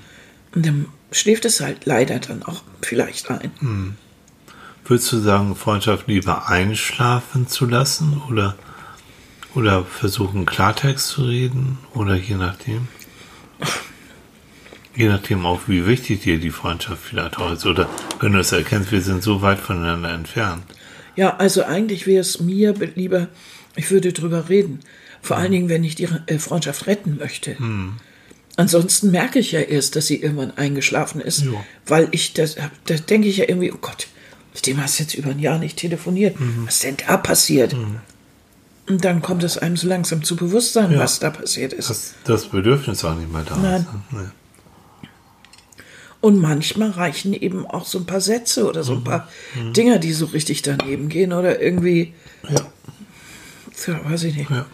Und 0.56 0.66
dann 0.66 0.86
schläft 1.12 1.46
es 1.46 1.62
halt 1.62 1.86
leider 1.86 2.20
dann 2.20 2.44
auch 2.44 2.64
vielleicht 2.82 3.30
ein. 3.30 3.98
Würdest 4.86 5.12
du 5.12 5.18
sagen, 5.20 5.56
Freundschaft 5.56 6.08
lieber 6.08 6.48
einschlafen 6.48 7.48
zu 7.48 7.66
lassen 7.66 8.22
oder, 8.30 8.56
oder 9.58 9.84
versuchen 9.84 10.46
Klartext 10.46 11.08
zu 11.08 11.24
reden 11.26 11.80
oder 11.94 12.16
je 12.16 12.36
nachdem? 12.36 12.88
Je 14.96 15.08
nachdem 15.08 15.46
auch, 15.46 15.62
wie 15.68 15.86
wichtig 15.86 16.22
dir 16.22 16.40
die 16.40 16.50
Freundschaft 16.52 17.02
vielleicht 17.04 17.38
auch 17.38 17.52
ist. 17.52 17.66
Oder 17.66 17.88
wenn 18.20 18.34
du 18.34 18.40
es 18.40 18.52
erkennst, 18.52 18.92
wir 18.92 19.02
sind 19.02 19.22
so 19.24 19.42
weit 19.42 19.60
voneinander 19.60 20.12
entfernt. 20.12 20.64
Ja, 21.16 21.38
also 21.38 21.64
eigentlich 21.64 22.08
wäre 22.08 22.22
es 22.22 22.40
mir 22.40 22.74
be- 22.74 22.92
lieber, 22.96 23.28
ich 23.76 23.92
würde 23.92 24.14
drüber 24.14 24.50
reden. 24.50 24.80
Vor 25.22 25.38
allen 25.38 25.52
Dingen, 25.52 25.70
wenn 25.70 25.84
ich 25.84 25.96
die 25.96 26.08
äh, 26.28 26.40
Freundschaft 26.40 26.88
retten 26.88 27.18
möchte. 27.18 27.58
Ansonsten 28.56 29.12
merke 29.12 29.40
ich 29.40 29.52
ja 29.52 29.60
erst, 29.60 29.96
dass 29.96 30.08
sie 30.08 30.18
irgendwann 30.22 30.58
eingeschlafen 30.58 31.22
ist, 31.22 31.42
Ja. 31.46 31.52
weil 31.86 32.08
ich 32.12 32.34
das, 32.34 32.56
da 32.86 32.96
denke 32.96 33.28
ich 33.28 33.38
ja 33.38 33.46
irgendwie, 33.48 33.72
oh 33.72 33.78
Gott, 33.82 34.08
mit 34.54 34.66
dem 34.66 34.82
hast 34.82 34.98
du 35.00 35.04
jetzt 35.04 35.14
über 35.16 35.30
ein 35.32 35.40
Jahr 35.40 35.60
nicht 35.60 35.78
telefoniert. 35.78 36.36
Was 36.66 36.76
ist 36.76 36.84
denn 36.84 36.98
da 37.06 37.18
passiert? 37.18 37.76
Und 38.88 39.04
dann 39.04 39.22
kommt 39.22 39.44
es 39.44 39.58
einem 39.58 39.76
so 39.76 39.88
langsam 39.88 40.24
zu 40.24 40.36
Bewusstsein, 40.36 40.92
Ja. 40.92 41.00
was 41.00 41.20
da 41.20 41.30
passiert 41.30 41.74
ist. 41.74 41.90
Dass 41.90 42.14
das 42.24 42.46
Bedürfnis 42.48 43.04
auch 43.04 43.16
nicht 43.16 43.32
mehr 43.32 43.44
da 43.44 43.58
Nein. 43.58 43.82
ist. 44.12 44.14
ne? 44.18 44.32
Und 46.20 46.42
manchmal 46.42 46.90
reichen 46.92 47.34
eben 47.34 47.68
auch 47.68 47.86
so 47.86 48.00
ein 48.00 48.06
paar 48.06 48.22
Sätze 48.22 48.68
oder 48.68 48.84
so 48.84 48.94
ein 48.94 49.04
paar 49.04 49.28
Dinger, 49.76 50.00
die 50.00 50.14
so 50.14 50.26
richtig 50.26 50.62
daneben 50.64 51.10
gehen 51.10 51.32
oder 51.32 51.62
irgendwie. 51.62 52.14
Ja. 52.50 52.62
ja, 53.88 54.10
weiß 54.10 54.24
ich 54.24 54.36
nicht. 54.36 54.50
Ja. 54.50 54.66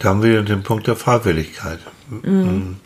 Da 0.00 0.08
haben 0.08 0.22
wir 0.22 0.42
den 0.42 0.64
Punkt 0.64 0.86
der 0.88 0.96
Freiwilligkeit. 0.96 1.78
Mhm. 2.10 2.78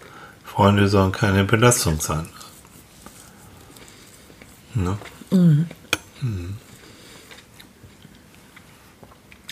Freunde 0.45 0.89
sollen 0.89 1.13
keine 1.13 1.45
Belastung 1.45 2.01
sein. 2.01 2.29
Ne? 4.75 4.99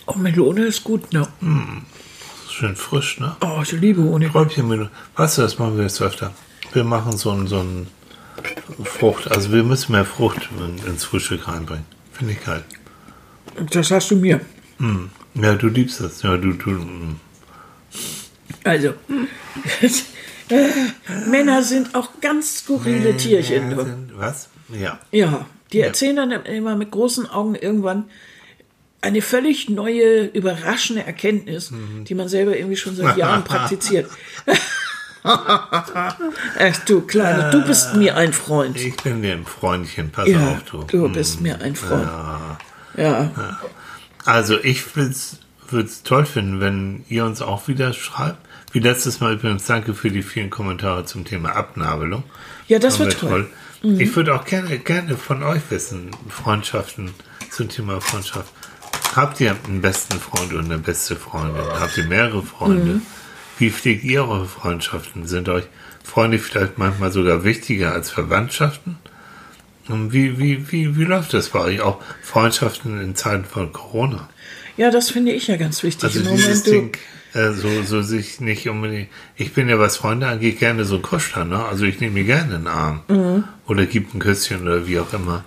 Oh, 0.07 0.15
Melone 0.17 0.65
ist 0.67 0.85
gut, 0.85 1.13
ne? 1.13 1.27
Schön 2.49 2.77
frisch, 2.77 3.19
ne? 3.21 3.37
Oh, 3.41 3.61
ich 3.63 3.73
liebe 3.73 4.03
Honig. 4.03 4.31
Träubchen 4.33 4.69
mit. 4.69 4.89
Weißt 5.17 5.39
du, 5.39 5.43
das 5.43 5.59
machen 5.59 5.77
wir 5.77 5.85
jetzt 5.85 6.01
öfter. 6.03 6.33
Wir 6.73 6.85
machen 6.85 7.17
so 7.17 7.31
ein, 7.31 7.47
so 7.47 7.61
ein 7.61 7.87
Frucht, 8.85 9.31
also 9.31 9.53
wir 9.53 9.63
müssen 9.63 9.93
mehr 9.93 10.05
Frucht 10.05 10.49
in- 10.59 10.87
ins 10.87 11.05
Frühstück 11.05 11.49
reinbringen. 11.49 11.85
Finde 12.13 12.33
ich 12.35 12.45
geil. 12.45 12.65
Das 13.71 13.91
hast 13.91 14.11
du 14.11 14.17
mir. 14.17 14.41
Mm. 14.79 15.07
Ja, 15.35 15.55
du 15.55 15.69
liebst 15.69 16.01
das. 16.01 16.23
Ja, 16.23 16.37
du, 16.37 16.53
du. 16.53 16.71
mm. 16.71 17.21
Also, 18.65 18.95
Männer 21.31 21.63
sind 21.63 21.95
auch 21.95 22.11
ganz 22.21 22.59
skurrile 22.59 23.17
Tierchen. 23.17 23.71
Du. 23.71 23.87
Was? 24.19 24.49
Ja. 24.69 24.99
Ja, 25.11 25.47
die 25.73 25.81
erzählen 25.81 26.17
dann 26.17 26.31
immer 26.45 26.77
mit 26.77 26.91
großen 26.91 27.29
Augen 27.31 27.55
irgendwann 27.55 28.05
eine 29.05 29.23
völlig 29.23 29.69
neue, 29.69 30.25
überraschende 30.27 31.05
Erkenntnis, 31.05 31.73
die 32.09 32.15
man 32.15 32.29
selber 32.29 32.57
irgendwie 32.57 32.77
schon 32.77 32.97
seit 32.97 33.17
Jahren 33.19 33.45
praktiziert. 33.45 34.11
Ach 35.23 36.79
du 36.87 37.01
Kleine, 37.03 37.51
du 37.51 37.65
bist 37.65 37.95
mir 37.95 38.17
ein 38.17 38.33
Freund. 38.33 38.77
Ich 38.79 38.97
bin 38.97 39.23
dir 39.23 39.33
ein 39.33 39.47
Freundchen, 39.47 40.11
pass 40.11 40.29
Ja, 40.29 40.53
auf, 40.53 40.63
du. 40.65 40.85
du 40.85 41.09
bist 41.09 41.41
mir 41.41 41.61
ein 41.61 41.77
Freund. 41.77 42.09
Ja, 42.97 43.31
Also 44.25 44.59
ich 44.63 44.97
würde 44.97 45.11
es 45.11 46.03
toll 46.03 46.27
finden, 46.27 46.61
wenn 46.61 47.05
ihr 47.09 47.25
uns 47.25 47.43
auch 47.43 47.69
wieder 47.69 47.93
schreibt. 47.93 48.39
Wie 48.73 48.81
letztes 48.81 49.21
Mal 49.21 49.35
übrigens 49.35 49.65
danke 49.67 49.95
für 49.95 50.11
die 50.11 50.23
vielen 50.23 50.51
Kommentare 50.51 51.05
zum 51.05 51.25
Thema 51.25 51.55
Abnabelung. 51.55 52.25
Ja, 52.67 52.79
das 52.79 52.99
war 52.99 53.07
mir 53.07 53.13
toll. 53.13 53.49
Mhm. 53.83 54.01
Ich 54.01 54.15
würde 54.17 54.35
auch 54.35 54.45
gerne, 54.45 54.79
gerne 54.79 55.17
von 55.17 55.43
euch 55.43 55.63
wissen, 55.71 56.11
Freundschaften 56.29 57.15
zum 57.51 57.69
Thema 57.69 58.01
Freundschaft. 58.01 58.53
Habt 59.15 59.41
ihr 59.41 59.57
einen 59.67 59.81
besten 59.81 60.19
Freund 60.19 60.53
oder 60.53 60.65
eine 60.65 60.79
beste 60.79 61.17
Freundin? 61.17 61.63
Habt 61.79 61.97
ihr 61.97 62.05
mehrere 62.05 62.43
Freunde? 62.43 62.95
Mhm. 62.95 63.03
Wie 63.59 63.71
pflegt 63.71 64.03
ihr 64.05 64.27
eure 64.27 64.47
Freundschaften? 64.47 65.27
Sind 65.27 65.49
euch 65.49 65.65
Freunde 66.03 66.39
vielleicht 66.39 66.79
manchmal 66.79 67.13
sogar 67.13 67.45
wichtiger 67.45 67.93
als 67.93 68.11
Verwandtschaften? 68.11 68.97
Und 69.89 70.13
wie, 70.13 70.39
wie, 70.39 70.73
wie, 70.73 70.97
wie 70.97 71.05
läuft 71.05 71.35
das 71.35 71.51
bei 71.51 71.61
euch? 71.61 71.81
Auch 71.81 72.01
Freundschaften 72.23 73.01
in 73.01 73.15
Zeiten 73.15 73.45
von 73.45 73.73
Corona? 73.73 74.29
Ja, 74.77 74.91
das 74.91 75.11
finde 75.11 75.33
ich 75.33 75.47
ja 75.47 75.57
ganz 75.57 75.83
wichtig. 75.83 76.05
Also 76.05 76.21
Im 76.21 76.27
Moment, 76.27 76.67
du, 76.67 76.71
Ding, 76.71 76.93
äh, 77.35 77.53
so, 77.53 77.83
so 77.83 78.03
sich 78.03 78.41
nicht 78.41 78.69
unbedingt. 78.69 79.09
Ich 79.37 79.53
bin 79.53 79.69
ja, 79.69 79.79
was 79.79 79.99
Freunde 79.99 80.27
angeht, 80.27 80.59
gerne 80.59 80.85
so 80.85 80.97
ein 80.97 81.03
Kuschler, 81.03 81.45
ne? 81.45 81.65
Also 81.65 81.85
ich 81.85 82.01
nehme 82.01 82.15
mir 82.15 82.25
gerne 82.25 82.57
einen 82.57 82.67
Arm. 82.67 83.03
Mhm. 83.09 83.45
Oder 83.69 83.87
gib 83.87 84.13
ein 84.13 84.19
Küsschen 84.19 84.63
oder 84.63 84.87
wie 84.89 84.99
auch 84.99 85.13
immer. 85.13 85.45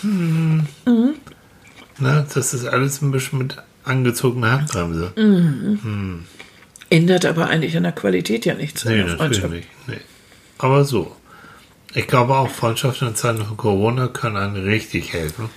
Hm. 0.00 0.66
Mhm. 0.86 1.09
Na, 2.00 2.26
das 2.32 2.54
ist 2.54 2.66
alles 2.66 3.02
ein 3.02 3.10
bisschen 3.10 3.38
mit 3.38 3.56
angezogener 3.84 4.52
Handbremse. 4.52 5.12
Mhm. 5.16 6.24
ändert 6.88 7.24
aber 7.24 7.48
eigentlich 7.48 7.76
an 7.76 7.84
der 7.84 7.92
Qualität 7.92 8.46
ja 8.46 8.54
nichts. 8.54 8.84
Nee, 8.84 8.96
der 8.96 9.06
natürlich 9.06 9.48
nicht. 9.48 9.68
Nee. 9.86 10.00
Aber 10.58 10.84
so. 10.84 11.16
Ich 11.94 12.06
glaube 12.06 12.36
auch, 12.36 12.48
Freundschaften 12.48 13.08
in 13.08 13.16
Zeiten 13.16 13.44
von 13.44 13.56
Corona 13.56 14.08
können 14.08 14.36
einem 14.36 14.64
richtig 14.64 15.12
helfen. 15.12 15.50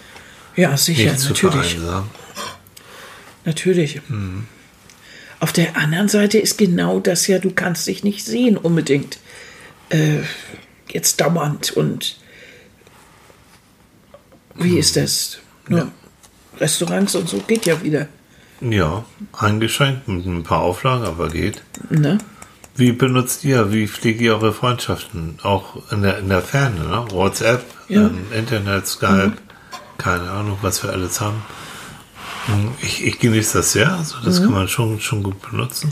Ja, 0.56 0.78
sicher, 0.78 1.12
Nicht 1.12 1.30
natürlich. 1.30 1.78
Natürlich. 3.46 4.02
Auf 5.40 5.52
der 5.52 5.76
anderen 5.78 6.08
Seite 6.08 6.40
ist 6.40 6.58
genau 6.58 7.00
das 7.00 7.28
ja, 7.28 7.40
du 7.40 7.52
kannst 7.52 7.88
dich 7.88 8.04
nicht 8.04 8.26
sehen 8.26 8.58
unbedingt. 8.58 9.20
Äh, 9.90 10.20
jetzt 10.90 11.22
dauernd 11.22 11.72
und 11.72 12.18
wie 14.56 14.78
ist 14.78 14.96
das? 14.96 15.40
Nur 15.68 15.92
Restaurants 16.64 17.14
und 17.16 17.28
so 17.30 17.38
geht 17.46 17.66
ja 17.66 17.84
wieder. 17.84 18.08
Ja, 18.62 19.04
eingeschränkt 19.34 20.08
mit 20.08 20.26
ein 20.26 20.44
paar 20.44 20.62
Auflagen, 20.62 21.04
aber 21.06 21.28
geht. 21.30 21.62
Ne? 21.90 22.18
Wie 22.76 22.92
benutzt 22.94 23.44
ihr, 23.44 23.72
wie 23.74 23.88
pflegt 23.88 24.22
ihr 24.22 24.34
eure 24.36 24.54
Freundschaften? 24.54 25.38
Auch 25.44 25.92
in 25.92 26.02
der, 26.02 26.20
in 26.20 26.30
der 26.30 26.42
Ferne, 26.42 26.80
ne? 26.86 27.06
WhatsApp, 27.12 27.64
Ja. 27.90 28.02
ähm, 28.08 28.26
Internet, 28.34 28.88
Skype, 28.88 29.34
keine 29.98 30.32
Ahnung, 30.32 30.58
was 30.62 30.82
wir 30.84 30.92
alles 30.92 31.20
haben. 31.20 31.44
Hm, 32.46 32.72
Ich, 32.82 33.06
ich 33.06 33.20
genieße 33.20 33.58
das 33.60 33.74
sehr, 33.74 33.92
also 33.92 34.16
das 34.24 34.42
kann 34.42 34.52
man 34.54 34.68
schon, 34.70 35.00
schon 35.02 35.22
gut 35.24 35.42
benutzen. 35.42 35.92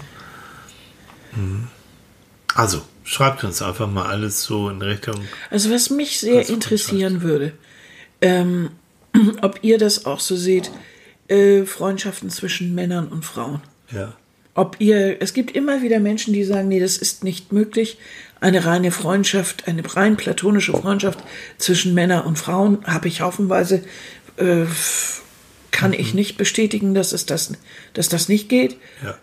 Hm. 1.34 1.68
Also, 2.56 2.82
schreibt 3.04 3.44
uns 3.44 3.62
einfach 3.62 3.88
mal 3.90 4.06
alles 4.06 4.44
so 4.44 4.70
in 4.70 4.82
Richtung. 4.82 5.16
Also 5.50 5.70
was 5.72 5.90
mich 5.90 6.20
sehr 6.20 6.48
interessieren 6.50 7.22
würde, 7.22 7.54
ähm, 8.22 8.70
ob 9.42 9.60
ihr 9.62 9.78
das 9.78 10.06
auch 10.06 10.20
so 10.20 10.36
seht, 10.36 10.72
äh, 11.28 11.64
Freundschaften 11.66 12.30
zwischen 12.30 12.76
Männern 12.76 13.08
und 13.08 13.26
Frauen. 13.26 13.62
Ja. 13.92 14.14
Ob 14.54 14.78
ihr, 14.80 15.22
es 15.22 15.34
gibt 15.34 15.56
immer 15.56 15.82
wieder 15.82 16.00
Menschen, 16.00 16.34
die 16.34 16.44
sagen, 16.44 16.68
nee, 16.68 16.80
das 16.80 16.98
ist 16.98 17.24
nicht 17.24 17.54
möglich. 17.54 17.98
Eine 18.42 18.66
reine 18.66 18.92
Freundschaft, 18.92 19.68
eine 19.68 19.84
rein 19.96 20.18
platonische 20.18 20.74
Freundschaft 20.74 21.20
zwischen 21.58 21.94
Männern 21.94 22.26
und 22.26 22.38
Frauen 22.38 22.80
habe 22.86 23.08
ich 23.08 23.22
haufenweise, 23.22 23.84
äh, 24.38 24.66
kann 25.72 25.94
ich 25.94 26.14
nicht 26.14 26.38
bestätigen, 26.38 26.94
dass 26.94 27.14
es 27.14 27.26
das, 27.26 27.54
dass 27.94 28.10
das 28.10 28.28
nicht 28.28 28.50
geht. 28.50 28.76
Ja. 29.04 29.18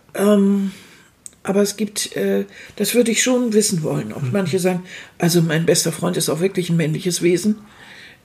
Aber 1.42 1.62
es 1.62 1.76
gibt, 1.76 2.14
äh, 2.16 2.44
das 2.76 2.94
würde 2.94 3.10
ich 3.10 3.22
schon 3.22 3.52
wissen 3.52 3.82
wollen, 3.82 4.12
ob 4.12 4.22
manche 4.32 4.58
sagen, 4.58 4.84
also 5.18 5.40
mein 5.40 5.66
bester 5.66 5.92
Freund 5.92 6.16
ist 6.16 6.28
auch 6.28 6.40
wirklich 6.40 6.68
ein 6.70 6.76
männliches 6.76 7.22
Wesen 7.22 7.58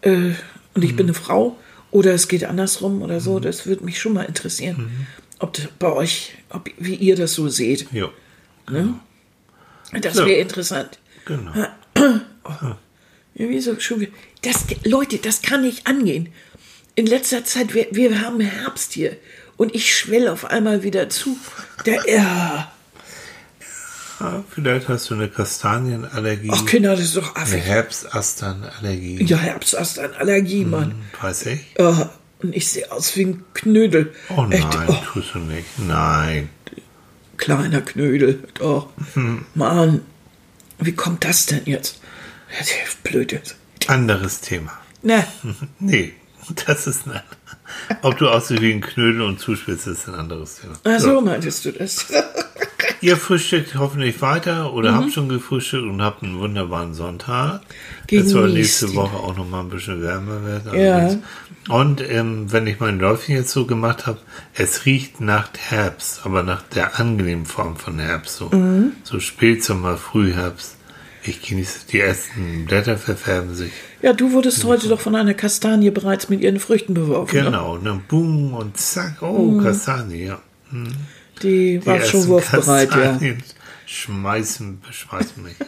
äh, 0.02 0.32
und 0.76 0.84
ich 0.84 0.96
bin 0.96 1.06
eine 1.08 1.14
Frau 1.14 1.58
oder 1.92 2.14
es 2.14 2.28
geht 2.28 2.44
andersrum 2.46 3.02
oder 3.02 3.20
so. 3.20 3.40
Das 3.40 3.66
würde 3.66 3.84
mich 3.86 4.00
schon 4.00 4.14
mal 4.14 4.24
interessieren, 4.24 5.08
ob 5.40 5.54
das 5.54 5.68
bei 5.80 5.92
euch, 5.92 6.34
ob, 6.50 6.70
wie 6.78 6.96
ihr 6.96 7.16
das 7.16 7.34
so 7.34 7.48
seht. 7.50 7.88
Jo. 7.92 8.10
Das 10.02 10.16
So. 10.16 10.26
wäre 10.26 10.40
interessant. 10.40 11.00
Genau. 11.26 11.52
Ja, 11.56 11.76
wieso 13.36 13.80
schon 13.80 14.00
wieder? 14.02 14.12
Das, 14.42 14.66
Leute, 14.84 15.18
das 15.18 15.42
kann 15.42 15.62
nicht 15.62 15.86
angehen. 15.88 16.30
In 16.96 17.06
letzter 17.06 17.44
Zeit, 17.46 17.74
wir, 17.74 17.88
wir 17.92 18.22
haben 18.22 18.40
Herbst 18.40 18.94
hier 18.94 19.18
und 19.58 19.74
ich 19.76 19.96
schwell 19.96 20.28
auf 20.28 20.46
einmal 20.46 20.84
wieder 20.84 21.10
zu. 21.10 21.38
Der, 21.86 22.04
ja. 22.08 22.73
Ja, 24.20 24.44
vielleicht 24.50 24.88
hast 24.90 25.10
du 25.10 25.16
eine 25.16 25.28
Kastanienallergie, 25.28 26.50
Ach, 26.52 26.66
Kinder, 26.66 26.92
das 26.92 27.02
ist 27.06 27.18
doch 27.18 27.36
eine 27.36 27.44
affig. 27.46 27.64
Herbstasternallergie. 27.64 29.24
Ja, 29.24 29.38
Herbstasternallergie, 29.38 30.66
Mann. 30.66 30.96
Weiß 31.22 31.48
ich. 31.48 31.62
Äh, 31.80 31.84
und 32.42 32.56
ich 32.56 32.68
sehe 32.70 32.92
aus 32.92 33.16
wie 33.16 33.26
ein 33.26 33.44
Knödel. 33.54 34.14
Oh 34.30 34.44
nein, 34.44 34.52
Echt, 34.54 34.78
oh, 34.88 34.96
tust 35.14 35.34
du 35.34 35.40
nicht. 35.40 35.66
Nein. 35.80 36.50
kleiner 37.38 37.82
Knödel. 37.82 38.44
Doch. 38.56 38.90
Mann, 39.56 40.02
wie 40.80 40.92
kommt 40.94 41.24
das 41.26 41.46
denn 41.48 41.62
jetzt? 41.66 42.00
Das 42.58 42.68
ist 42.68 43.04
blöd 43.04 43.32
jetzt. 43.32 43.56
Anderes 43.88 44.42
Thema. 44.42 44.72
Ne, 45.02 45.26
Nee, 45.80 46.14
das 46.66 46.88
ist 46.88 47.08
ein. 47.08 47.22
Ob 48.04 48.18
du 48.18 48.30
aussiehst 48.30 48.62
wie 48.62 48.72
ein 48.74 48.82
Knödel 48.82 49.22
und 49.22 49.40
zuspitzt, 49.40 49.88
ist 49.88 50.08
ein 50.08 50.16
anderes 50.16 50.58
Thema. 50.58 50.74
ach 50.84 51.00
so 51.00 51.20
meintest 51.22 51.66
du 51.66 51.72
das. 51.72 52.06
Ihr 53.04 53.18
frühstückt 53.18 53.76
hoffentlich 53.78 54.22
weiter 54.22 54.74
oder 54.74 54.92
Mhm. 54.94 54.96
habt 54.96 55.14
schon 55.14 55.28
gefrühstückt 55.30 55.84
und 55.84 56.02
habt 56.02 56.24
einen 56.24 56.40
wunderbaren 56.40 56.94
Sonntag. 56.94 57.62
Genießt 58.08 58.28
Es 58.28 58.32
soll 58.32 58.54
nächste. 58.54 58.96
Woche 58.96 59.18
auch 59.18 59.36
noch 59.36 59.48
mal 59.48 59.60
ein 59.60 59.70
bisschen 59.70 60.02
wärmer 60.02 60.46
werden. 60.46 60.80
Ja. 60.80 61.16
Und 61.68 62.02
ähm, 62.10 62.52
wenn 62.52 62.66
ich 62.66 62.80
mein 62.80 63.00
Läufchen 63.00 63.36
jetzt 63.36 63.52
so 63.52 63.66
gemacht 63.66 64.06
habe, 64.08 64.20
es 64.54 64.86
riecht 64.86 65.20
nach 65.20 65.50
Herbst, 65.58 66.22
aber 66.24 66.44
nach 66.44 66.62
der 66.62 67.00
angenehmen 67.00 67.46
Form 67.46 67.76
von 67.76 68.00
Herbst. 68.00 68.38
So, 68.38 68.50
Mhm. 68.50 68.94
so 69.04 69.20
Spätsommer, 69.20 69.98
Frühherbst. 69.98 70.78
Ich 71.26 71.42
genieße, 71.42 71.88
die 71.92 72.00
ersten 72.00 72.66
Blätter 72.66 72.98
verfärben 72.98 73.54
sich. 73.56 73.72
Ja, 74.02 74.12
du 74.14 74.32
wurdest 74.34 74.64
heute 74.66 74.90
doch 74.90 75.00
von 75.00 75.16
einer 75.16 75.34
Kastanie 75.34 75.90
bereits 75.90 76.28
mit 76.30 76.42
ihren 76.42 76.60
Früchten 76.60 76.94
beworfen. 76.94 77.36
Ne? 77.38 77.44
Genau, 77.46 77.78
dann 77.78 78.02
boom 78.10 78.54
und 78.54 78.78
zack, 78.78 79.22
oh, 79.22 79.52
Mhm. 79.52 79.64
Kastanie, 79.64 80.26
ja. 80.26 80.40
Die 81.42 81.80
Die 81.80 81.86
war 81.86 82.02
schon 82.02 82.28
wurfbereit, 82.28 82.92
ja. 82.92 83.18
Schmeißen, 83.86 84.82
beschmeißen 84.82 85.42
mich. 85.44 85.56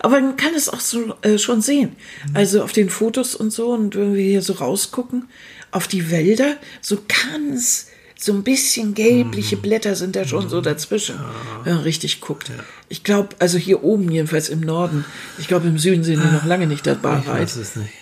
Aber 0.00 0.20
man 0.20 0.36
kann 0.36 0.54
es 0.54 0.68
auch 0.68 0.80
so 0.80 1.14
äh, 1.22 1.38
schon 1.38 1.62
sehen. 1.62 1.96
Mhm. 2.30 2.36
Also 2.36 2.62
auf 2.62 2.72
den 2.72 2.90
Fotos 2.90 3.34
und 3.34 3.50
so, 3.52 3.70
und 3.72 3.94
wenn 3.96 4.14
wir 4.14 4.22
hier 4.24 4.42
so 4.42 4.52
rausgucken, 4.54 5.28
auf 5.70 5.88
die 5.88 6.10
Wälder, 6.10 6.56
so 6.80 6.98
ganz, 7.30 7.86
so 8.18 8.32
ein 8.32 8.42
bisschen 8.42 8.88
Mhm. 8.90 8.94
gelbliche 8.94 9.56
Blätter 9.56 9.94
sind 9.94 10.16
da 10.16 10.24
schon 10.24 10.48
so 10.48 10.60
dazwischen, 10.62 11.16
wenn 11.64 11.74
man 11.74 11.82
richtig 11.82 12.20
guckt. 12.22 12.50
Ich 12.88 13.04
glaube, 13.04 13.36
also 13.38 13.58
hier 13.58 13.84
oben 13.84 14.10
jedenfalls 14.10 14.48
im 14.48 14.60
Norden, 14.60 15.04
ich 15.38 15.48
glaube 15.48 15.68
im 15.68 15.78
Süden 15.78 16.02
sind 16.02 16.22
die 16.22 16.28
noch 16.32 16.44
lange 16.44 16.66
nicht 16.66 16.86
dabei. 16.86 17.18
Ich 17.20 17.26
weiß 17.28 17.56
es 17.56 17.76
nicht. 17.76 17.92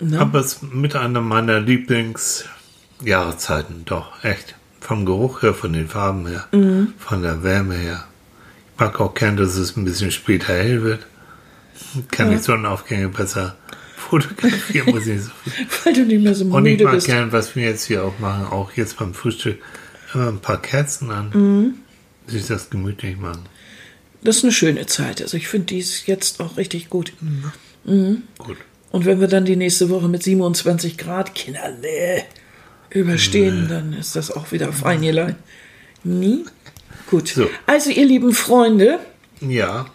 Ne? 0.00 0.20
Aber 0.20 0.40
es 0.40 0.54
ist 0.54 0.62
mit 0.62 0.94
einer 0.94 1.20
meiner 1.20 1.58
Lieblingsjahreszeiten, 1.60 3.84
doch, 3.86 4.22
echt. 4.24 4.54
Vom 4.82 5.06
Geruch 5.06 5.42
her, 5.42 5.54
von 5.54 5.72
den 5.72 5.88
Farben 5.88 6.26
her, 6.26 6.46
Mhm. 6.52 6.94
von 6.98 7.22
der 7.22 7.42
Wärme 7.44 7.74
her. 7.76 8.04
Ich 8.74 8.80
mag 8.80 9.00
auch 9.00 9.14
gern, 9.14 9.36
dass 9.36 9.54
es 9.56 9.76
ein 9.76 9.84
bisschen 9.84 10.10
später 10.10 10.52
hell 10.54 10.82
wird. 10.82 11.06
Kann 12.10 12.32
ich 12.32 12.40
Sonnenaufgänge 12.42 13.08
besser 13.08 13.56
fotografieren, 13.96 14.90
muss 14.90 15.06
ich 15.06 15.22
so 15.22 15.30
viel. 15.44 15.66
Weil 15.84 15.92
du 15.94 16.04
nicht 16.04 16.22
mehr 16.22 16.34
so 16.34 16.44
Und 16.46 16.66
ich 16.66 16.72
müde 16.72 16.84
mag 16.84 16.94
bist. 16.94 17.06
gern, 17.06 17.30
was 17.32 17.54
wir 17.54 17.64
jetzt 17.64 17.84
hier 17.86 18.04
auch 18.04 18.18
machen, 18.18 18.46
auch 18.46 18.72
jetzt 18.72 18.98
beim 18.98 19.14
Frühstück, 19.14 19.58
immer 20.14 20.28
ein 20.28 20.38
paar 20.40 20.60
Kerzen 20.60 21.10
an. 21.10 21.30
Mhm. 21.32 21.74
Sich 22.26 22.46
das 22.46 22.68
gemütlich 22.70 23.16
machen. 23.18 23.42
Das 24.24 24.38
ist 24.38 24.42
eine 24.44 24.52
schöne 24.52 24.86
Zeit. 24.86 25.20
Also 25.22 25.36
ich 25.36 25.48
finde 25.48 25.66
die 25.66 25.78
ist 25.78 26.06
jetzt 26.06 26.40
auch 26.40 26.56
richtig 26.56 26.88
gut. 26.90 27.12
Gut. 27.84 28.56
Und 28.90 29.04
wenn 29.06 29.20
wir 29.20 29.26
dann 29.28 29.44
die 29.44 29.56
nächste 29.56 29.90
Woche 29.90 30.08
mit 30.08 30.22
27 30.22 30.98
Grad, 30.98 31.34
Kinder, 31.34 31.70
nee, 31.80 32.22
überstehen, 32.94 33.66
dann 33.68 33.92
ist 33.92 34.16
das 34.16 34.30
auch 34.30 34.52
wieder 34.52 34.72
Feingelein. 34.72 35.36
Nie? 36.04 36.44
Gut. 37.10 37.28
So. 37.28 37.48
Also, 37.66 37.90
ihr 37.90 38.06
lieben 38.06 38.32
Freunde, 38.32 38.98
Ja. 39.40 39.86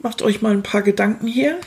macht 0.00 0.22
euch 0.22 0.42
mal 0.42 0.52
ein 0.52 0.62
paar 0.62 0.82
Gedanken 0.82 1.26
hier. 1.26 1.58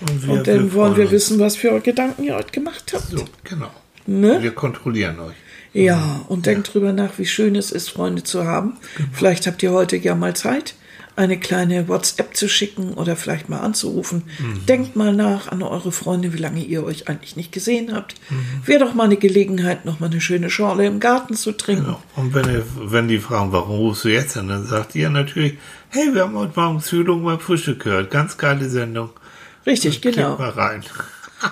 Und, 0.00 0.28
Und 0.28 0.46
dann 0.48 0.56
wollen 0.56 0.70
freuen 0.70 0.96
wir 0.96 1.02
uns. 1.04 1.12
wissen, 1.12 1.38
was 1.38 1.56
für 1.56 1.78
Gedanken 1.80 2.24
ihr 2.24 2.34
heute 2.36 2.50
gemacht 2.50 2.92
habt. 2.94 3.08
So, 3.10 3.24
genau. 3.44 3.70
Ne? 4.06 4.42
Wir 4.42 4.50
kontrollieren 4.52 5.20
euch. 5.20 5.34
Ja, 5.74 6.24
und 6.28 6.46
denkt 6.46 6.74
drüber 6.74 6.92
nach, 6.92 7.18
wie 7.18 7.26
schön 7.26 7.54
es 7.56 7.70
ist, 7.70 7.88
Freunde 7.90 8.22
zu 8.24 8.44
haben. 8.44 8.76
Vielleicht 9.12 9.46
habt 9.46 9.62
ihr 9.62 9.70
heute 9.72 9.96
ja 9.96 10.14
mal 10.14 10.34
Zeit, 10.34 10.74
eine 11.14 11.38
kleine 11.38 11.88
WhatsApp 11.88 12.36
zu 12.36 12.48
schicken 12.48 12.94
oder 12.94 13.16
vielleicht 13.16 13.48
mal 13.48 13.60
anzurufen. 13.60 14.22
Denkt 14.68 14.96
mal 14.96 15.12
nach 15.12 15.48
an 15.52 15.62
eure 15.62 15.92
Freunde, 15.92 16.32
wie 16.32 16.38
lange 16.38 16.64
ihr 16.64 16.84
euch 16.84 17.08
eigentlich 17.08 17.36
nicht 17.36 17.52
gesehen 17.52 17.94
habt. 17.94 18.14
Wäre 18.64 18.84
doch 18.84 18.94
mal 18.94 19.04
eine 19.04 19.16
Gelegenheit, 19.16 19.84
noch 19.84 20.00
mal 20.00 20.06
eine 20.10 20.20
schöne 20.20 20.48
Schorle 20.50 20.86
im 20.86 21.00
Garten 21.00 21.34
zu 21.34 21.52
trinken. 21.52 21.84
Genau. 21.84 22.02
Und 22.16 22.34
wenn, 22.34 22.46
ihr, 22.48 22.64
wenn 22.76 23.08
die 23.08 23.18
fragen, 23.18 23.52
warum 23.52 23.76
rufst 23.76 24.04
du 24.04 24.08
jetzt 24.08 24.36
an, 24.36 24.48
dann 24.48 24.66
sagt 24.66 24.94
ihr 24.94 25.10
natürlich, 25.10 25.58
hey, 25.90 26.14
wir 26.14 26.22
haben 26.22 26.34
heute 26.34 26.58
Morgen 26.58 26.80
Zügelung 26.80 27.22
beim 27.24 27.40
Frühstück 27.40 27.84
gehört. 27.84 28.10
Ganz 28.10 28.38
geile 28.38 28.68
Sendung. 28.68 29.10
Richtig, 29.66 30.00
Klickt 30.00 30.16
genau. 30.16 30.36
mal 30.38 30.50
rein. 30.50 30.82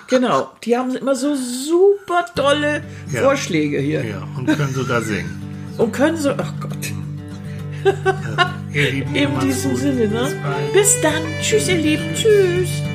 Genau. 0.06 0.52
Die 0.62 0.76
haben 0.78 0.94
immer 0.94 1.16
so 1.16 1.34
super 1.34 2.24
tolle 2.36 2.84
Ja. 3.12 3.22
Vorschläge 3.22 3.80
hier. 3.80 4.04
Ja, 4.04 4.22
und 4.36 4.46
können 4.46 4.72
sogar 4.72 5.02
singen. 5.02 5.42
Und 5.78 5.90
können 5.90 6.16
so, 6.16 6.30
ach 6.30 6.52
Gott. 6.60 6.92
In 8.72 9.40
diesem. 9.40 9.76
Sinne, 9.76 10.08
ne? 10.08 10.32
Bis 10.72 11.00
dann. 11.00 11.22
Tschüss, 11.40 11.68
ihr 11.68 11.76
Lieben. 11.76 12.14
Tschüss. 12.14 12.89